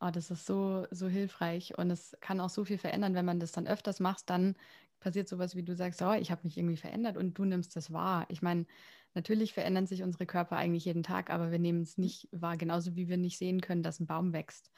Oh, 0.00 0.10
das 0.10 0.30
ist 0.30 0.46
so, 0.46 0.86
so 0.90 1.08
hilfreich 1.08 1.76
und 1.78 1.90
es 1.90 2.16
kann 2.20 2.40
auch 2.40 2.50
so 2.50 2.64
viel 2.64 2.78
verändern, 2.78 3.14
wenn 3.14 3.24
man 3.24 3.40
das 3.40 3.52
dann 3.52 3.66
öfters 3.66 4.00
macht, 4.00 4.30
dann 4.30 4.56
passiert 5.00 5.28
sowas, 5.28 5.56
wie 5.56 5.62
du 5.64 5.74
sagst, 5.74 6.02
oh, 6.02 6.12
ich 6.12 6.30
habe 6.30 6.42
mich 6.44 6.58
irgendwie 6.58 6.76
verändert 6.76 7.16
und 7.16 7.34
du 7.38 7.44
nimmst 7.44 7.76
das 7.76 7.92
wahr. 7.92 8.26
Ich 8.30 8.42
meine, 8.42 8.66
natürlich 9.14 9.54
verändern 9.54 9.86
sich 9.86 10.02
unsere 10.02 10.26
Körper 10.26 10.56
eigentlich 10.56 10.84
jeden 10.84 11.02
Tag, 11.02 11.30
aber 11.30 11.50
wir 11.50 11.58
nehmen 11.58 11.82
es 11.82 11.98
nicht 11.98 12.28
wahr, 12.32 12.56
genauso 12.58 12.96
wie 12.96 13.08
wir 13.08 13.16
nicht 13.18 13.38
sehen 13.38 13.60
können, 13.62 13.82
dass 13.82 14.00
ein 14.00 14.06
Baum 14.06 14.32
wächst. 14.34 14.70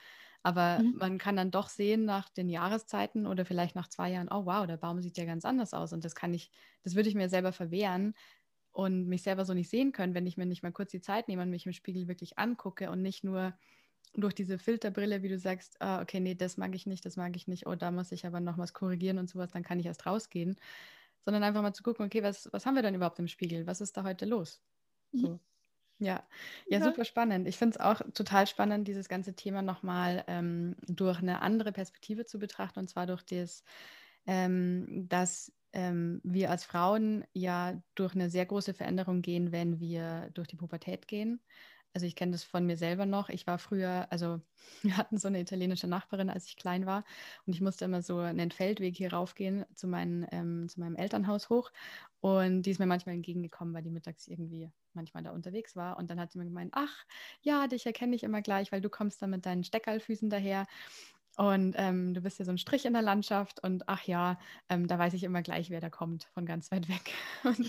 Aber 0.45 0.83
mhm. 0.83 0.93
man 0.93 1.19
kann 1.19 1.37
dann 1.37 1.51
doch 1.51 1.69
sehen 1.69 2.05
nach 2.05 2.29
den 2.29 2.49
Jahreszeiten 2.49 3.27
oder 3.27 3.45
vielleicht 3.45 3.75
nach 3.75 3.89
zwei 3.89 4.11
Jahren, 4.13 4.29
oh 4.31 4.47
wow, 4.47 4.67
der 4.67 4.77
Baum 4.77 5.01
sieht 5.01 5.19
ja 5.19 5.25
ganz 5.25 5.45
anders 5.45 5.75
aus 5.75 5.93
und 5.93 6.05
das 6.05 6.15
kann 6.15 6.33
ich, 6.35 6.51
das 6.85 6.95
würde 6.95 7.09
ich 7.09 7.17
mir 7.17 7.29
selber 7.29 7.53
verwehren, 7.53 8.15
und 8.79 9.09
mich 9.09 9.25
selber 9.25 9.45
so 9.45 9.55
nicht 9.55 9.71
sehen 9.71 9.91
können, 9.91 10.15
wenn 10.15 10.29
ich 10.29 10.37
mir 10.37 10.47
nicht 10.47 10.63
mal 10.63 10.71
kurz 10.71 10.93
die 10.93 11.01
Zeit 11.01 11.27
nehme 11.27 11.43
und 11.43 11.51
mich 11.51 11.67
im 11.67 11.73
Spiegel 11.73 12.07
wirklich 12.07 12.39
angucke 12.39 12.93
und 12.93 13.03
nicht 13.03 13.25
nur 13.25 13.53
durch 14.15 14.35
diese 14.35 14.57
Filterbrille, 14.57 15.21
wie 15.25 15.29
du 15.29 15.37
sagst, 15.37 15.83
ah, 15.83 16.01
okay, 16.01 16.21
nee, 16.21 16.37
das 16.37 16.57
mag 16.59 16.73
ich 16.77 16.87
nicht, 16.87 17.05
das 17.05 17.17
mag 17.17 17.35
ich 17.35 17.49
nicht, 17.49 17.67
oh, 17.67 17.75
da 17.75 17.91
muss 17.91 18.13
ich 18.13 18.25
aber 18.25 18.39
noch 18.39 18.57
was 18.57 18.75
korrigieren 18.75 19.19
und 19.19 19.29
sowas, 19.29 19.51
dann 19.51 19.65
kann 19.65 19.81
ich 19.81 19.87
erst 19.87 20.07
rausgehen, 20.07 20.55
sondern 21.25 21.43
einfach 21.43 21.61
mal 21.61 21.73
zu 21.73 21.83
gucken, 21.83 22.07
okay, 22.07 22.23
was, 22.23 22.49
was 22.53 22.67
haben 22.67 22.77
wir 22.77 22.83
denn 22.83 22.95
überhaupt 22.95 23.19
im 23.19 23.27
Spiegel? 23.27 23.67
Was 23.67 23.81
ist 23.81 23.97
da 23.97 24.05
heute 24.05 24.27
los? 24.27 24.63
So. 25.11 25.41
Ja. 25.99 26.23
ja, 26.69 26.79
ja, 26.79 26.85
super 26.85 27.05
spannend. 27.05 27.49
Ich 27.49 27.57
finde 27.57 27.79
es 27.79 27.85
auch 27.85 28.01
total 28.15 28.47
spannend, 28.47 28.87
dieses 28.87 29.09
ganze 29.09 29.35
Thema 29.35 29.61
nochmal 29.61 30.23
ähm, 30.29 30.77
durch 30.87 31.19
eine 31.19 31.43
andere 31.43 31.73
Perspektive 31.73 32.27
zu 32.27 32.39
betrachten, 32.39 32.79
und 32.79 32.89
zwar 32.89 33.09
durch 33.09 33.25
das, 33.25 33.65
ähm, 34.25 35.09
dass 35.09 35.53
ähm, 35.73 36.21
wir 36.25 36.51
als 36.51 36.65
Frauen 36.65 37.25
ja 37.33 37.81
durch 37.95 38.15
eine 38.15 38.31
sehr 38.31 38.47
große 38.47 38.75
Veränderung 38.75 39.23
gehen, 39.23 39.53
wenn 39.53 39.81
wir 39.81 40.31
durch 40.35 40.49
die 40.49 40.57
Pubertät 40.57 41.09
gehen. 41.09 41.41
Also 41.95 42.07
ich 42.07 42.17
kenne 42.17 42.33
das 42.33 42.45
von 42.45 42.67
mir 42.67 42.77
selber 42.77 43.07
noch. 43.07 43.29
Ich 43.29 43.47
war 43.47 43.59
früher, 43.59 44.07
also 44.11 44.41
wir 44.83 44.97
hatten 44.97 45.19
so 45.19 45.29
eine 45.29 45.41
italienische 45.41 45.87
Nachbarin, 45.87 46.31
als 46.31 46.47
ich 46.47 46.57
klein 46.57 46.87
war. 46.87 47.05
Und 47.47 47.55
ich 47.55 47.61
musste 47.61 47.85
immer 47.85 48.03
so 48.03 48.19
einen 48.19 48.51
Feldweg 48.51 48.97
hier 48.97 49.13
raufgehen 49.13 49.65
zu, 49.75 49.89
meinen, 49.89 50.27
ähm, 50.31 50.69
zu 50.69 50.81
meinem 50.81 50.97
Elternhaus 50.97 51.49
hoch. 51.51 51.71
Und 52.21 52.63
die 52.63 52.71
ist 52.71 52.79
mir 52.79 52.87
manchmal 52.87 53.15
entgegengekommen, 53.15 53.75
weil 53.75 53.83
die 53.83 53.91
mittags 53.91 54.29
irgendwie 54.29 54.71
manchmal 54.93 55.23
da 55.23 55.31
unterwegs 55.31 55.77
war. 55.77 55.97
Und 55.97 56.11
dann 56.11 56.21
hat 56.21 56.33
sie 56.33 56.39
mir 56.39 56.45
gemeint, 56.45 56.73
ach 56.75 57.05
ja, 57.43 57.67
dich 57.67 57.87
erkenne 57.87 58.15
ich 58.17 58.23
immer 58.23 58.43
gleich, 58.43 58.73
weil 58.73 58.81
du 58.81 58.91
kommst 58.91 59.23
da 59.23 59.27
mit 59.27 59.47
deinen 59.47 59.65
Steckerlfüßen 59.65 60.31
daher. 60.31 60.67
Und 61.39 61.77
ähm, 61.79 62.15
du 62.15 62.21
bist 62.21 62.41
ja 62.41 62.45
so 62.45 62.51
ein 62.51 62.59
Strich 62.59 62.85
in 62.85 62.95
der 62.95 63.03
Landschaft 63.03 63.63
und 63.63 63.89
ach 63.89 64.03
ja, 64.03 64.41
ähm, 64.69 64.89
da 64.89 64.99
weiß 64.99 65.15
ich 65.15 65.23
immer 65.23 65.41
gleich, 65.41 65.71
wer 65.71 65.81
da 65.81 65.89
kommt, 65.89 66.25
von 66.35 66.45
ganz 66.47 66.73
weit 66.73 66.89
weg. 66.89 67.13
Und 67.45 67.65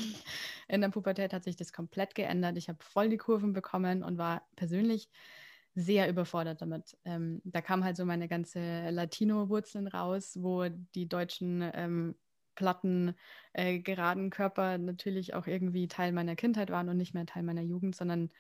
in 0.68 0.82
der 0.82 0.90
Pubertät 0.90 1.34
hat 1.34 1.44
sich 1.44 1.56
das 1.56 1.72
komplett 1.72 2.16
geändert. 2.16 2.58
Ich 2.58 2.68
habe 2.68 2.80
voll 2.82 3.10
die 3.10 3.18
Kurven 3.18 3.54
bekommen 3.54 4.02
und 4.04 4.18
war 4.18 4.42
persönlich 4.56 5.12
sehr 5.76 6.10
überfordert 6.10 6.64
damit. 6.64 6.98
Ähm, 7.06 7.42
da 7.44 7.62
kam 7.62 7.84
halt 7.84 7.96
so 7.96 8.06
meine 8.06 8.28
ganze 8.28 8.90
Latino-Wurzeln 8.90 9.88
raus, 9.88 10.40
wo 10.42 10.68
die 10.68 11.08
Deutschen 11.08 11.70
ähm, 11.76 12.16
platten, 12.56 13.14
äh, 13.54 13.78
geraden 13.78 14.32
Körper 14.32 14.80
natürlich 14.80 15.36
auch 15.36 15.46
irgendwie 15.46 15.88
Teil 15.88 16.12
meiner 16.12 16.36
Kindheit 16.36 16.72
waren 16.72 16.90
und 16.90 16.98
nicht 16.98 17.14
mehr 17.14 17.28
Teil 17.28 17.44
meiner 17.44 17.62
Jugend, 17.62 17.96
sondern 17.96 18.32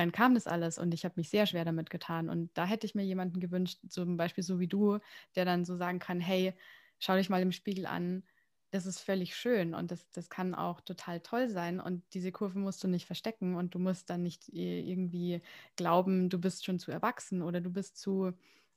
dann 0.00 0.12
kam 0.12 0.34
das 0.34 0.46
alles 0.46 0.78
und 0.78 0.94
ich 0.94 1.04
habe 1.04 1.14
mich 1.16 1.30
sehr 1.30 1.46
schwer 1.46 1.64
damit 1.64 1.90
getan. 1.90 2.28
Und 2.30 2.50
da 2.56 2.64
hätte 2.66 2.86
ich 2.86 2.94
mir 2.94 3.04
jemanden 3.04 3.40
gewünscht, 3.40 3.80
zum 3.88 4.16
Beispiel 4.16 4.44
so 4.44 4.58
wie 4.60 4.68
du, 4.68 4.98
der 5.36 5.44
dann 5.44 5.64
so 5.64 5.76
sagen 5.76 5.98
kann, 5.98 6.20
hey, 6.20 6.54
schau 6.98 7.16
dich 7.16 7.30
mal 7.30 7.42
im 7.42 7.52
Spiegel 7.52 7.86
an, 7.86 8.24
das 8.72 8.86
ist 8.86 9.00
völlig 9.00 9.34
schön 9.36 9.74
und 9.74 9.90
das, 9.90 10.10
das 10.10 10.30
kann 10.30 10.54
auch 10.54 10.80
total 10.80 11.20
toll 11.20 11.48
sein. 11.48 11.80
Und 11.80 12.04
diese 12.14 12.30
Kurve 12.32 12.58
musst 12.58 12.82
du 12.84 12.88
nicht 12.88 13.06
verstecken 13.06 13.56
und 13.56 13.74
du 13.74 13.78
musst 13.80 14.10
dann 14.10 14.22
nicht 14.22 14.48
irgendwie 14.48 15.42
glauben, 15.76 16.28
du 16.30 16.38
bist 16.40 16.64
schon 16.64 16.78
zu 16.78 16.92
erwachsen 16.92 17.42
oder 17.42 17.60
du 17.60 17.70
bist 17.70 17.98
zu 17.98 18.32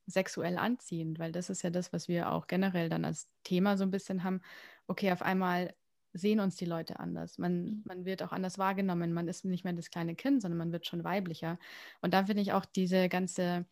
sexuell 0.06 0.58
anziehend, 0.58 1.20
weil 1.20 1.32
das 1.32 1.50
ist 1.50 1.62
ja 1.62 1.70
das, 1.70 1.94
was 1.94 2.08
wir 2.08 2.32
auch 2.32 2.48
generell 2.48 2.90
dann 2.90 3.06
als 3.06 3.30
Thema 3.44 3.78
so 3.78 3.84
ein 3.84 3.92
bisschen 3.92 4.24
haben. 4.24 4.42
Okay, 4.88 5.12
auf 5.12 5.22
einmal 5.22 5.76
sehen 6.14 6.40
uns 6.40 6.56
die 6.56 6.66
Leute 6.66 7.00
anders. 7.00 7.38
Man, 7.38 7.66
mhm. 7.66 7.82
man 7.86 8.06
wird 8.06 8.24
auch 8.24 8.32
anders 8.32 8.58
wahrgenommen. 8.58 9.14
Man 9.14 9.28
ist 9.28 9.46
nicht 9.46 9.64
mehr 9.64 9.74
das 9.74 9.90
kleine 9.90 10.16
Kind, 10.16 10.42
sondern 10.42 10.58
man 10.58 10.72
wird 10.72 10.88
schon 10.88 11.04
weiblicher. 11.04 11.60
Und 12.02 12.14
da 12.14 12.26
finde 12.26 12.42
ich 12.42 12.54
auch 12.54 12.66
diese 12.66 13.10
ganze, 13.10 13.66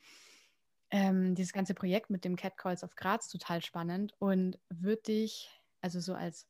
ähm, 0.90 1.36
dieses 1.36 1.54
ganze 1.54 1.74
Projekt 1.74 2.10
mit 2.10 2.26
dem 2.26 2.36
Catcalls 2.36 2.84
auf 2.84 2.96
Graz 2.96 3.30
total 3.30 3.62
spannend 3.62 4.14
und 4.20 4.60
würde 4.70 5.04
dich, 5.04 5.50
also 5.82 6.00
so 6.00 6.14
als 6.14 6.48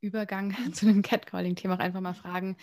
Übergang 0.00 0.54
zu 0.72 0.86
dem 0.86 1.02
Catcalling-Thema 1.02 1.74
auch 1.74 1.78
einfach 1.78 2.00
mal 2.00 2.14
fragen, 2.14 2.56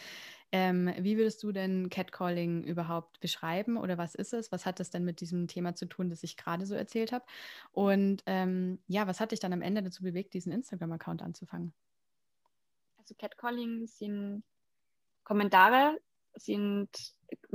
ähm, 0.53 0.93
wie 0.99 1.17
würdest 1.17 1.41
du 1.43 1.51
denn 1.53 1.89
Catcalling 1.89 2.63
überhaupt 2.63 3.21
beschreiben 3.21 3.77
oder 3.77 3.97
was 3.97 4.15
ist 4.15 4.33
es? 4.33 4.51
Was 4.51 4.65
hat 4.65 4.79
das 4.81 4.89
denn 4.89 5.05
mit 5.05 5.21
diesem 5.21 5.47
Thema 5.47 5.75
zu 5.75 5.85
tun, 5.85 6.09
das 6.09 6.23
ich 6.23 6.35
gerade 6.35 6.65
so 6.65 6.75
erzählt 6.75 7.13
habe? 7.13 7.23
Und 7.71 8.21
ähm, 8.25 8.79
ja, 8.87 9.07
was 9.07 9.21
hat 9.21 9.31
dich 9.31 9.39
dann 9.39 9.53
am 9.53 9.61
Ende 9.61 9.81
dazu 9.81 10.03
bewegt, 10.03 10.33
diesen 10.33 10.51
Instagram-Account 10.51 11.21
anzufangen? 11.21 11.73
Also 13.01 13.15
Catcalling 13.15 13.87
sind 13.87 14.43
Kommentare, 15.23 15.97
sind 16.35 16.87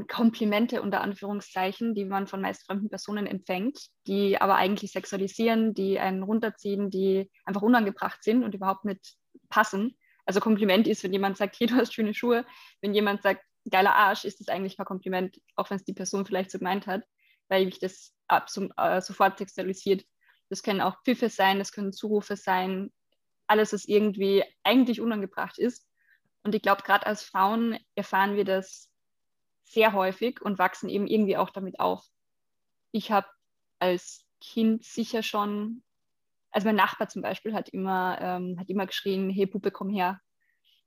Komplimente 0.09 0.83
unter 0.83 1.03
Anführungszeichen, 1.03 1.95
die 1.95 2.05
man 2.05 2.27
von 2.27 2.41
meist 2.41 2.67
fremden 2.67 2.89
Personen 2.89 3.27
empfängt, 3.27 3.79
die 4.09 4.41
aber 4.41 4.57
eigentlich 4.57 4.91
sexualisieren, 4.91 5.73
die 5.73 6.01
einen 6.01 6.25
runterziehen, 6.25 6.91
die 6.91 7.31
einfach 7.45 7.63
unangebracht 7.63 8.25
sind 8.25 8.43
und 8.43 8.57
überhaupt 8.57 8.85
nicht 8.85 9.15
passen. 9.49 9.97
Also 10.25 10.41
Kompliment 10.41 10.89
ist, 10.89 11.05
wenn 11.05 11.13
jemand 11.13 11.37
sagt, 11.37 11.57
hey, 11.61 11.69
du 11.69 11.77
hast 11.77 11.95
schöne 11.95 12.13
Schuhe. 12.13 12.45
Wenn 12.81 12.93
jemand 12.93 13.23
sagt, 13.23 13.45
geiler 13.71 13.95
Arsch, 13.95 14.25
ist 14.25 14.41
das 14.41 14.49
eigentlich 14.49 14.77
kein 14.77 14.87
Kompliment, 14.87 15.41
auch 15.55 15.71
wenn 15.71 15.77
es 15.77 15.85
die 15.85 15.95
Person 15.95 16.27
vielleicht 16.27 16.51
so 16.51 16.59
gemeint 16.59 16.89
hat, 16.89 17.05
weil 17.49 17.67
mich 17.67 17.79
das 17.79 18.13
ab, 18.27 18.49
äh, 18.79 19.01
sofort 19.01 19.39
sexualisiert. 19.39 20.05
Das 20.49 20.65
können 20.65 20.81
auch 20.81 20.97
Pfiffe 21.05 21.29
sein, 21.29 21.61
das 21.61 21.71
können 21.71 21.93
Zurufe 21.93 22.37
sein, 22.37 22.91
alles, 23.47 23.73
was 23.73 23.85
irgendwie 23.85 24.45
eigentlich 24.63 25.01
unangebracht 25.01 25.59
ist. 25.59 25.89
Und 26.43 26.55
ich 26.55 26.63
glaube, 26.63 26.83
gerade 26.83 27.07
als 27.07 27.23
Frauen 27.23 27.79
erfahren 27.95 28.37
wir 28.37 28.45
das 28.45 28.91
sehr 29.65 29.93
häufig 29.93 30.41
und 30.41 30.59
wachsen 30.59 30.89
eben 30.89 31.07
irgendwie 31.07 31.37
auch 31.37 31.51
damit 31.51 31.81
auf. 31.81 32.05
Ich 32.93 33.11
habe 33.11 33.27
als 33.79 34.25
Kind 34.41 34.85
sicher 34.85 35.23
schon, 35.23 35.83
also 36.51 36.69
mein 36.69 36.77
Nachbar 36.77 37.09
zum 37.09 37.23
Beispiel 37.23 37.53
hat 37.53 37.69
immer, 37.69 38.19
ähm, 38.21 38.57
hat 38.59 38.69
immer 38.69 38.87
geschrien, 38.87 39.29
hey 39.31 39.47
Puppe, 39.47 39.71
komm 39.71 39.91
her. 39.91 40.21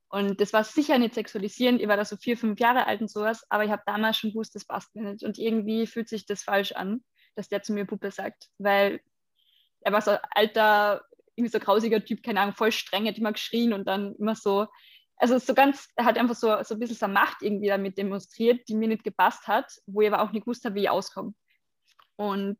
Und 0.08 0.40
das 0.40 0.52
war 0.52 0.64
sicher 0.64 0.98
nicht 0.98 1.14
sexualisierend. 1.14 1.80
Ich 1.80 1.86
war 1.86 1.96
da 1.96 2.04
so 2.04 2.16
vier, 2.16 2.36
fünf 2.36 2.58
Jahre 2.58 2.86
alt 2.86 3.00
und 3.00 3.10
sowas, 3.10 3.44
aber 3.48 3.64
ich 3.64 3.70
habe 3.70 3.82
damals 3.86 4.16
schon 4.16 4.30
gewusst, 4.30 4.54
das 4.56 4.64
passt 4.64 4.94
mir 4.96 5.02
nicht. 5.02 5.24
Und 5.24 5.38
irgendwie 5.38 5.86
fühlt 5.86 6.08
sich 6.08 6.26
das 6.26 6.42
falsch 6.42 6.72
an, 6.72 7.04
dass 7.36 7.48
der 7.48 7.62
zu 7.62 7.72
mir 7.72 7.84
Puppe 7.84 8.10
sagt, 8.10 8.48
weil 8.58 9.00
er 9.82 9.92
war 9.92 10.02
so 10.02 10.16
alter 10.30 11.04
irgendwie 11.36 11.52
so 11.52 11.58
grausiger 11.58 12.04
Typ, 12.04 12.22
keine 12.22 12.40
Ahnung, 12.40 12.54
voll 12.54 12.72
streng, 12.72 13.06
hat 13.06 13.18
immer 13.18 13.32
geschrien 13.32 13.72
und 13.72 13.86
dann 13.86 14.14
immer 14.16 14.34
so, 14.34 14.66
also 15.16 15.38
so 15.38 15.54
ganz, 15.54 15.88
er 15.96 16.06
hat 16.06 16.18
einfach 16.18 16.34
so, 16.34 16.62
so 16.62 16.74
ein 16.74 16.80
bisschen 16.80 16.96
seine 16.96 17.12
Macht 17.12 17.42
irgendwie 17.42 17.68
damit 17.68 17.98
demonstriert, 17.98 18.68
die 18.68 18.74
mir 18.74 18.88
nicht 18.88 19.04
gepasst 19.04 19.46
hat, 19.46 19.70
wo 19.86 20.00
ich 20.00 20.12
aber 20.12 20.22
auch 20.22 20.32
nicht 20.32 20.44
gewusst 20.44 20.64
habe, 20.64 20.76
wie 20.76 20.82
ich 20.82 20.90
auskomme. 20.90 21.34
Und 22.16 22.58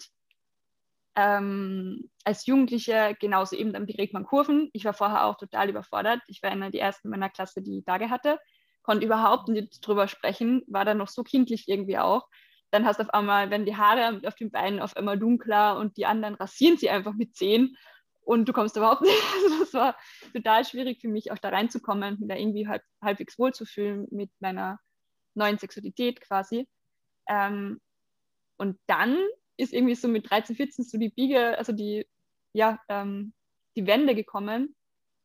ähm, 1.16 2.10
als 2.24 2.46
Jugendliche 2.46 3.16
genauso 3.20 3.56
eben, 3.56 3.72
dann 3.72 3.86
berät 3.86 4.12
man 4.12 4.24
Kurven. 4.24 4.70
Ich 4.72 4.84
war 4.84 4.94
vorher 4.94 5.24
auch 5.24 5.36
total 5.36 5.68
überfordert. 5.68 6.20
Ich 6.28 6.42
war 6.42 6.50
einer 6.50 6.70
der 6.70 6.82
ersten 6.82 7.08
meiner 7.08 7.30
Klasse, 7.30 7.62
die 7.62 7.82
Tage 7.82 8.10
hatte, 8.10 8.38
konnte 8.82 9.06
überhaupt 9.06 9.48
nicht 9.48 9.86
drüber 9.86 10.08
sprechen, 10.08 10.62
war 10.66 10.84
dann 10.84 10.98
noch 10.98 11.08
so 11.08 11.22
kindlich 11.22 11.66
irgendwie 11.66 11.98
auch. 11.98 12.28
Dann 12.70 12.84
hast 12.84 13.00
du 13.00 13.02
auf 13.04 13.10
einmal, 13.10 13.50
wenn 13.50 13.66
die 13.66 13.76
Haare 13.76 14.20
auf 14.24 14.34
den 14.36 14.50
Beinen 14.50 14.80
auf 14.80 14.96
einmal 14.96 15.18
dunkler 15.18 15.76
und 15.78 15.96
die 15.96 16.06
anderen 16.06 16.36
rasieren 16.36 16.76
sie 16.76 16.88
einfach 16.88 17.14
mit 17.14 17.34
Zehen 17.34 17.76
und 18.30 18.48
du 18.48 18.52
kommst 18.52 18.76
überhaupt 18.76 19.00
nicht. 19.02 19.22
Also 19.44 19.58
das 19.58 19.74
war 19.74 19.96
total 20.32 20.64
schwierig 20.64 21.00
für 21.00 21.08
mich, 21.08 21.32
auch 21.32 21.38
da 21.38 21.48
reinzukommen, 21.48 22.16
mich 22.20 22.28
da 22.28 22.36
irgendwie 22.36 22.68
halb, 22.68 22.82
halbwegs 23.02 23.36
wohlzufühlen 23.40 24.06
mit 24.12 24.30
meiner 24.38 24.78
neuen 25.34 25.58
Sexualität 25.58 26.20
quasi. 26.20 26.68
Ähm, 27.28 27.80
und 28.56 28.78
dann 28.86 29.18
ist 29.56 29.72
irgendwie 29.72 29.96
so 29.96 30.06
mit 30.06 30.30
13, 30.30 30.54
14 30.54 30.84
so 30.84 30.96
die 30.96 31.08
Biege, 31.08 31.58
also 31.58 31.72
die, 31.72 32.06
ja, 32.52 32.80
ähm, 32.88 33.32
die 33.74 33.88
Wende 33.88 34.14
gekommen, 34.14 34.76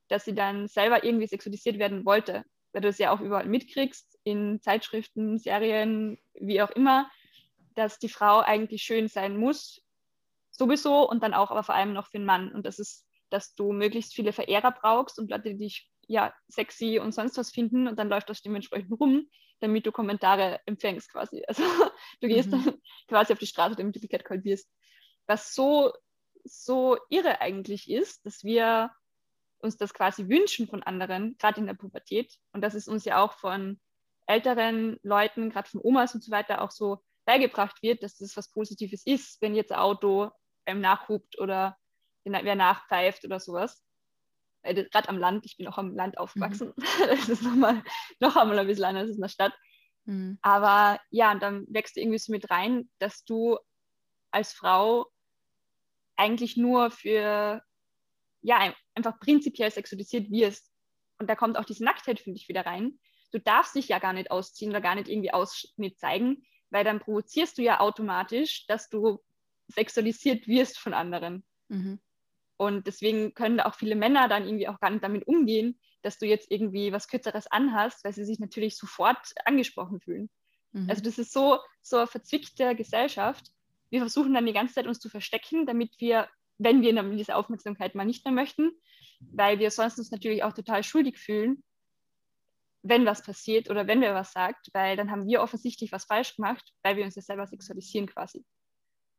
dass 0.07 0.25
sie 0.25 0.33
dann 0.33 0.67
selber 0.67 1.03
irgendwie 1.03 1.27
sexualisiert 1.27 1.77
werden 1.77 2.05
wollte, 2.05 2.43
weil 2.73 2.81
du 2.81 2.87
es 2.87 2.97
ja 2.97 3.11
auch 3.11 3.21
überall 3.21 3.45
mitkriegst, 3.45 4.17
in 4.23 4.61
Zeitschriften, 4.61 5.37
Serien, 5.37 6.17
wie 6.33 6.59
auch 6.59 6.71
immer, 6.71 7.07
dass 7.75 7.99
die 7.99 8.09
Frau 8.09 8.39
eigentlich 8.39 8.81
schön 8.81 9.09
sein 9.09 9.37
muss 9.37 9.84
sowieso 10.57 11.09
und 11.09 11.23
dann 11.23 11.33
auch 11.33 11.51
aber 11.51 11.63
vor 11.63 11.75
allem 11.75 11.93
noch 11.93 12.07
für 12.07 12.17
den 12.17 12.25
Mann. 12.25 12.51
Und 12.51 12.65
das 12.65 12.79
ist, 12.79 13.05
dass 13.29 13.55
du 13.55 13.71
möglichst 13.71 14.13
viele 14.13 14.33
Verehrer 14.33 14.71
brauchst 14.71 15.19
und 15.19 15.29
Leute, 15.29 15.49
die 15.51 15.57
dich 15.57 15.89
ja 16.07 16.33
sexy 16.47 16.99
und 16.99 17.13
sonst 17.13 17.37
was 17.37 17.51
finden 17.51 17.87
und 17.87 17.97
dann 17.97 18.09
läuft 18.09 18.29
das 18.29 18.41
dementsprechend 18.41 18.99
rum, 18.99 19.27
damit 19.59 19.85
du 19.85 19.91
Kommentare 19.91 20.59
empfängst 20.65 21.11
quasi. 21.11 21.43
Also 21.47 21.63
du 22.21 22.27
gehst 22.27 22.51
mhm. 22.51 22.63
dann 22.63 22.81
quasi 23.07 23.33
auf 23.33 23.39
die 23.39 23.47
Straße, 23.47 23.75
damit 23.75 23.95
du 23.95 23.99
die 23.99 24.07
Catcall 24.07 24.43
wirst. 24.43 24.69
Was 25.27 25.55
so, 25.55 25.91
so 26.43 26.97
irre 27.09 27.41
eigentlich 27.41 27.89
ist, 27.89 28.25
dass 28.25 28.43
wir 28.43 28.91
uns 29.59 29.77
das 29.77 29.93
quasi 29.93 30.29
wünschen 30.29 30.67
von 30.67 30.83
anderen, 30.83 31.35
gerade 31.39 31.59
in 31.59 31.65
der 31.65 31.73
Pubertät. 31.73 32.37
Und 32.51 32.61
das 32.61 32.75
ist 32.75 32.87
uns 32.87 33.05
ja 33.05 33.23
auch 33.23 33.33
von 33.33 33.79
älteren 34.27 34.99
Leuten, 35.01 35.49
gerade 35.49 35.69
von 35.69 35.81
Omas 35.83 36.13
und 36.13 36.23
so 36.23 36.31
weiter, 36.31 36.61
auch 36.61 36.71
so 36.71 36.99
beigebracht 37.25 37.81
wird, 37.81 38.03
dass 38.03 38.17
das 38.17 38.37
was 38.37 38.51
Positives 38.51 39.05
ist, 39.05 39.41
wenn 39.41 39.55
jetzt 39.55 39.71
ein 39.71 39.79
Auto 39.79 40.29
einem 40.65 40.81
nachhupt 40.81 41.39
oder 41.39 41.77
wer 42.23 42.55
nachpfeift 42.55 43.23
oder 43.25 43.39
sowas. 43.39 43.83
Gerade 44.63 45.09
am 45.09 45.17
Land, 45.17 45.45
ich 45.45 45.57
bin 45.57 45.67
auch 45.67 45.77
am 45.77 45.95
Land 45.95 46.17
aufgewachsen. 46.17 46.73
Mhm. 46.75 46.83
Das 47.07 47.29
ist 47.29 47.43
nochmal, 47.43 47.83
noch 48.19 48.35
einmal 48.35 48.59
ein 48.59 48.67
bisschen 48.67 48.85
anders 48.85 49.07
als 49.07 49.15
in 49.15 49.21
der 49.21 49.29
Stadt. 49.29 49.53
Mhm. 50.05 50.39
Aber 50.41 50.99
ja, 51.09 51.31
und 51.31 51.41
dann 51.41 51.65
wächst 51.69 51.95
du 51.95 52.01
irgendwie 52.01 52.17
so 52.17 52.31
mit 52.31 52.49
rein, 52.49 52.89
dass 52.99 53.23
du 53.25 53.57
als 54.31 54.53
Frau 54.53 55.07
eigentlich 56.15 56.57
nur 56.57 56.91
für, 56.91 57.61
ja, 58.41 58.73
einfach 58.95 59.19
prinzipiell 59.19 59.71
sexualisiert 59.71 60.31
wirst. 60.31 60.71
Und 61.19 61.29
da 61.29 61.35
kommt 61.35 61.57
auch 61.57 61.65
diese 61.65 61.83
Nacktheit, 61.83 62.19
finde 62.19 62.39
ich, 62.39 62.49
wieder 62.49 62.65
rein. 62.65 62.99
Du 63.31 63.39
darfst 63.39 63.75
dich 63.75 63.87
ja 63.87 63.99
gar 63.99 64.13
nicht 64.13 64.31
ausziehen 64.31 64.71
oder 64.71 64.81
gar 64.81 64.95
nicht 64.95 65.09
irgendwie 65.09 65.31
Ausschnitt 65.31 65.99
zeigen, 65.99 66.45
weil 66.69 66.83
dann 66.83 66.99
provozierst 66.99 67.57
du 67.57 67.61
ja 67.61 67.79
automatisch, 67.79 68.65
dass 68.67 68.89
du 68.89 69.19
sexualisiert 69.67 70.47
wirst 70.47 70.77
von 70.77 70.93
anderen. 70.93 71.43
Mhm. 71.69 71.99
Und 72.57 72.87
deswegen 72.87 73.33
können 73.33 73.59
auch 73.59 73.75
viele 73.75 73.95
Männer 73.95 74.29
dann 74.29 74.45
irgendwie 74.45 74.67
auch 74.67 74.79
gar 74.79 74.89
nicht 74.89 75.03
damit 75.03 75.27
umgehen, 75.27 75.79
dass 76.01 76.17
du 76.17 76.25
jetzt 76.25 76.49
irgendwie 76.51 76.91
was 76.91 77.07
Kürzeres 77.07 77.47
anhast, 77.47 78.03
weil 78.03 78.13
sie 78.13 78.25
sich 78.25 78.39
natürlich 78.39 78.77
sofort 78.77 79.33
angesprochen 79.43 79.99
fühlen. 79.99 80.29
Mhm. 80.71 80.89
Also 80.89 81.01
das 81.03 81.17
ist 81.17 81.33
so, 81.33 81.59
so 81.81 81.97
eine 81.97 82.07
verzwickte 82.07 82.75
Gesellschaft. 82.75 83.51
Wir 83.89 83.99
versuchen 83.99 84.33
dann 84.33 84.45
die 84.45 84.53
ganze 84.53 84.75
Zeit 84.75 84.87
uns 84.87 84.99
zu 84.99 85.09
verstecken, 85.09 85.65
damit 85.65 85.99
wir, 85.99 86.29
wenn 86.57 86.81
wir 86.81 87.03
diese 87.15 87.35
Aufmerksamkeit 87.35 87.95
mal 87.95 88.05
nicht 88.05 88.23
mehr 88.23 88.33
möchten, 88.33 88.71
weil 89.19 89.59
wir 89.59 89.71
sonst 89.71 89.97
uns 89.97 90.11
natürlich 90.11 90.43
auch 90.43 90.53
total 90.53 90.83
schuldig 90.83 91.17
fühlen, 91.17 91.63
wenn 92.83 93.05
was 93.05 93.23
passiert 93.23 93.69
oder 93.69 93.87
wenn 93.87 94.01
wer 94.01 94.13
was 94.13 94.31
sagt, 94.31 94.69
weil 94.73 94.95
dann 94.95 95.09
haben 95.11 95.27
wir 95.27 95.41
offensichtlich 95.41 95.91
was 95.91 96.05
falsch 96.05 96.35
gemacht, 96.35 96.71
weil 96.83 96.97
wir 96.97 97.03
uns 97.03 97.15
ja 97.15 97.21
selber 97.21 97.47
sexualisieren 97.47 98.07
quasi. 98.07 98.45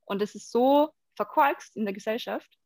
Und 0.07 0.23
es 0.23 0.35
ist 0.35 0.51
so 0.51 0.91
verkorkst 1.17 1.77
in 1.77 1.85
der 1.85 1.95
Gesellschaft 1.95 2.59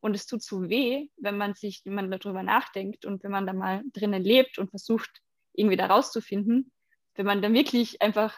und 0.00 0.14
es 0.14 0.26
tut 0.26 0.42
so 0.42 0.68
weh, 0.68 1.08
wenn 1.16 1.36
man 1.36 1.54
sich, 1.54 1.82
wenn 1.84 1.94
man 1.94 2.10
darüber 2.10 2.42
nachdenkt 2.42 3.04
und 3.04 3.22
wenn 3.22 3.30
man 3.30 3.46
da 3.46 3.52
mal 3.52 3.82
drinnen 3.92 4.22
lebt 4.22 4.58
und 4.58 4.70
versucht, 4.70 5.20
irgendwie 5.52 5.76
da 5.76 5.86
rauszufinden, 5.86 6.72
wenn 7.14 7.26
man 7.26 7.42
dann 7.42 7.54
wirklich 7.54 8.00
einfach 8.00 8.36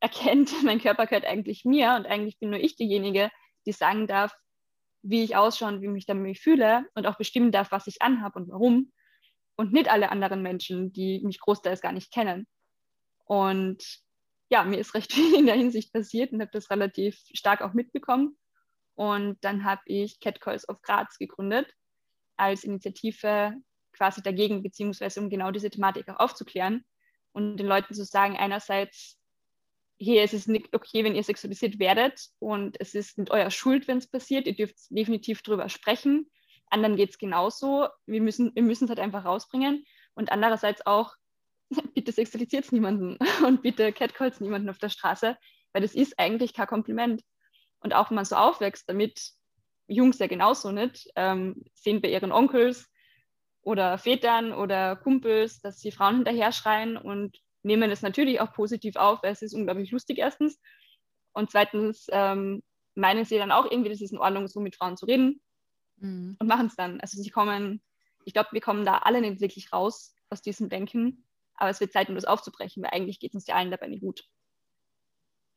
erkennt, 0.00 0.50
mein 0.64 0.80
Körper 0.80 1.06
gehört 1.06 1.26
eigentlich 1.26 1.64
mir 1.64 1.94
und 1.96 2.06
eigentlich 2.06 2.38
bin 2.38 2.50
nur 2.50 2.60
ich 2.60 2.76
diejenige, 2.76 3.30
die 3.66 3.72
sagen 3.72 4.06
darf, 4.06 4.34
wie 5.02 5.22
ich 5.22 5.36
ausschaue 5.36 5.68
und 5.68 5.82
wie 5.82 5.88
mich 5.88 6.06
damit 6.06 6.38
fühle 6.38 6.86
und 6.94 7.06
auch 7.06 7.16
bestimmen 7.16 7.52
darf, 7.52 7.70
was 7.70 7.86
ich 7.86 8.00
anhabe 8.00 8.38
und 8.38 8.48
warum 8.48 8.92
und 9.56 9.72
nicht 9.72 9.90
alle 9.90 10.10
anderen 10.10 10.42
Menschen, 10.42 10.92
die 10.92 11.20
mich 11.22 11.38
großteils 11.38 11.80
gar 11.80 11.92
nicht 11.92 12.12
kennen. 12.12 12.46
Und 13.26 14.03
ja, 14.54 14.62
mir 14.62 14.78
ist 14.78 14.94
recht 14.94 15.12
viel 15.16 15.34
in 15.34 15.46
der 15.46 15.56
Hinsicht 15.56 15.92
passiert 15.92 16.32
und 16.32 16.40
habe 16.40 16.52
das 16.52 16.70
relativ 16.70 17.18
stark 17.32 17.60
auch 17.60 17.74
mitbekommen. 17.74 18.36
Und 18.94 19.36
dann 19.40 19.64
habe 19.64 19.82
ich 19.86 20.20
Catcalls 20.20 20.68
of 20.68 20.80
Graz 20.82 21.18
gegründet. 21.18 21.74
als 22.36 22.64
Initiative 22.64 23.54
quasi 23.92 24.22
dagegen, 24.22 24.62
beziehungsweise 24.62 25.20
um 25.20 25.30
genau 25.30 25.52
diese 25.52 25.70
Thematik 25.70 26.08
auch 26.08 26.18
aufzuklären 26.18 26.84
und 27.32 27.56
den 27.58 27.66
Leuten 27.66 27.94
zu 27.94 28.04
sagen, 28.04 28.36
einerseits, 28.36 29.18
es 29.98 30.32
ist 30.32 30.48
nicht 30.48 30.74
okay, 30.74 31.04
wenn 31.04 31.14
ihr 31.14 31.22
sexualisiert 31.22 31.78
werdet 31.78 32.28
und 32.40 32.76
es 32.80 32.94
ist 32.94 33.18
nicht 33.18 33.30
euer 33.30 33.50
Schuld, 33.50 33.86
wenn 33.86 33.98
es 33.98 34.10
passiert, 34.10 34.46
ihr 34.48 34.56
dürft 34.56 34.76
definitiv 34.90 35.42
drüber 35.42 35.68
sprechen. 35.68 36.28
Anderen 36.70 36.96
geht 36.96 37.10
es 37.10 37.18
genauso, 37.18 37.86
wir 38.06 38.20
müssen 38.20 38.52
wir 38.54 38.70
es 38.70 38.80
halt 38.80 38.98
einfach 38.98 39.24
rausbringen 39.24 39.84
und 40.14 40.32
andererseits 40.32 40.84
auch, 40.86 41.14
bitte 41.94 42.12
sexualisiert 42.12 42.72
niemanden 42.72 43.18
und 43.46 43.62
bitte 43.62 43.92
catcalls 43.92 44.40
niemanden 44.40 44.68
auf 44.70 44.78
der 44.78 44.88
Straße, 44.88 45.36
weil 45.72 45.82
das 45.82 45.94
ist 45.94 46.18
eigentlich 46.18 46.54
kein 46.54 46.66
Kompliment. 46.66 47.22
Und 47.80 47.94
auch 47.94 48.10
wenn 48.10 48.16
man 48.16 48.24
so 48.24 48.36
aufwächst, 48.36 48.88
damit 48.88 49.32
Jungs 49.86 50.18
ja 50.18 50.26
genauso 50.26 50.72
nicht, 50.72 51.08
ähm, 51.16 51.64
sehen 51.74 52.00
bei 52.00 52.08
ihren 52.08 52.32
Onkels 52.32 52.90
oder 53.60 53.98
Vätern 53.98 54.52
oder 54.52 54.96
Kumpels, 54.96 55.60
dass 55.60 55.80
sie 55.80 55.92
Frauen 55.92 56.16
hinterher 56.16 56.52
schreien 56.52 56.96
und 56.96 57.38
nehmen 57.62 57.90
es 57.90 58.02
natürlich 58.02 58.40
auch 58.40 58.52
positiv 58.52 58.96
auf, 58.96 59.22
weil 59.22 59.32
es 59.32 59.42
ist 59.42 59.54
unglaublich 59.54 59.90
lustig 59.90 60.18
erstens. 60.18 60.60
Und 61.32 61.50
zweitens 61.50 62.06
ähm, 62.10 62.62
meinen 62.94 63.24
sie 63.24 63.38
dann 63.38 63.52
auch 63.52 63.70
irgendwie, 63.70 63.90
das 63.90 64.00
ist 64.00 64.12
in 64.12 64.18
Ordnung, 64.18 64.46
so 64.48 64.60
mit 64.60 64.76
Frauen 64.76 64.96
zu 64.96 65.06
reden 65.06 65.40
mhm. 65.96 66.36
und 66.38 66.46
machen 66.46 66.66
es 66.66 66.76
dann. 66.76 67.00
Also 67.00 67.20
sie 67.20 67.30
kommen, 67.30 67.82
ich 68.24 68.32
glaube, 68.32 68.50
wir 68.52 68.60
kommen 68.60 68.84
da 68.84 68.98
alle 68.98 69.20
nicht 69.20 69.40
wirklich 69.40 69.72
raus 69.72 70.14
aus 70.30 70.42
diesem 70.42 70.68
Denken, 70.68 71.24
aber 71.56 71.70
es 71.70 71.80
wird 71.80 71.92
Zeit, 71.92 72.08
um 72.08 72.14
das 72.14 72.24
aufzubrechen, 72.24 72.82
weil 72.82 72.90
eigentlich 72.90 73.20
geht 73.20 73.30
es 73.30 73.36
uns 73.36 73.46
ja 73.46 73.54
allen 73.54 73.70
dabei 73.70 73.88
nicht 73.88 74.02
gut. 74.02 74.24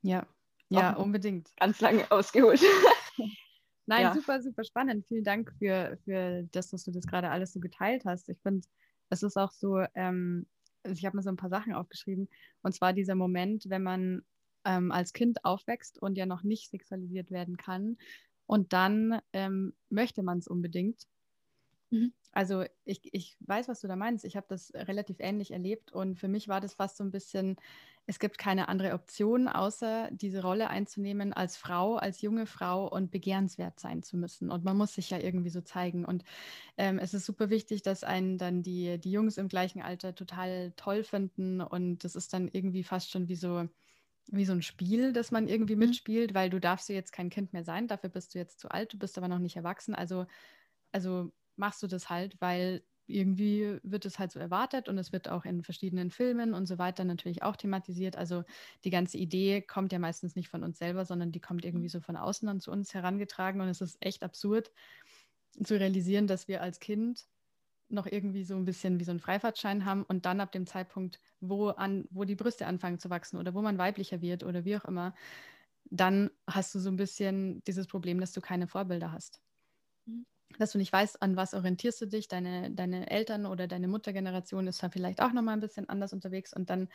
Ja, 0.02 0.26
ja, 0.70 0.96
auch 0.96 1.04
unbedingt. 1.04 1.50
Ganz 1.58 1.80
lange 1.82 2.10
ausgeholt. 2.12 2.62
Nein, 3.86 4.04
ja. 4.04 4.14
super, 4.14 4.42
super 4.42 4.64
spannend. 4.66 5.06
Vielen 5.08 5.24
Dank 5.24 5.54
für, 5.60 5.98
für 6.04 6.44
das, 6.52 6.70
dass 6.70 6.84
du 6.84 6.92
das 6.92 7.08
gerade 7.08 7.30
alles 7.30 7.54
so 7.54 7.60
geteilt 7.60 8.04
hast. 8.06 8.28
Ich 8.28 8.40
finde, 8.42 8.68
es 9.10 9.24
ist 9.24 9.38
auch 9.38 9.52
so, 9.52 9.82
ähm, 9.96 10.46
ich 10.84 11.06
habe 11.06 11.16
mir 11.16 11.24
so 11.24 11.30
ein 11.30 11.38
paar 11.38 11.50
Sachen 11.50 11.74
aufgeschrieben. 11.74 12.28
Und 12.62 12.74
zwar 12.74 12.92
dieser 12.92 13.16
Moment, 13.16 13.70
wenn 13.70 13.84
man 13.84 14.24
ähm, 14.66 14.92
als 14.92 15.14
Kind 15.14 15.46
aufwächst 15.46 16.02
und 16.02 16.18
ja 16.18 16.26
noch 16.26 16.44
nicht 16.44 16.70
sexualisiert 16.70 17.32
werden 17.32 17.56
kann. 17.56 17.98
Und 18.46 18.74
dann 18.74 19.22
ähm, 19.32 19.74
möchte 19.90 20.22
man 20.22 20.40
es 20.40 20.48
unbedingt. 20.48 21.04
Mhm. 21.92 22.14
Also 22.34 22.66
ich, 22.86 23.02
ich 23.14 23.36
weiß, 23.40 23.68
was 23.68 23.82
du 23.82 23.88
da 23.88 23.96
meinst. 23.96 24.24
Ich 24.24 24.36
habe 24.36 24.46
das 24.48 24.72
relativ 24.76 25.18
ähnlich 25.20 25.52
erlebt 25.52 25.92
und 25.92 26.20
für 26.20 26.28
mich 26.28 26.48
war 26.48 26.62
das 26.62 26.76
fast 26.76 26.98
so 26.98 27.04
ein 27.04 27.10
bisschen, 27.10 27.56
es 28.06 28.20
gibt 28.20 28.38
keine 28.38 28.68
andere 28.70 28.94
Option, 28.94 29.48
außer 29.48 30.10
diese 30.12 30.44
Rolle 30.44 30.70
einzunehmen 30.70 31.34
als 31.34 31.58
Frau, 31.58 31.96
als 31.96 32.22
junge 32.22 32.46
Frau 32.46 32.88
und 32.88 33.10
begehrenswert 33.10 33.80
sein 33.80 34.04
zu 34.04 34.18
müssen. 34.18 34.52
Und 34.52 34.64
man 34.64 34.78
muss 34.78 34.94
sich 34.94 35.10
ja 35.10 35.18
irgendwie 35.20 35.50
so 35.50 35.62
zeigen. 35.62 36.06
Und 36.06 36.26
ähm, 36.78 37.00
es 37.00 37.14
ist 37.14 37.26
super 37.26 37.50
wichtig, 37.50 37.82
dass 37.82 38.04
einen 38.04 38.38
dann 38.38 38.62
die, 38.62 39.00
die 39.00 39.12
Jungs 39.12 39.38
im 39.38 39.48
gleichen 39.48 39.82
Alter 39.82 40.14
total 40.16 40.74
toll 40.76 41.04
finden. 41.04 41.62
Und 41.62 42.04
das 42.04 42.16
ist 42.16 42.34
dann 42.34 42.48
irgendwie 42.50 42.84
fast 42.84 43.10
schon 43.10 43.30
wie 43.30 43.36
so, 43.36 43.68
wie 44.28 44.46
so 44.46 44.54
ein 44.54 44.62
Spiel, 44.62 45.14
das 45.14 45.32
man 45.32 45.48
irgendwie 45.48 45.76
mhm. 45.76 45.82
mitspielt, 45.82 46.34
weil 46.34 46.50
du 46.50 46.60
darfst 46.60 46.90
ja 46.90 46.96
jetzt 46.96 47.14
kein 47.14 47.30
Kind 47.30 47.54
mehr 47.54 47.64
sein, 47.64 47.88
dafür 47.88 48.10
bist 48.10 48.36
du 48.36 48.40
jetzt 48.40 48.60
zu 48.60 48.70
alt, 48.70 48.94
du 48.94 49.00
bist 49.00 49.18
aber 49.18 49.28
noch 49.28 49.40
nicht 49.40 49.56
erwachsen. 49.56 49.96
Also, 49.96 50.28
also 50.92 51.32
machst 51.58 51.84
du 51.84 51.88
das 51.88 52.10
halt, 52.10 52.40
weil 52.42 52.84
irgendwie 53.08 53.80
wird 53.84 54.06
es 54.06 54.20
halt 54.20 54.32
so 54.32 54.40
erwartet 54.40 54.90
und 54.90 54.98
es 54.98 55.14
wird 55.14 55.30
auch 55.30 55.46
in 55.46 55.64
verschiedenen 55.64 56.12
Filmen 56.12 56.54
und 56.54 56.66
so 56.66 56.78
weiter 56.78 57.06
natürlich 57.06 57.42
auch 57.42 57.56
thematisiert. 57.56 58.18
Also 58.18 58.44
die 58.84 58.90
ganze 58.90 59.18
Idee 59.18 59.62
kommt 59.62 59.94
ja 59.94 60.00
meistens 60.00 60.36
nicht 60.36 60.50
von 60.50 60.64
uns 60.64 60.78
selber, 60.78 61.06
sondern 61.06 61.32
die 61.32 61.40
kommt 61.40 61.64
irgendwie 61.64 61.88
so 61.90 62.02
von 62.02 62.18
außen 62.18 62.48
dann 62.48 62.60
zu 62.60 62.70
uns 62.72 62.94
herangetragen 62.94 63.62
und 63.62 63.70
es 63.70 63.82
ist 63.82 63.98
echt 64.02 64.24
absurd 64.24 64.72
zu 65.64 65.80
realisieren, 65.80 66.28
dass 66.28 66.48
wir 66.48 66.62
als 66.62 66.80
Kind 66.80 67.26
noch 67.90 68.06
irgendwie 68.06 68.44
so 68.44 68.56
ein 68.56 68.66
bisschen 68.66 69.00
wie 69.00 69.06
so 69.06 69.12
einen 69.12 69.20
Freifahrtschein 69.22 69.86
haben 69.86 70.04
und 70.04 70.26
dann 70.26 70.42
ab 70.42 70.52
dem 70.52 70.68
Zeitpunkt, 70.68 71.20
wo, 71.40 71.70
an, 71.70 72.06
wo 72.12 72.26
die 72.26 72.36
Brüste 72.36 72.68
anfangen 72.68 73.00
zu 73.00 73.10
wachsen 73.10 73.38
oder 73.38 73.54
wo 73.54 73.62
man 73.62 73.78
weiblicher 73.78 74.22
wird 74.22 74.44
oder 74.44 74.66
wie 74.66 74.78
auch 74.78 74.86
immer, 74.86 75.14
dann 75.86 76.32
hast 76.48 76.76
du 76.76 76.80
so 76.80 76.90
ein 76.90 76.98
bisschen 76.98 77.64
dieses 77.66 77.88
Problem, 77.88 78.20
dass 78.20 78.34
du 78.34 78.42
keine 78.42 78.68
Vorbilder 78.68 79.12
hast. 79.14 79.42
Mhm 80.06 80.26
dass 80.58 80.72
du 80.72 80.78
nicht 80.78 80.94
weißt, 80.94 81.22
an 81.22 81.36
was 81.36 81.54
orientierst 81.54 82.02
du 82.02 82.06
dich. 82.08 82.28
Deine, 82.28 82.72
deine 82.72 83.10
Eltern 83.10 83.46
oder 83.46 83.68
deine 83.68 83.88
Muttergeneration 83.88 84.68
ist 84.68 84.82
da 84.82 84.90
vielleicht 84.90 85.22
auch 85.22 85.34
nochmal 85.34 85.56
ein 85.56 85.62
bisschen 85.62 85.90
anders 85.90 86.14
unterwegs 86.14 86.54
und 86.54 86.70
dann 86.70 86.90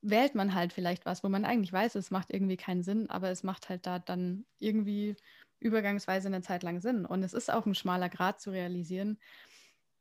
wählt 0.00 0.34
man 0.34 0.54
halt 0.54 0.72
vielleicht 0.72 1.06
was, 1.06 1.24
wo 1.24 1.28
man 1.28 1.44
eigentlich 1.44 1.72
weiß, 1.72 1.94
es 1.96 2.10
macht 2.10 2.32
irgendwie 2.32 2.56
keinen 2.56 2.82
Sinn, 2.82 3.10
aber 3.10 3.30
es 3.30 3.42
macht 3.42 3.68
halt 3.68 3.86
da 3.86 3.98
dann 3.98 4.46
irgendwie 4.58 5.16
übergangsweise 5.60 6.28
eine 6.28 6.40
Zeit 6.40 6.62
lang 6.62 6.80
Sinn. 6.80 7.04
Und 7.04 7.22
es 7.22 7.32
ist 7.32 7.52
auch 7.52 7.66
ein 7.66 7.74
schmaler 7.74 8.08
Grad 8.08 8.40
zu 8.40 8.50
realisieren. 8.50 9.18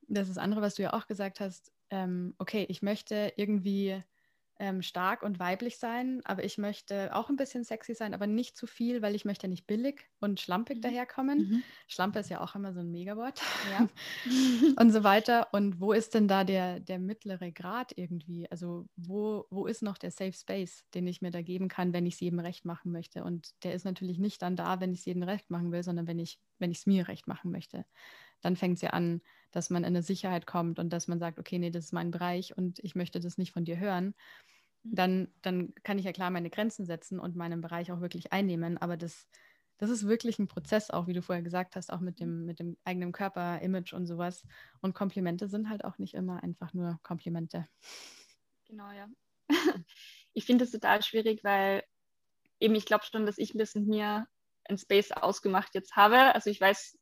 Das 0.08 0.28
ist 0.28 0.38
das 0.38 0.44
andere, 0.44 0.62
was 0.62 0.76
du 0.76 0.84
ja 0.84 0.94
auch 0.94 1.08
gesagt 1.08 1.40
hast. 1.40 1.72
Ähm, 1.90 2.36
okay, 2.38 2.66
ich 2.70 2.82
möchte 2.82 3.34
irgendwie 3.38 4.04
ähm, 4.60 4.82
stark 4.82 5.24
und 5.24 5.40
weiblich 5.40 5.78
sein, 5.78 6.22
aber 6.26 6.44
ich 6.44 6.58
möchte 6.58 7.16
auch 7.16 7.30
ein 7.30 7.36
bisschen 7.36 7.64
sexy 7.64 7.94
sein, 7.94 8.14
aber 8.14 8.28
nicht 8.28 8.58
zu 8.58 8.68
viel, 8.68 9.02
weil 9.02 9.16
ich 9.16 9.26
möchte 9.26 9.48
nicht 9.48 9.68
billig 9.68 10.10
und 10.20 10.40
schlampig 10.40 10.78
mhm. 10.78 10.82
daherkommen. 10.82 11.38
Mhm. 11.38 11.64
Schlampe 11.88 12.20
ist 12.20 12.30
ja 12.30 12.42
auch 12.42 12.56
immer 12.56 12.74
so 12.74 12.80
ein 12.80 12.92
Megawort. 12.92 13.42
Ja. 13.72 13.88
und 14.82 14.92
so 14.92 15.04
weiter. 15.04 15.48
Und 15.52 15.80
wo 15.80 15.94
ist 15.94 16.14
denn 16.14 16.28
da 16.28 16.44
der, 16.44 16.80
der 16.80 17.00
mittlere 17.00 17.52
Grad 17.52 17.94
irgendwie? 17.96 18.50
Also 18.50 18.88
wo, 18.96 19.46
wo 19.50 19.68
ist 19.68 19.84
noch 19.84 19.98
der 19.98 20.12
Safe 20.12 20.34
Space, 20.34 20.86
den 20.94 21.08
ich 21.08 21.22
mir 21.22 21.32
da 21.32 21.42
geben 21.42 21.68
kann, 21.68 21.94
wenn 21.94 22.06
ich 22.06 22.16
es 22.16 22.20
jedem 22.20 22.40
recht 22.40 22.66
machen 22.66 22.92
möchte? 22.92 23.24
Und 23.24 23.52
der 23.64 23.74
ist 23.74 23.86
natürlich 23.86 24.18
nicht 24.18 24.42
dann 24.42 24.56
da, 24.56 24.80
wenn 24.80 24.94
ich 24.94 25.00
es 25.00 25.06
jedem 25.06 25.24
recht 25.24 25.50
machen 25.50 25.72
will, 25.72 25.84
sondern 25.84 26.08
wenn 26.08 26.20
ich 26.20 26.40
wenn 26.60 26.72
ich 26.72 26.80
es 26.80 26.86
mir 26.86 27.08
recht 27.08 27.28
machen 27.28 27.52
möchte. 27.52 27.86
Dann 28.42 28.56
fängt 28.56 28.76
es 28.76 28.82
ja 28.82 28.92
an, 28.92 29.22
dass 29.52 29.70
man 29.70 29.84
in 29.84 29.88
eine 29.88 30.04
Sicherheit 30.04 30.46
kommt 30.46 30.80
und 30.80 30.92
dass 30.92 31.08
man 31.08 31.20
sagt, 31.20 31.40
okay, 31.40 31.58
nee, 31.60 31.72
das 31.72 31.86
ist 31.86 31.94
mein 31.94 32.12
Bereich 32.12 32.56
und 32.58 32.80
ich 32.80 32.96
möchte 32.96 33.20
das 33.20 33.38
nicht 33.38 33.52
von 33.52 33.66
dir 33.66 33.78
hören 33.78 34.14
dann, 34.92 35.28
dann 35.42 35.74
kann 35.84 36.00
ich 36.00 36.06
ja 36.06 36.12
klar 36.12 36.30
meine 36.30 36.50
Grenzen 36.50 36.86
setzen 36.86 37.20
und 37.20 37.36
meinen 37.36 37.62
Bereich 37.62 37.92
auch 37.92 38.02
wirklich 38.02 38.32
einnehmen. 38.32 38.78
Aber 38.78 38.98
das, 38.98 39.28
das 39.78 39.90
ist 39.90 40.08
wirklich 40.08 40.40
ein 40.40 40.48
Prozess, 40.48 40.90
auch 40.90 41.08
wie 41.08 41.14
du 41.14 41.22
vorher 41.22 41.44
gesagt 41.44 41.76
hast, 41.76 41.92
auch 41.92 42.00
mit 42.00 42.20
dem, 42.20 42.46
mit 42.46 42.60
dem 42.60 42.78
eigenen 42.84 43.12
Körper, 43.12 43.62
Image 43.62 43.94
und 43.94 44.08
sowas. 44.08 44.44
Und 44.82 44.94
Komplimente 44.96 45.48
sind 45.48 45.70
halt 45.70 45.84
auch 45.84 45.98
nicht 45.98 46.14
immer 46.14 46.44
einfach 46.44 46.74
nur 46.74 47.00
Komplimente. 47.04 47.68
Genau, 48.68 48.92
ja. 48.92 49.08
ich 50.34 50.46
finde 50.46 50.66
es 50.66 50.72
total 50.72 51.04
schwierig, 51.04 51.44
weil 51.44 51.84
eben 52.60 52.76
ich 52.76 52.86
glaube 52.86 53.06
schon, 53.06 53.26
dass 53.26 53.38
ich 53.38 53.54
ein 53.54 53.60
bisschen 53.60 53.88
mir 53.88 54.28
ein 54.66 54.78
Space 54.78 55.12
ausgemacht 55.12 55.74
jetzt 55.76 55.96
habe. 55.96 56.34
Also 56.36 56.50
ich 56.50 56.60
weiß, 56.60 56.98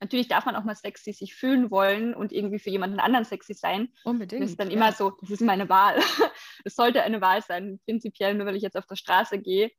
natürlich 0.00 0.28
darf 0.28 0.44
man 0.44 0.56
auch 0.56 0.64
mal 0.64 0.76
sexy 0.76 1.12
sich 1.12 1.34
fühlen 1.34 1.70
wollen 1.70 2.14
und 2.14 2.32
irgendwie 2.32 2.58
für 2.58 2.70
jemanden 2.70 3.00
anderen 3.00 3.24
sexy 3.24 3.54
sein. 3.54 3.92
Unbedingt. 4.04 4.42
Das 4.42 4.50
ist 4.50 4.60
dann 4.60 4.70
ja. 4.70 4.76
immer 4.76 4.92
so, 4.92 5.10
das 5.20 5.30
ist 5.30 5.40
meine 5.40 5.68
Wahl. 5.68 5.98
Es 6.64 6.74
sollte 6.74 7.02
eine 7.02 7.20
Wahl 7.20 7.42
sein. 7.42 7.78
Prinzipiell, 7.84 8.34
nur 8.34 8.46
weil 8.46 8.56
ich 8.56 8.62
jetzt 8.62 8.76
auf 8.76 8.86
der 8.86 8.96
Straße 8.96 9.38
gehe, 9.38 9.70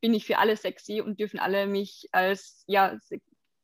bin 0.00 0.14
ich 0.14 0.24
für 0.24 0.38
alle 0.38 0.56
sexy 0.56 1.00
und 1.00 1.20
dürfen 1.20 1.38
alle 1.38 1.66
mich 1.66 2.08
als 2.12 2.64
ja, 2.66 2.98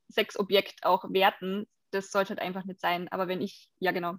Sexobjekt 0.08 0.84
auch 0.84 1.04
werten. 1.10 1.66
Das 1.90 2.10
sollte 2.10 2.30
halt 2.30 2.40
einfach 2.40 2.64
nicht 2.64 2.80
sein. 2.80 3.08
Aber 3.08 3.28
wenn 3.28 3.40
ich, 3.40 3.70
ja 3.78 3.92
genau, 3.92 4.14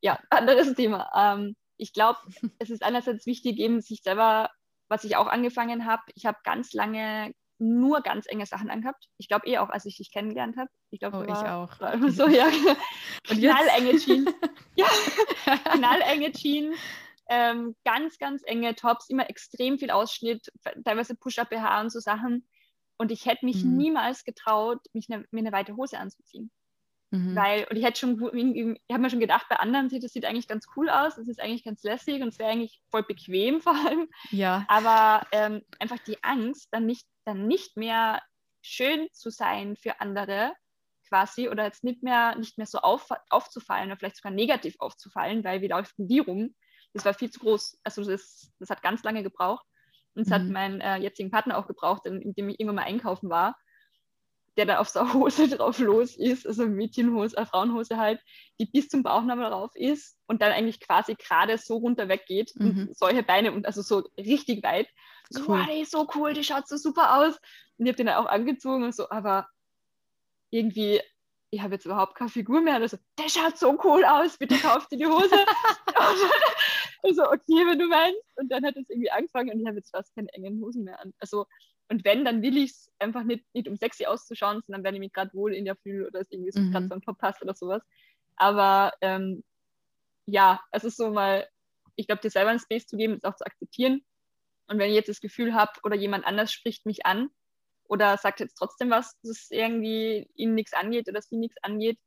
ja, 0.00 0.18
anderes 0.30 0.74
Thema. 0.74 1.10
Ähm, 1.14 1.56
ich 1.76 1.92
glaube, 1.92 2.18
es 2.58 2.70
ist 2.70 2.82
einerseits 2.82 3.26
wichtig, 3.26 3.58
eben 3.58 3.80
sich 3.80 4.02
selber, 4.02 4.50
was 4.88 5.04
ich 5.04 5.16
auch 5.16 5.26
angefangen 5.26 5.86
habe, 5.86 6.02
ich 6.14 6.26
habe 6.26 6.38
ganz 6.44 6.72
lange 6.72 7.32
nur 7.60 8.00
ganz 8.00 8.26
enge 8.26 8.46
Sachen 8.46 8.70
angehabt. 8.70 9.08
Ich 9.18 9.28
glaube 9.28 9.46
eh 9.46 9.58
auch, 9.58 9.68
als 9.68 9.84
ich 9.84 9.96
dich 9.96 10.10
kennengelernt 10.10 10.56
habe. 10.56 10.70
Ich 10.90 10.98
glaube, 10.98 11.18
oh, 11.18 11.22
ich 11.22 11.30
auch. 11.30 11.72
So, 12.10 12.26
ja. 12.26 12.48
knallenge 13.24 13.98
Jeans. 13.98 14.30
ja, 14.76 14.86
knallenge 15.72 16.32
Jeans. 16.32 16.76
Ähm, 17.28 17.76
ganz, 17.84 18.18
ganz 18.18 18.42
enge 18.44 18.74
Tops, 18.74 19.08
immer 19.08 19.30
extrem 19.30 19.78
viel 19.78 19.90
Ausschnitt, 19.90 20.50
teilweise 20.84 21.14
Push-Up-BH 21.14 21.80
und 21.82 21.92
so 21.92 22.00
Sachen. 22.00 22.48
Und 22.98 23.12
ich 23.12 23.24
hätte 23.26 23.44
mich 23.44 23.62
mhm. 23.62 23.76
niemals 23.76 24.24
getraut, 24.24 24.80
mich 24.92 25.08
ne, 25.08 25.24
mir 25.30 25.40
eine 25.40 25.52
weite 25.52 25.76
Hose 25.76 25.98
anzuziehen. 25.98 26.50
Mhm. 27.10 27.34
Weil, 27.34 27.66
und 27.68 27.76
ich 27.76 27.84
hätte 27.84 27.98
schon, 27.98 28.12
ich 28.14 28.78
habe 28.92 29.02
mir 29.02 29.10
schon 29.10 29.20
gedacht, 29.20 29.46
bei 29.48 29.56
anderen 29.56 29.90
sieht 29.90 30.04
das 30.04 30.12
sieht 30.12 30.24
eigentlich 30.24 30.46
ganz 30.46 30.66
cool 30.76 30.88
aus, 30.88 31.18
es 31.18 31.26
ist 31.26 31.40
eigentlich 31.40 31.64
ganz 31.64 31.82
lässig 31.82 32.22
und 32.22 32.28
es 32.28 32.38
wäre 32.38 32.50
eigentlich 32.50 32.80
voll 32.90 33.02
bequem 33.02 33.60
vor 33.62 33.74
allem. 33.74 34.08
Ja. 34.30 34.64
Aber 34.68 35.26
ähm, 35.32 35.62
einfach 35.78 35.98
die 35.98 36.22
Angst, 36.22 36.68
dann 36.70 36.86
nicht 36.86 37.06
dann 37.24 37.46
nicht 37.46 37.76
mehr 37.76 38.22
schön 38.62 39.08
zu 39.12 39.30
sein 39.30 39.76
für 39.76 40.00
andere 40.00 40.52
quasi 41.08 41.48
oder 41.48 41.64
jetzt 41.64 41.84
nicht 41.84 42.02
mehr, 42.02 42.36
nicht 42.36 42.56
mehr 42.56 42.66
so 42.66 42.78
auf, 42.78 43.08
aufzufallen 43.30 43.86
oder 43.86 43.96
vielleicht 43.96 44.16
sogar 44.16 44.32
negativ 44.32 44.76
aufzufallen, 44.78 45.44
weil 45.44 45.60
wie 45.60 45.68
läuft 45.68 45.98
denn 45.98 46.08
die 46.08 46.20
rum? 46.20 46.54
Das 46.92 47.04
war 47.04 47.14
viel 47.14 47.30
zu 47.30 47.40
groß. 47.40 47.80
Also 47.84 48.04
das, 48.04 48.52
das 48.58 48.70
hat 48.70 48.82
ganz 48.82 49.02
lange 49.02 49.22
gebraucht. 49.22 49.64
Und 50.14 50.22
es 50.22 50.28
mhm. 50.28 50.34
hat 50.34 50.42
mein 50.44 50.80
äh, 50.80 50.96
jetzigen 50.96 51.30
Partner 51.30 51.58
auch 51.58 51.66
gebraucht, 51.66 52.06
in, 52.06 52.34
dem 52.34 52.48
ich 52.48 52.58
irgendwann 52.58 52.76
mal 52.76 52.84
einkaufen 52.84 53.30
war, 53.30 53.56
der 54.56 54.66
da 54.66 54.78
auf 54.78 54.88
so 54.88 55.00
eine 55.00 55.14
Hose 55.14 55.48
drauf 55.56 55.78
los 55.78 56.16
ist, 56.16 56.46
also 56.46 56.66
Mädchenhose, 56.66 57.36
äh, 57.36 57.46
Frauenhose 57.46 57.96
halt, 57.96 58.20
die 58.58 58.66
bis 58.66 58.88
zum 58.88 59.02
Bauchnabel 59.02 59.50
drauf 59.50 59.70
ist 59.74 60.16
und 60.26 60.42
dann 60.42 60.52
eigentlich 60.52 60.80
quasi 60.80 61.14
gerade 61.14 61.56
so 61.58 61.76
runter 61.76 62.08
weggeht 62.08 62.52
mhm. 62.56 62.88
und 62.88 62.96
solche 62.96 63.22
Beine 63.22 63.52
und 63.52 63.66
also 63.66 63.82
so 63.82 64.08
richtig 64.18 64.62
weit. 64.62 64.88
So, 65.30 65.42
cool. 65.42 65.58
wow, 65.60 65.66
die 65.66 65.80
ist 65.80 65.92
so 65.92 66.08
cool, 66.14 66.32
die 66.34 66.44
schaut 66.44 66.68
so 66.68 66.76
super 66.76 67.16
aus. 67.16 67.36
Und 67.78 67.86
ich 67.86 67.88
habe 67.88 67.96
den 67.96 68.06
dann 68.06 68.16
auch 68.16 68.26
angezogen 68.26 68.82
und 68.82 68.94
so, 68.94 69.08
aber 69.10 69.48
irgendwie, 70.50 71.00
ich 71.50 71.62
habe 71.62 71.74
jetzt 71.74 71.86
überhaupt 71.86 72.16
keine 72.16 72.30
Figur 72.30 72.60
mehr. 72.60 72.74
Also, 72.74 72.98
der 73.18 73.28
schaut 73.28 73.56
so 73.56 73.78
cool 73.84 74.04
aus, 74.04 74.36
bitte 74.36 74.56
kauft 74.56 74.90
dir 74.90 74.98
die 74.98 75.06
Hose. 75.06 75.30
also, 77.02 77.22
okay, 77.24 77.66
wenn 77.66 77.78
du 77.78 77.86
meinst. 77.86 78.20
Und 78.36 78.50
dann 78.50 78.64
hat 78.64 78.76
es 78.76 78.88
irgendwie 78.90 79.10
angefangen 79.10 79.50
und 79.50 79.60
ich 79.60 79.66
habe 79.66 79.76
jetzt 79.76 79.90
fast 79.90 80.14
keine 80.14 80.32
engen 80.32 80.60
Hosen 80.60 80.84
mehr 80.84 81.00
an. 81.00 81.12
Also, 81.20 81.46
und 81.90 82.04
wenn, 82.04 82.24
dann 82.24 82.40
will 82.42 82.56
ich 82.56 82.70
es 82.70 82.92
einfach 82.98 83.24
nicht, 83.24 83.44
nicht 83.52 83.68
um 83.68 83.76
sexy 83.76 84.06
auszuschauen, 84.06 84.62
sondern 84.66 84.84
wenn 84.84 84.94
ich 84.94 85.00
mich 85.00 85.12
gerade 85.12 85.34
wohl 85.34 85.54
in 85.54 85.64
der 85.64 85.76
fühle 85.76 86.06
oder 86.06 86.20
es 86.20 86.30
irgendwie 86.30 86.52
so 86.52 86.60
mhm. 86.60 86.72
gerade 86.72 86.88
so 86.88 86.94
ein 86.94 87.02
Top 87.02 87.18
passt 87.18 87.42
oder 87.42 87.54
sowas. 87.54 87.82
Aber 88.36 88.92
ähm, 89.00 89.42
ja, 90.26 90.60
es 90.70 90.84
ist 90.84 90.96
so 90.96 91.10
mal, 91.10 91.46
ich 91.96 92.06
glaube, 92.06 92.22
dir 92.22 92.30
selber 92.30 92.50
einen 92.50 92.60
Space 92.60 92.86
zu 92.86 92.96
geben, 92.96 93.14
ist 93.14 93.26
auch 93.26 93.36
zu 93.36 93.44
akzeptieren. 93.44 94.02
Und 94.68 94.78
wenn 94.78 94.88
ich 94.88 94.94
jetzt 94.94 95.08
das 95.08 95.20
Gefühl 95.20 95.54
habe 95.54 95.72
oder 95.82 95.96
jemand 95.96 96.24
anders 96.24 96.52
spricht 96.52 96.86
mich 96.86 97.04
an, 97.04 97.30
oder 97.90 98.16
sagt 98.16 98.38
jetzt 98.38 98.54
trotzdem 98.54 98.88
was, 98.90 99.18
das 99.24 99.50
irgendwie 99.50 100.30
ihm 100.36 100.54
nichts 100.54 100.72
angeht 100.74 101.08
oder 101.08 101.20
sie 101.20 101.36
nichts 101.36 101.56
angeht, 101.62 101.98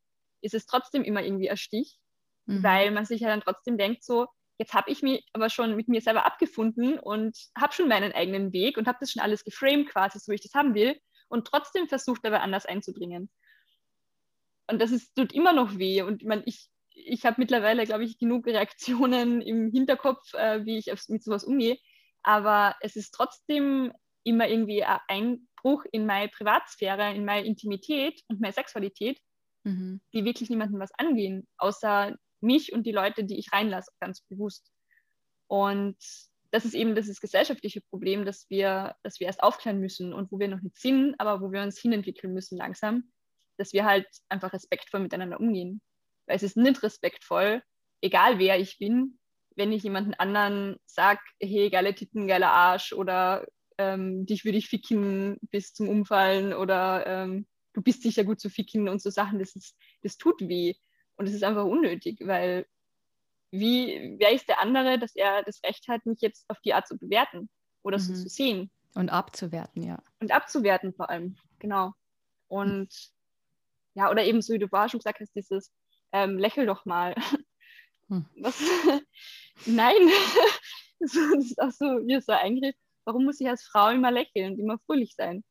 ist 0.42 0.54
es 0.54 0.66
trotzdem 0.66 1.04
immer 1.04 1.22
irgendwie 1.22 1.50
ein 1.50 1.58
Stich, 1.58 2.00
mhm. 2.46 2.64
weil 2.64 2.92
man 2.92 3.04
sich 3.04 3.20
ja 3.20 3.28
dann 3.28 3.42
trotzdem 3.42 3.78
denkt, 3.78 4.02
so, 4.02 4.28
jetzt 4.58 4.74
habe 4.74 4.92
ich 4.92 5.02
mich 5.02 5.26
aber 5.34 5.50
schon 5.50 5.76
mit 5.76 5.88
mir 5.88 6.02
selber 6.02 6.26
abgefunden 6.26 7.00
und 7.00 7.38
habe 7.58 7.74
schon 7.74 7.88
meinen 7.88 8.14
eigenen 8.14 8.54
Weg 8.54 8.78
und 8.78 8.88
habe 8.88 8.98
das 9.00 9.12
schon 9.12 9.22
alles 9.22 9.44
geframed 9.44 9.90
quasi, 9.90 10.20
so 10.20 10.32
wie 10.32 10.36
ich 10.36 10.42
das 10.42 10.54
haben 10.54 10.76
will 10.76 10.96
und 11.28 11.48
trotzdem 11.48 11.88
versucht 11.88 12.26
aber 12.26 12.42
anders 12.42 12.66
einzubringen. 12.66 13.30
Und 14.68 14.82
das 14.82 14.92
ist, 14.92 15.14
tut 15.16 15.34
immer 15.34 15.54
noch 15.54 15.78
weh 15.78 16.02
und 16.02 16.22
ich 16.22 16.28
meine, 16.28 16.44
ich, 16.46 16.70
ich 16.94 17.26
habe 17.26 17.36
mittlerweile, 17.40 17.86
glaube 17.86 18.04
ich, 18.04 18.18
genug 18.18 18.46
Reaktionen 18.46 19.42
im 19.42 19.72
Hinterkopf, 19.72 20.34
äh, 20.36 20.66
wie 20.66 20.78
ich 20.78 20.94
mit 21.10 21.24
sowas 21.24 21.44
umgehe, 21.44 21.78
aber 22.22 22.76
es 22.82 22.96
ist 22.96 23.12
trotzdem 23.12 23.92
immer 24.24 24.48
irgendwie 24.48 24.84
ein 24.84 25.00
Einbruch 25.08 25.84
in 25.92 26.06
meine 26.06 26.30
Privatsphäre, 26.30 27.14
in 27.14 27.26
meine 27.26 27.46
Intimität 27.46 28.22
und 28.30 28.40
meine 28.40 28.54
Sexualität, 28.54 29.20
mhm. 29.64 30.02
die 30.14 30.24
wirklich 30.24 30.50
niemandem 30.50 30.80
was 30.80 30.94
angehen, 30.98 31.48
außer 31.58 32.16
mich 32.44 32.74
und 32.74 32.86
die 32.86 32.92
Leute, 32.92 33.24
die 33.24 33.40
ich 33.40 33.52
reinlasse, 33.52 33.92
ganz 34.00 34.22
bewusst. 34.22 34.72
Und 35.48 35.98
das 36.52 36.66
ist 36.66 36.76
eben 36.76 36.96
das 36.96 37.20
gesellschaftliche 37.20 37.82
Problem, 37.82 38.26
dass 38.26 38.50
wir, 38.50 38.96
dass 39.02 39.20
wir 39.20 39.28
erst 39.28 39.42
aufklären 39.42 39.80
müssen 39.80 40.14
und 40.14 40.32
wo 40.32 40.40
wir 40.40 40.48
noch 40.48 40.62
nicht 40.62 40.78
sind, 40.78 41.16
aber 41.20 41.42
wo 41.42 41.52
wir 41.52 41.64
uns 41.64 41.80
hinentwickeln 41.80 42.34
müssen 42.34 42.58
langsam, 42.58 43.12
dass 43.58 43.74
wir 43.74 43.86
halt 43.86 44.08
einfach 44.30 44.54
respektvoll 44.54 45.00
miteinander 45.00 45.40
umgehen. 45.40 45.82
Weil 46.28 46.36
es 46.36 46.44
ist 46.44 46.58
nicht 46.58 46.84
respektvoll, 46.84 47.64
egal 48.02 48.40
wer 48.40 48.60
ich 48.60 48.78
bin, 48.78 49.18
wenn 49.56 49.72
ich 49.72 49.84
jemanden 49.84 50.14
anderen 50.14 50.78
sage, 50.86 51.22
hey, 51.40 51.70
geile 51.70 51.94
Titten, 51.96 52.28
geiler 52.28 52.52
Arsch 52.52 52.94
oder 52.94 53.46
ähm, 53.78 54.26
dich 54.26 54.46
würde 54.46 54.58
ich 54.58 54.68
ficken 54.68 55.38
bis 55.50 55.74
zum 55.74 55.90
Umfallen 55.90 56.54
oder 56.54 57.06
ähm, 57.08 57.48
du 57.74 57.82
bist 57.82 58.04
sicher 58.04 58.24
gut 58.24 58.40
zu 58.40 58.50
ficken 58.50 58.88
und 58.90 59.02
so 59.02 59.10
Sachen, 59.10 59.40
das, 59.40 59.56
ist, 59.56 59.76
das 60.02 60.18
tut 60.18 60.42
weh. 60.42 60.76
Und 61.16 61.28
es 61.28 61.34
ist 61.34 61.44
einfach 61.44 61.66
unnötig, 61.66 62.20
weil 62.22 62.66
wie, 63.52 64.16
wer 64.18 64.32
ist 64.32 64.48
der 64.48 64.60
andere, 64.60 64.98
dass 64.98 65.16
er 65.16 65.44
das 65.44 65.62
Recht 65.64 65.88
hat, 65.88 66.06
mich 66.06 66.22
jetzt 66.22 66.46
auf 66.50 66.60
die 66.62 66.74
Art 66.74 66.88
zu 66.88 66.98
bewerten 66.98 67.50
oder 67.84 67.98
mhm. 67.98 68.02
so 68.02 68.14
zu 68.14 68.30
sehen? 68.30 68.72
Und 68.96 69.10
abzuwerten, 69.10 69.84
ja. 69.84 70.02
Und 70.20 70.32
abzuwerten 70.32 70.94
vor 70.94 71.10
allem, 71.10 71.36
genau. 71.60 71.94
Und 72.48 72.90
ja, 73.96 74.10
oder 74.10 74.24
eben 74.24 74.42
so, 74.42 74.54
wie 74.54 74.60
du 74.60 74.68
vorher 74.68 74.90
schon 74.90 75.00
gesagt 75.00 75.20
hast, 75.20 75.36
dieses 75.36 75.72
ähm, 76.12 76.38
Lächel 76.38 76.66
doch 76.66 76.86
mal. 76.86 77.16
Hm. 78.08 78.26
Was? 78.42 78.60
Nein, 79.66 79.98
das 81.00 81.16
ist 81.16 81.62
auch 81.62 81.72
so, 81.72 81.86
wie 81.86 82.20
so 82.22 82.32
Eingriff 82.32 82.76
warum 83.06 83.26
muss 83.26 83.40
ich 83.40 83.48
als 83.48 83.64
Frau 83.64 83.90
immer 83.90 84.12
lächeln 84.12 84.54
und 84.54 84.60
immer 84.60 84.80
fröhlich 84.86 85.16
sein? 85.16 85.44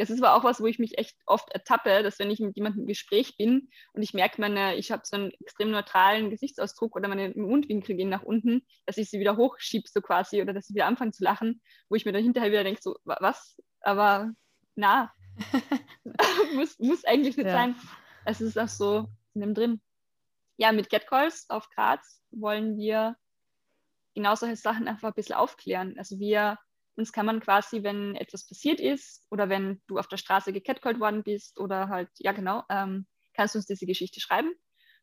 Das 0.00 0.08
ist 0.08 0.22
aber 0.22 0.34
auch 0.34 0.44
was, 0.44 0.62
wo 0.62 0.66
ich 0.66 0.78
mich 0.78 0.96
echt 0.96 1.14
oft 1.26 1.50
ertappe, 1.50 2.02
dass 2.02 2.18
wenn 2.18 2.30
ich 2.30 2.40
mit 2.40 2.56
jemandem 2.56 2.82
im 2.82 2.86
Gespräch 2.86 3.36
bin 3.36 3.68
und 3.92 4.00
ich 4.00 4.14
merke, 4.14 4.40
meine, 4.40 4.76
ich 4.76 4.90
habe 4.90 5.02
so 5.04 5.14
einen 5.14 5.30
extrem 5.42 5.70
neutralen 5.70 6.30
Gesichtsausdruck 6.30 6.96
oder 6.96 7.06
meine 7.06 7.28
Mundwinkel 7.36 7.96
gehen 7.96 8.08
nach 8.08 8.22
unten, 8.22 8.66
dass 8.86 8.96
ich 8.96 9.10
sie 9.10 9.20
wieder 9.20 9.36
hochschiebe 9.36 9.86
so 9.86 10.00
quasi 10.00 10.40
oder 10.40 10.54
dass 10.54 10.68
sie 10.68 10.74
wieder 10.74 10.86
anfangen 10.86 11.12
zu 11.12 11.22
lachen, 11.22 11.60
wo 11.90 11.96
ich 11.96 12.06
mir 12.06 12.12
dann 12.12 12.22
hinterher 12.22 12.50
wieder 12.50 12.64
denke, 12.64 12.80
so, 12.82 12.96
was? 13.04 13.60
Aber 13.82 14.30
na, 14.74 15.12
muss, 16.54 16.78
muss 16.78 17.04
eigentlich 17.04 17.36
nicht 17.36 17.46
ja. 17.46 17.52
sein. 17.52 17.76
Es 18.24 18.40
ist 18.40 18.58
auch 18.58 18.68
so 18.68 19.06
in 19.34 19.42
dem 19.42 19.52
drin. 19.52 19.82
Ja, 20.56 20.72
mit 20.72 20.88
Catcalls 20.88 21.44
auf 21.50 21.68
Graz 21.68 22.22
wollen 22.30 22.78
wir 22.78 23.16
genau 24.14 24.34
solche 24.34 24.56
Sachen 24.56 24.88
einfach 24.88 25.08
ein 25.08 25.14
bisschen 25.14 25.36
aufklären. 25.36 25.94
Also 25.98 26.18
wir, 26.18 26.58
uns 26.96 27.12
kann 27.12 27.26
man 27.26 27.40
quasi, 27.40 27.82
wenn 27.82 28.14
etwas 28.16 28.46
passiert 28.46 28.80
ist 28.80 29.24
oder 29.30 29.48
wenn 29.48 29.80
du 29.86 29.98
auf 29.98 30.08
der 30.08 30.16
Straße 30.16 30.52
gecatcallt 30.52 31.00
worden 31.00 31.22
bist 31.22 31.58
oder 31.58 31.88
halt, 31.88 32.08
ja 32.18 32.32
genau, 32.32 32.64
ähm, 32.68 33.06
kannst 33.34 33.54
du 33.54 33.58
uns 33.58 33.66
diese 33.66 33.86
Geschichte 33.86 34.20
schreiben. 34.20 34.52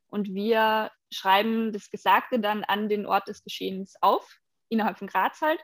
Und 0.07 0.33
wir 0.33 0.91
schreiben 1.11 1.73
das 1.73 1.89
Gesagte 1.89 2.39
dann 2.39 2.63
an 2.63 2.87
den 2.89 3.05
Ort 3.05 3.27
des 3.27 3.43
Geschehens 3.43 3.95
auf, 4.01 4.39
innerhalb 4.69 4.97
von 4.97 5.07
Graz 5.07 5.41
halt, 5.41 5.59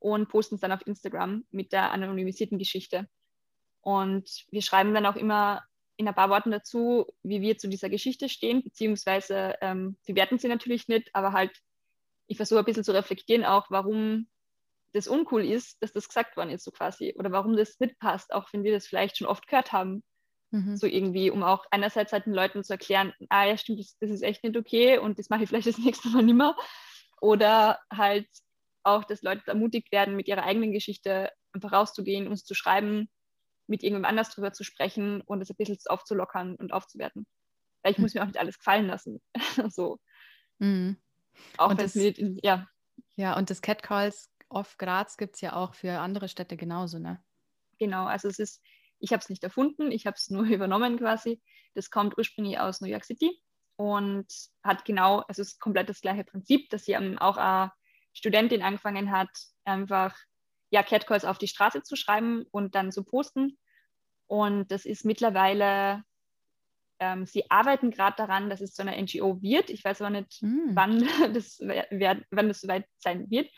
und 0.00 0.28
posten 0.28 0.56
es 0.56 0.60
dann 0.60 0.72
auf 0.72 0.86
Instagram 0.86 1.44
mit 1.50 1.72
der 1.72 1.90
anonymisierten 1.92 2.58
Geschichte. 2.58 3.08
Und 3.80 4.46
wir 4.50 4.62
schreiben 4.62 4.94
dann 4.94 5.06
auch 5.06 5.16
immer 5.16 5.64
in 5.96 6.06
ein 6.06 6.14
paar 6.14 6.30
Worten 6.30 6.50
dazu, 6.50 7.06
wie 7.22 7.40
wir 7.40 7.58
zu 7.58 7.68
dieser 7.68 7.88
Geschichte 7.88 8.28
stehen, 8.28 8.62
beziehungsweise 8.62 9.54
ähm, 9.60 9.96
wir 10.04 10.14
werten 10.14 10.38
sie 10.38 10.48
natürlich 10.48 10.86
nicht, 10.86 11.10
aber 11.14 11.32
halt 11.32 11.50
ich 12.28 12.36
versuche 12.36 12.60
ein 12.60 12.64
bisschen 12.64 12.84
zu 12.84 12.92
reflektieren 12.92 13.44
auch, 13.44 13.70
warum 13.70 14.28
das 14.98 15.08
uncool 15.08 15.44
ist, 15.44 15.80
dass 15.80 15.92
das 15.92 16.08
gesagt 16.08 16.36
worden 16.36 16.50
ist, 16.50 16.64
so 16.64 16.70
quasi. 16.70 17.14
Oder 17.16 17.32
warum 17.32 17.56
das 17.56 17.78
nicht 17.78 17.98
passt, 17.98 18.32
auch 18.32 18.52
wenn 18.52 18.64
wir 18.64 18.72
das 18.72 18.86
vielleicht 18.86 19.16
schon 19.16 19.26
oft 19.26 19.46
gehört 19.46 19.72
haben. 19.72 20.02
Mhm. 20.50 20.76
So 20.76 20.86
irgendwie, 20.86 21.30
um 21.30 21.42
auch 21.42 21.64
einerseits 21.70 22.12
halt 22.12 22.26
den 22.26 22.34
Leuten 22.34 22.64
zu 22.64 22.72
erklären, 22.72 23.12
ah 23.28 23.44
ja, 23.44 23.56
stimmt, 23.56 23.80
das, 23.80 23.96
das 24.00 24.10
ist 24.10 24.22
echt 24.22 24.42
nicht 24.42 24.56
okay 24.56 24.98
und 24.98 25.18
das 25.18 25.28
mache 25.28 25.42
ich 25.44 25.48
vielleicht 25.48 25.66
das 25.68 25.78
nächste 25.78 26.08
Mal 26.08 26.22
nimmer. 26.22 26.56
Oder 27.20 27.78
halt 27.92 28.28
auch, 28.82 29.04
dass 29.04 29.22
Leute 29.22 29.46
ermutigt 29.46 29.92
werden, 29.92 30.16
mit 30.16 30.28
ihrer 30.28 30.44
eigenen 30.44 30.72
Geschichte 30.72 31.30
einfach 31.52 31.72
rauszugehen, 31.72 32.28
uns 32.28 32.44
zu 32.44 32.54
schreiben, 32.54 33.08
mit 33.66 33.82
irgendjemand 33.82 34.10
anders 34.10 34.30
drüber 34.30 34.52
zu 34.52 34.64
sprechen 34.64 35.20
und 35.22 35.40
es 35.42 35.50
ein 35.50 35.56
bisschen 35.56 35.78
aufzulockern 35.86 36.56
und 36.56 36.72
aufzuwerten. 36.72 37.26
Weil 37.82 37.92
ich 37.92 37.98
mhm. 37.98 38.04
muss 38.04 38.14
mir 38.14 38.22
auch 38.22 38.26
nicht 38.26 38.38
alles 38.38 38.58
gefallen 38.58 38.86
lassen. 38.86 39.20
so. 39.68 39.98
Mhm. 40.58 40.96
Auch 41.56 41.70
wenn 41.70 41.84
es 41.84 41.94
mit, 41.94 42.18
ja. 42.42 42.66
Ja, 43.16 43.36
und 43.36 43.50
das 43.50 43.62
Catcalls 43.62 44.30
auf 44.48 44.76
Graz 44.78 45.16
gibt 45.16 45.36
es 45.36 45.40
ja 45.40 45.54
auch 45.54 45.74
für 45.74 45.98
andere 45.98 46.28
Städte 46.28 46.56
genauso, 46.56 46.98
ne? 46.98 47.22
Genau, 47.78 48.06
also 48.06 48.28
es 48.28 48.38
ist, 48.38 48.62
ich 48.98 49.12
habe 49.12 49.20
es 49.20 49.28
nicht 49.28 49.44
erfunden, 49.44 49.90
ich 49.92 50.06
habe 50.06 50.16
es 50.16 50.30
nur 50.30 50.44
übernommen 50.46 50.98
quasi. 50.98 51.40
Das 51.74 51.90
kommt 51.90 52.16
ursprünglich 52.18 52.58
aus 52.58 52.80
New 52.80 52.88
York 52.88 53.04
City 53.04 53.40
und 53.76 54.26
hat 54.64 54.84
genau, 54.84 55.20
also 55.28 55.42
es 55.42 55.52
ist 55.52 55.60
komplett 55.60 55.88
das 55.88 56.00
gleiche 56.00 56.24
Prinzip, 56.24 56.68
dass 56.70 56.84
sie 56.84 56.96
auch 56.96 57.36
eine 57.36 57.72
Studentin 58.12 58.62
angefangen 58.62 59.12
hat, 59.12 59.30
einfach 59.64 60.16
ja, 60.70 60.82
Catcalls 60.82 61.24
auf 61.24 61.38
die 61.38 61.48
Straße 61.48 61.82
zu 61.82 61.96
schreiben 61.96 62.44
und 62.50 62.74
dann 62.74 62.92
zu 62.92 63.04
posten. 63.04 63.58
Und 64.26 64.70
das 64.70 64.84
ist 64.84 65.04
mittlerweile 65.04 66.04
ähm, 67.00 67.26
sie 67.26 67.50
arbeiten 67.50 67.90
gerade 67.90 68.16
daran, 68.16 68.50
dass 68.50 68.60
es 68.60 68.74
zu 68.74 68.82
einer 68.82 69.00
NGO 69.00 69.40
wird. 69.40 69.70
Ich 69.70 69.84
weiß 69.84 70.00
aber 70.02 70.10
nicht, 70.10 70.42
mm. 70.42 70.70
wann, 70.74 71.06
das, 71.34 71.58
wer, 71.60 72.20
wann 72.30 72.48
das 72.48 72.60
soweit 72.60 72.86
sein 72.98 73.30
wird. 73.30 73.48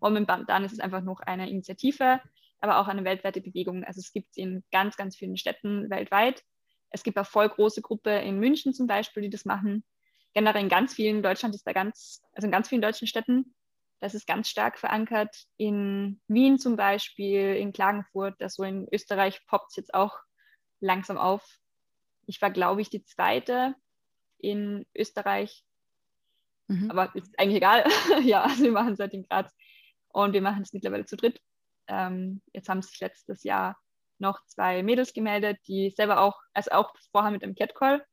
Momentan 0.00 0.64
ist 0.64 0.72
es 0.72 0.80
einfach 0.80 1.02
noch 1.02 1.20
eine 1.20 1.48
Initiative, 1.48 2.20
aber 2.60 2.78
auch 2.78 2.88
eine 2.88 3.04
weltweite 3.04 3.40
Bewegung. 3.40 3.84
Also 3.84 4.00
es 4.00 4.12
gibt 4.12 4.30
es 4.30 4.36
in 4.36 4.64
ganz, 4.72 4.96
ganz 4.96 5.16
vielen 5.16 5.36
Städten 5.36 5.88
weltweit. 5.90 6.42
Es 6.90 7.02
gibt 7.02 7.16
eine 7.16 7.24
voll 7.24 7.48
große 7.48 7.82
Gruppe 7.82 8.10
in 8.10 8.38
München 8.38 8.72
zum 8.74 8.86
Beispiel, 8.86 9.22
die 9.22 9.30
das 9.30 9.44
machen. 9.44 9.84
Generell 10.34 10.62
in 10.62 10.68
ganz 10.68 10.94
vielen, 10.94 11.22
Deutschland 11.22 11.54
ist 11.54 11.66
da 11.66 11.72
ganz, 11.72 12.22
also 12.34 12.46
in 12.46 12.52
ganz 12.52 12.68
vielen 12.68 12.82
deutschen 12.82 13.06
Städten, 13.06 13.54
das 14.00 14.14
ist 14.14 14.26
ganz 14.26 14.48
stark 14.48 14.78
verankert. 14.78 15.44
In 15.58 16.20
Wien 16.26 16.58
zum 16.58 16.76
Beispiel, 16.76 17.54
in 17.56 17.72
Klagenfurt, 17.72 18.40
also 18.42 18.64
in 18.64 18.88
Österreich 18.90 19.44
poppt 19.46 19.70
es 19.70 19.76
jetzt 19.76 19.94
auch 19.94 20.18
langsam 20.80 21.18
auf. 21.18 21.58
Ich 22.26 22.40
war, 22.40 22.50
glaube 22.50 22.80
ich, 22.80 22.88
die 22.88 23.04
zweite 23.04 23.74
in 24.38 24.86
Österreich. 24.96 25.64
Mhm. 26.68 26.90
Aber 26.90 27.14
ist 27.14 27.38
eigentlich 27.38 27.58
egal. 27.58 27.84
ja, 28.22 28.42
also 28.42 28.64
wir 28.64 28.72
machen 28.72 28.94
es 28.94 29.00
halt 29.00 29.12
in 29.12 29.24
Graz. 29.24 29.54
Und 30.12 30.32
wir 30.32 30.42
machen 30.42 30.62
es 30.62 30.72
mittlerweile 30.72 31.06
zu 31.06 31.16
dritt. 31.16 31.40
Ähm, 31.86 32.42
jetzt 32.52 32.68
haben 32.68 32.82
sich 32.82 33.00
letztes 33.00 33.42
Jahr 33.42 33.78
noch 34.18 34.44
zwei 34.46 34.82
Mädels 34.82 35.12
gemeldet, 35.12 35.58
die 35.66 35.92
selber 35.96 36.20
auch, 36.20 36.40
also 36.52 36.70
auch 36.72 36.94
vorher 37.10 37.30
mit 37.30 37.42
einem 37.42 37.54
Catcall, 37.54 38.04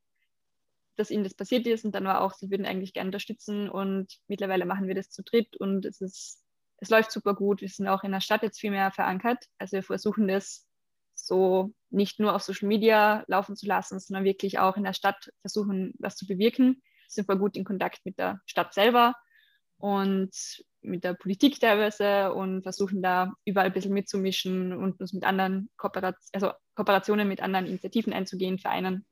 dass 0.95 1.11
ihnen 1.11 1.23
das 1.23 1.35
passiert 1.35 1.67
ist 1.67 1.85
und 1.85 1.93
dann 1.93 2.05
war 2.05 2.21
auch, 2.21 2.33
sie 2.33 2.49
würden 2.49 2.65
eigentlich 2.65 2.93
gerne 2.93 3.09
unterstützen 3.09 3.69
und 3.69 4.17
mittlerweile 4.27 4.65
machen 4.65 4.87
wir 4.87 4.95
das 4.95 5.09
zu 5.09 5.21
dritt 5.21 5.55
und 5.57 5.85
es 5.85 6.01
ist, 6.01 6.43
es 6.77 6.89
läuft 6.89 7.11
super 7.11 7.35
gut. 7.35 7.61
Wir 7.61 7.69
sind 7.69 7.87
auch 7.87 8.03
in 8.03 8.11
der 8.11 8.21
Stadt 8.21 8.43
jetzt 8.43 8.59
viel 8.59 8.71
mehr 8.71 8.91
verankert. 8.91 9.45
Also 9.57 9.77
wir 9.77 9.83
versuchen 9.83 10.27
das 10.27 10.67
so 11.15 11.73
nicht 11.89 12.19
nur 12.19 12.35
auf 12.35 12.43
Social 12.43 12.67
Media 12.67 13.23
laufen 13.27 13.55
zu 13.55 13.65
lassen, 13.65 13.99
sondern 13.99 14.23
wirklich 14.23 14.59
auch 14.59 14.77
in 14.77 14.83
der 14.83 14.93
Stadt 14.93 15.31
versuchen, 15.41 15.93
was 15.99 16.15
zu 16.15 16.27
bewirken. 16.27 16.81
Sind 17.07 17.27
wir 17.27 17.35
gut 17.35 17.57
in 17.57 17.63
Kontakt 17.63 18.05
mit 18.05 18.19
der 18.19 18.41
Stadt 18.45 18.73
selber 18.73 19.15
und 19.77 20.31
mit 20.87 21.03
der 21.03 21.13
Politik 21.13 21.59
teilweise 21.59 22.33
und 22.33 22.63
versuchen 22.63 23.01
da 23.01 23.33
überall 23.45 23.67
ein 23.67 23.73
bisschen 23.73 23.93
mitzumischen 23.93 24.73
und 24.73 24.99
uns 24.99 25.13
mit 25.13 25.23
anderen 25.23 25.69
Kooperat 25.77 26.15
also 26.33 26.51
Kooperationen 26.75 27.27
mit 27.27 27.41
anderen 27.41 27.65
Initiativen 27.65 28.13
einzugehen, 28.13 28.59
Vereinen. 28.59 29.05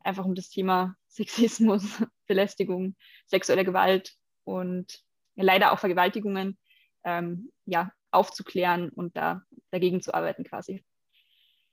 einfach 0.00 0.24
um 0.24 0.34
das 0.34 0.48
Thema 0.50 0.96
Sexismus, 1.08 2.02
Belästigung, 2.26 2.96
sexuelle 3.26 3.64
Gewalt 3.64 4.14
und 4.44 5.02
leider 5.36 5.72
auch 5.72 5.78
Vergewaltigungen 5.78 6.58
ähm, 7.04 7.50
ja, 7.64 7.92
aufzuklären 8.10 8.90
und 8.90 9.16
da 9.16 9.42
dagegen 9.70 10.02
zu 10.02 10.12
arbeiten 10.14 10.44
quasi. 10.44 10.84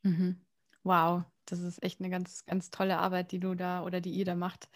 Mhm. 0.03 0.45
Wow, 0.83 1.23
das 1.45 1.59
ist 1.59 1.81
echt 1.83 1.99
eine 1.99 2.09
ganz, 2.09 2.45
ganz 2.45 2.69
tolle 2.69 2.97
Arbeit, 2.97 3.31
die 3.31 3.39
du 3.39 3.55
da 3.55 3.83
oder 3.83 4.01
die 4.01 4.11
ihr 4.11 4.25
da 4.25 4.35
macht. 4.35 4.69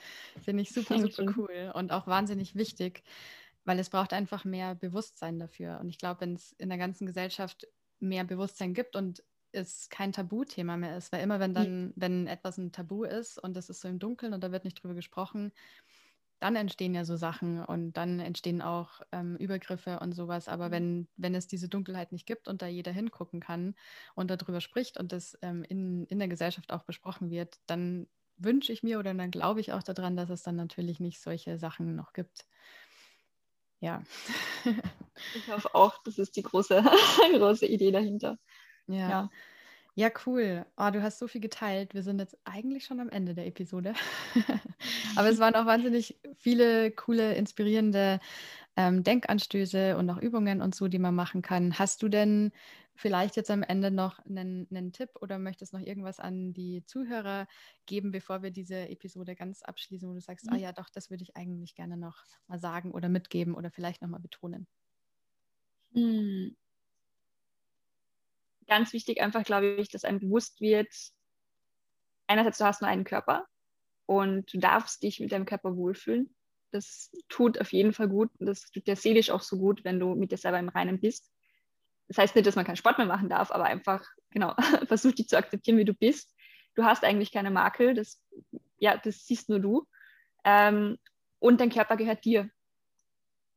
Finde 0.43 0.63
ich 0.63 0.71
super, 0.71 0.99
super 0.99 1.33
cool 1.37 1.71
und 1.73 1.91
auch 1.91 2.07
wahnsinnig 2.07 2.55
wichtig, 2.55 3.03
weil 3.67 3.79
es 3.79 3.89
braucht 3.89 4.13
einfach 4.13 4.45
mehr 4.45 4.75
Bewusstsein 4.75 5.39
dafür. 5.39 5.79
Und 5.81 5.89
ich 5.89 5.97
glaube, 5.97 6.21
wenn 6.21 6.35
es 6.35 6.53
in 6.53 6.69
der 6.69 6.77
ganzen 6.77 7.05
Gesellschaft 7.05 7.67
mehr 7.99 8.23
Bewusstsein 8.23 8.73
gibt 8.73 8.95
und 8.95 9.23
es 9.51 9.89
kein 9.89 10.13
Tabuthema 10.13 10.77
mehr 10.77 10.97
ist, 10.97 11.11
weil 11.11 11.21
immer 11.21 11.41
wenn 11.41 11.53
dann, 11.53 11.91
wenn 11.97 12.27
etwas 12.27 12.57
ein 12.57 12.71
Tabu 12.71 13.03
ist 13.03 13.37
und 13.37 13.57
es 13.57 13.69
ist 13.69 13.81
so 13.81 13.89
im 13.89 13.99
Dunkeln 13.99 14.33
und 14.33 14.41
da 14.41 14.53
wird 14.53 14.63
nicht 14.63 14.81
drüber 14.81 14.93
gesprochen, 14.93 15.51
dann 16.39 16.55
entstehen 16.55 16.95
ja 16.95 17.03
so 17.03 17.17
Sachen 17.17 17.61
und 17.61 17.93
dann 17.97 18.21
entstehen 18.21 18.61
auch 18.61 19.01
ähm, 19.11 19.35
Übergriffe 19.35 19.99
und 19.99 20.13
sowas. 20.13 20.47
Aber 20.47 20.67
mhm. 20.67 20.71
wenn, 20.71 21.07
wenn 21.17 21.35
es 21.35 21.47
diese 21.47 21.67
Dunkelheit 21.67 22.13
nicht 22.13 22.25
gibt 22.25 22.47
und 22.47 22.61
da 22.61 22.67
jeder 22.67 22.93
hingucken 22.93 23.41
kann 23.41 23.75
und 24.15 24.31
darüber 24.31 24.61
spricht 24.61 24.97
und 24.97 25.11
das 25.11 25.37
ähm, 25.41 25.65
in, 25.67 26.05
in 26.05 26.19
der 26.19 26.29
Gesellschaft 26.29 26.71
auch 26.71 26.83
besprochen 26.83 27.31
wird, 27.31 27.59
dann 27.65 28.07
wünsche 28.37 28.71
ich 28.71 28.83
mir 28.83 28.99
oder 28.99 29.13
dann 29.13 29.31
glaube 29.31 29.59
ich 29.59 29.73
auch 29.73 29.83
daran, 29.83 30.15
dass 30.15 30.29
es 30.29 30.43
dann 30.43 30.55
natürlich 30.55 31.01
nicht 31.01 31.19
solche 31.19 31.57
Sachen 31.57 31.95
noch 31.95 32.13
gibt. 32.13 32.45
Ja. 33.79 34.01
ich 35.35 35.47
hoffe 35.47 35.73
auch, 35.75 36.01
das 36.03 36.17
ist 36.17 36.35
die 36.35 36.43
große, 36.43 36.83
große 37.37 37.65
Idee 37.65 37.91
dahinter. 37.91 38.37
ja. 38.87 39.09
ja. 39.09 39.29
Ja, 39.97 40.11
cool. 40.27 40.63
Oh, 40.77 40.91
du 40.91 41.01
hast 41.01 41.17
so 41.17 41.27
viel 41.27 41.41
geteilt. 41.41 41.95
Wir 41.95 42.03
sind 42.03 42.19
jetzt 42.19 42.37
eigentlich 42.45 42.85
schon 42.85 42.99
am 42.99 43.09
Ende 43.09 43.33
der 43.33 43.47
Episode. 43.47 43.95
Aber 45.15 45.27
es 45.27 45.39
waren 45.39 45.55
auch 45.55 45.65
wahnsinnig 45.65 46.19
viele 46.37 46.91
coole, 46.91 47.33
inspirierende 47.33 48.19
ähm, 48.77 49.03
Denkanstöße 49.03 49.97
und 49.97 50.09
auch 50.09 50.17
Übungen 50.17 50.61
und 50.61 50.73
so, 50.73 50.87
die 50.87 50.99
man 50.99 51.15
machen 51.15 51.41
kann. 51.41 51.77
Hast 51.77 52.01
du 52.01 52.07
denn 52.07 52.51
vielleicht 52.95 53.35
jetzt 53.35 53.51
am 53.51 53.63
Ende 53.63 53.91
noch 53.91 54.19
einen, 54.19 54.67
einen 54.69 54.93
Tipp 54.93 55.09
oder 55.19 55.37
möchtest 55.37 55.73
noch 55.73 55.81
irgendwas 55.81 56.19
an 56.19 56.53
die 56.53 56.83
Zuhörer 56.85 57.47
geben, 57.85 58.11
bevor 58.11 58.41
wir 58.41 58.51
diese 58.51 58.87
Episode 58.89 59.35
ganz 59.35 59.61
abschließen, 59.61 60.07
wo 60.09 60.13
du 60.13 60.21
sagst, 60.21 60.47
ah 60.47 60.53
mhm. 60.53 60.57
ah 60.57 60.61
ja, 60.61 60.71
doch, 60.71 60.89
das 60.89 61.09
würde 61.09 61.23
ich 61.23 61.35
eigentlich 61.35 61.75
gerne 61.75 61.97
noch 61.97 62.23
mal 62.47 62.59
sagen 62.59 62.91
oder 62.91 63.09
mitgeben 63.09 63.53
oder 63.53 63.69
vielleicht 63.69 64.01
noch 64.01 64.09
mal 64.09 64.19
betonen? 64.19 64.67
Hm 65.93 66.55
ganz 68.67 68.93
wichtig 68.93 69.21
einfach, 69.21 69.43
glaube 69.43 69.67
ich, 69.67 69.89
dass 69.89 70.03
einem 70.03 70.19
bewusst 70.19 70.61
wird, 70.61 70.93
einerseits, 72.27 72.57
du 72.57 72.65
hast 72.65 72.81
nur 72.81 72.89
einen 72.89 73.05
Körper 73.05 73.47
und 74.05 74.53
du 74.53 74.59
darfst 74.59 75.01
dich 75.01 75.19
mit 75.19 75.31
deinem 75.31 75.45
Körper 75.45 75.75
wohlfühlen. 75.75 76.35
Das 76.71 77.11
tut 77.29 77.61
auf 77.61 77.71
jeden 77.71 77.93
Fall 77.93 78.09
gut 78.09 78.29
das 78.39 78.69
tut 78.71 78.87
dir 78.87 78.95
seelisch 78.95 79.29
auch 79.29 79.41
so 79.41 79.57
gut, 79.57 79.83
wenn 79.83 79.99
du 79.99 80.15
mit 80.15 80.31
dir 80.31 80.37
selber 80.37 80.59
im 80.59 80.69
Reinen 80.69 80.99
bist. 80.99 81.31
Das 82.07 82.17
heißt 82.17 82.35
nicht, 82.35 82.47
dass 82.47 82.55
man 82.55 82.65
keinen 82.65 82.77
Sport 82.77 82.97
mehr 82.97 83.07
machen 83.07 83.29
darf, 83.29 83.51
aber 83.51 83.65
einfach, 83.65 84.05
genau, 84.29 84.53
versuch 84.87 85.13
dich 85.13 85.27
zu 85.27 85.37
akzeptieren, 85.37 85.77
wie 85.77 85.85
du 85.85 85.93
bist. 85.93 86.33
Du 86.75 86.83
hast 86.83 87.03
eigentlich 87.03 87.31
keine 87.31 87.51
Makel, 87.51 87.93
das, 87.93 88.21
ja, 88.77 88.97
das 88.97 89.25
siehst 89.25 89.49
nur 89.49 89.59
du. 89.59 89.87
Ähm, 90.43 90.97
und 91.39 91.59
dein 91.59 91.69
Körper 91.69 91.97
gehört 91.97 92.23
dir. 92.25 92.49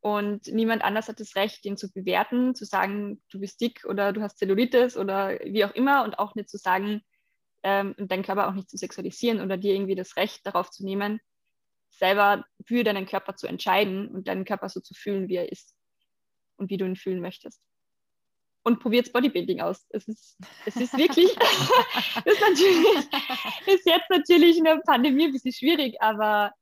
Und 0.00 0.46
niemand 0.46 0.82
anders 0.82 1.08
hat 1.08 1.20
das 1.20 1.36
Recht, 1.36 1.64
den 1.64 1.76
zu 1.76 1.92
bewerten, 1.92 2.54
zu 2.54 2.64
sagen, 2.64 3.22
du 3.30 3.38
bist 3.38 3.60
dick 3.60 3.84
oder 3.84 4.12
du 4.12 4.22
hast 4.22 4.38
Zellulitis 4.38 4.96
oder 4.96 5.38
wie 5.44 5.64
auch 5.64 5.74
immer 5.74 6.04
und 6.04 6.18
auch 6.18 6.34
nicht 6.34 6.48
zu 6.48 6.56
sagen, 6.56 7.02
ähm, 7.62 7.94
deinen 7.98 8.22
Körper 8.22 8.48
auch 8.48 8.54
nicht 8.54 8.70
zu 8.70 8.78
sexualisieren 8.78 9.42
oder 9.42 9.58
dir 9.58 9.74
irgendwie 9.74 9.94
das 9.94 10.16
Recht 10.16 10.46
darauf 10.46 10.70
zu 10.70 10.84
nehmen, 10.84 11.20
selber 11.90 12.44
für 12.64 12.84
deinen 12.84 13.06
Körper 13.06 13.36
zu 13.36 13.46
entscheiden 13.46 14.08
und 14.08 14.28
deinen 14.28 14.44
Körper 14.44 14.68
so 14.68 14.80
zu 14.80 14.94
fühlen, 14.94 15.28
wie 15.28 15.36
er 15.36 15.50
ist 15.50 15.74
und 16.56 16.70
wie 16.70 16.76
du 16.76 16.84
ihn 16.84 16.96
fühlen 16.96 17.20
möchtest. 17.20 17.60
Und 18.62 18.80
probiert 18.80 19.12
Bodybuilding 19.12 19.60
aus. 19.60 19.86
Es 19.90 20.06
ist, 20.06 20.38
es 20.66 20.76
ist 20.76 20.96
wirklich, 20.96 21.30
ist, 22.24 22.40
natürlich, 22.40 23.08
ist 23.66 23.86
jetzt 23.86 24.10
natürlich 24.10 24.58
in 24.58 24.64
der 24.64 24.80
Pandemie 24.86 25.26
ein 25.26 25.32
bisschen 25.32 25.52
schwierig, 25.52 26.00
aber 26.00 26.52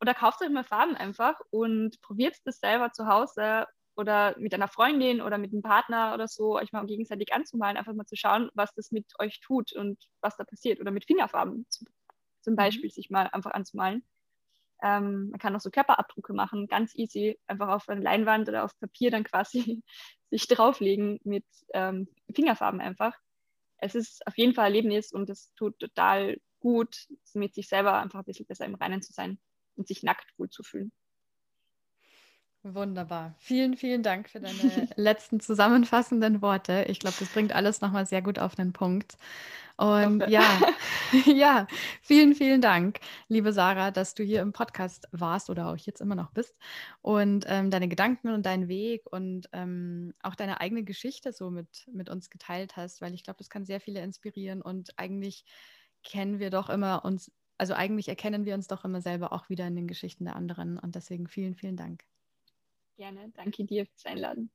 oder 0.00 0.14
kauft 0.14 0.42
euch 0.42 0.50
mal 0.50 0.64
Farben 0.64 0.96
einfach 0.96 1.38
und 1.50 2.00
probiert 2.02 2.36
das 2.44 2.60
selber 2.60 2.92
zu 2.92 3.06
Hause 3.06 3.66
oder 3.96 4.34
mit 4.38 4.52
einer 4.52 4.68
Freundin 4.68 5.20
oder 5.20 5.38
mit 5.38 5.52
einem 5.52 5.62
Partner 5.62 6.14
oder 6.14 6.28
so, 6.28 6.56
euch 6.56 6.72
mal 6.72 6.84
gegenseitig 6.86 7.32
anzumalen, 7.32 7.76
einfach 7.76 7.94
mal 7.94 8.06
zu 8.06 8.16
schauen, 8.16 8.50
was 8.54 8.74
das 8.74 8.90
mit 8.90 9.06
euch 9.18 9.40
tut 9.40 9.72
und 9.72 9.98
was 10.20 10.36
da 10.36 10.44
passiert. 10.44 10.80
Oder 10.80 10.90
mit 10.90 11.04
Fingerfarben 11.04 11.66
zum 11.70 12.52
mhm. 12.52 12.56
Beispiel 12.56 12.90
sich 12.90 13.10
mal 13.10 13.28
einfach 13.32 13.52
anzumalen. 13.52 14.04
Ähm, 14.84 15.30
man 15.30 15.40
kann 15.40 15.56
auch 15.56 15.60
so 15.60 15.70
Körperabdrucke 15.70 16.34
machen, 16.34 16.66
ganz 16.66 16.94
easy, 16.94 17.38
einfach 17.46 17.68
auf 17.68 17.88
eine 17.88 18.02
Leinwand 18.02 18.50
oder 18.50 18.64
auf 18.64 18.78
Papier 18.78 19.10
dann 19.10 19.24
quasi 19.24 19.82
sich 20.30 20.46
drauflegen 20.46 21.18
mit 21.24 21.46
ähm, 21.72 22.06
Fingerfarben 22.34 22.82
einfach. 22.82 23.14
Es 23.78 23.94
ist 23.94 24.26
auf 24.26 24.36
jeden 24.36 24.52
Fall 24.52 24.66
Erlebnis 24.66 25.10
und 25.10 25.30
es 25.30 25.54
tut 25.54 25.78
total 25.78 26.36
gut, 26.60 27.06
mit 27.32 27.54
sich 27.54 27.66
selber 27.66 27.98
einfach 27.98 28.18
ein 28.18 28.24
bisschen 28.26 28.46
besser 28.46 28.66
im 28.66 28.74
Reinen 28.74 29.00
zu 29.00 29.14
sein 29.14 29.38
und 29.74 29.88
sich 29.88 30.02
nackt 30.02 30.32
wohlzufühlen. 30.36 30.92
Wunderbar. 32.66 33.34
Vielen, 33.36 33.76
vielen 33.76 34.02
Dank 34.02 34.30
für 34.30 34.40
deine 34.40 34.56
letzten 34.96 35.38
zusammenfassenden 35.38 36.40
Worte. 36.40 36.86
Ich 36.88 36.98
glaube, 36.98 37.16
das 37.20 37.28
bringt 37.28 37.54
alles 37.54 37.82
nochmal 37.82 38.06
sehr 38.06 38.22
gut 38.22 38.38
auf 38.38 38.54
den 38.54 38.72
Punkt. 38.72 39.18
Und 39.76 40.26
ja, 40.28 40.42
ja, 41.26 41.66
vielen, 42.00 42.34
vielen 42.34 42.62
Dank, 42.62 43.00
liebe 43.28 43.52
Sarah, 43.52 43.90
dass 43.90 44.14
du 44.14 44.22
hier 44.22 44.40
im 44.40 44.52
Podcast 44.52 45.08
warst 45.12 45.50
oder 45.50 45.68
auch 45.68 45.76
jetzt 45.76 46.00
immer 46.00 46.14
noch 46.14 46.30
bist 46.30 46.56
und 47.02 47.44
ähm, 47.48 47.70
deine 47.70 47.88
Gedanken 47.88 48.30
und 48.30 48.46
deinen 48.46 48.68
Weg 48.68 49.02
und 49.12 49.48
ähm, 49.52 50.14
auch 50.22 50.34
deine 50.34 50.60
eigene 50.62 50.84
Geschichte 50.84 51.32
so 51.32 51.50
mit, 51.50 51.86
mit 51.92 52.08
uns 52.08 52.30
geteilt 52.30 52.78
hast, 52.78 53.02
weil 53.02 53.12
ich 53.12 53.24
glaube, 53.24 53.38
das 53.38 53.50
kann 53.50 53.66
sehr 53.66 53.80
viele 53.80 54.00
inspirieren 54.00 54.62
und 54.62 54.98
eigentlich 54.98 55.44
kennen 56.02 56.38
wir 56.38 56.48
doch 56.48 56.70
immer 56.70 57.04
uns 57.04 57.30
also 57.56 57.74
eigentlich 57.74 58.08
erkennen 58.08 58.44
wir 58.44 58.54
uns 58.54 58.66
doch 58.66 58.84
immer 58.84 59.00
selber 59.00 59.32
auch 59.32 59.48
wieder 59.48 59.66
in 59.66 59.76
den 59.76 59.86
Geschichten 59.86 60.24
der 60.24 60.34
anderen. 60.34 60.76
Und 60.76 60.96
deswegen 60.96 61.28
vielen, 61.28 61.54
vielen 61.54 61.76
Dank. 61.76 62.04
Gerne, 62.96 63.32
danke 63.34 63.64
dir 63.64 63.86
fürs 63.86 64.06
Einladen. 64.06 64.50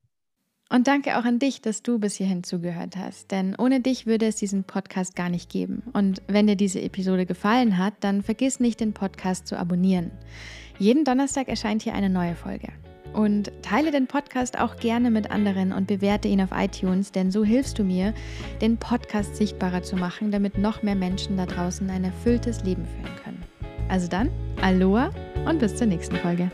Und 0.72 0.86
danke 0.86 1.18
auch 1.18 1.24
an 1.24 1.40
dich, 1.40 1.60
dass 1.60 1.82
du 1.82 1.98
bis 1.98 2.14
hierhin 2.14 2.44
zugehört 2.44 2.96
hast. 2.96 3.32
Denn 3.32 3.56
ohne 3.58 3.80
dich 3.80 4.06
würde 4.06 4.26
es 4.26 4.36
diesen 4.36 4.62
Podcast 4.62 5.16
gar 5.16 5.28
nicht 5.28 5.50
geben. 5.50 5.82
Und 5.92 6.22
wenn 6.28 6.46
dir 6.46 6.54
diese 6.54 6.80
Episode 6.80 7.26
gefallen 7.26 7.76
hat, 7.76 7.94
dann 8.00 8.22
vergiss 8.22 8.60
nicht, 8.60 8.78
den 8.78 8.94
Podcast 8.94 9.48
zu 9.48 9.58
abonnieren. 9.58 10.12
Jeden 10.78 11.04
Donnerstag 11.04 11.48
erscheint 11.48 11.82
hier 11.82 11.94
eine 11.94 12.08
neue 12.08 12.36
Folge. 12.36 12.68
Und 13.12 13.50
teile 13.62 13.90
den 13.90 14.06
Podcast 14.06 14.60
auch 14.60 14.76
gerne 14.76 15.10
mit 15.10 15.32
anderen 15.32 15.72
und 15.72 15.88
bewerte 15.88 16.28
ihn 16.28 16.40
auf 16.40 16.50
iTunes, 16.52 17.10
denn 17.10 17.32
so 17.32 17.44
hilfst 17.44 17.76
du 17.76 17.82
mir, 17.82 18.14
den 18.60 18.76
Podcast 18.76 19.34
sichtbarer 19.34 19.82
zu 19.82 19.96
machen, 19.96 20.30
damit 20.30 20.56
noch 20.56 20.84
mehr 20.84 20.94
Menschen 20.94 21.36
da 21.36 21.46
draußen 21.46 21.90
ein 21.90 22.04
erfülltes 22.04 22.62
Leben 22.62 22.86
führen 22.86 23.16
können. 23.24 23.44
Also 23.88 24.06
dann, 24.06 24.30
Aloha 24.62 25.10
und 25.48 25.58
bis 25.58 25.74
zur 25.74 25.88
nächsten 25.88 26.14
Folge. 26.14 26.52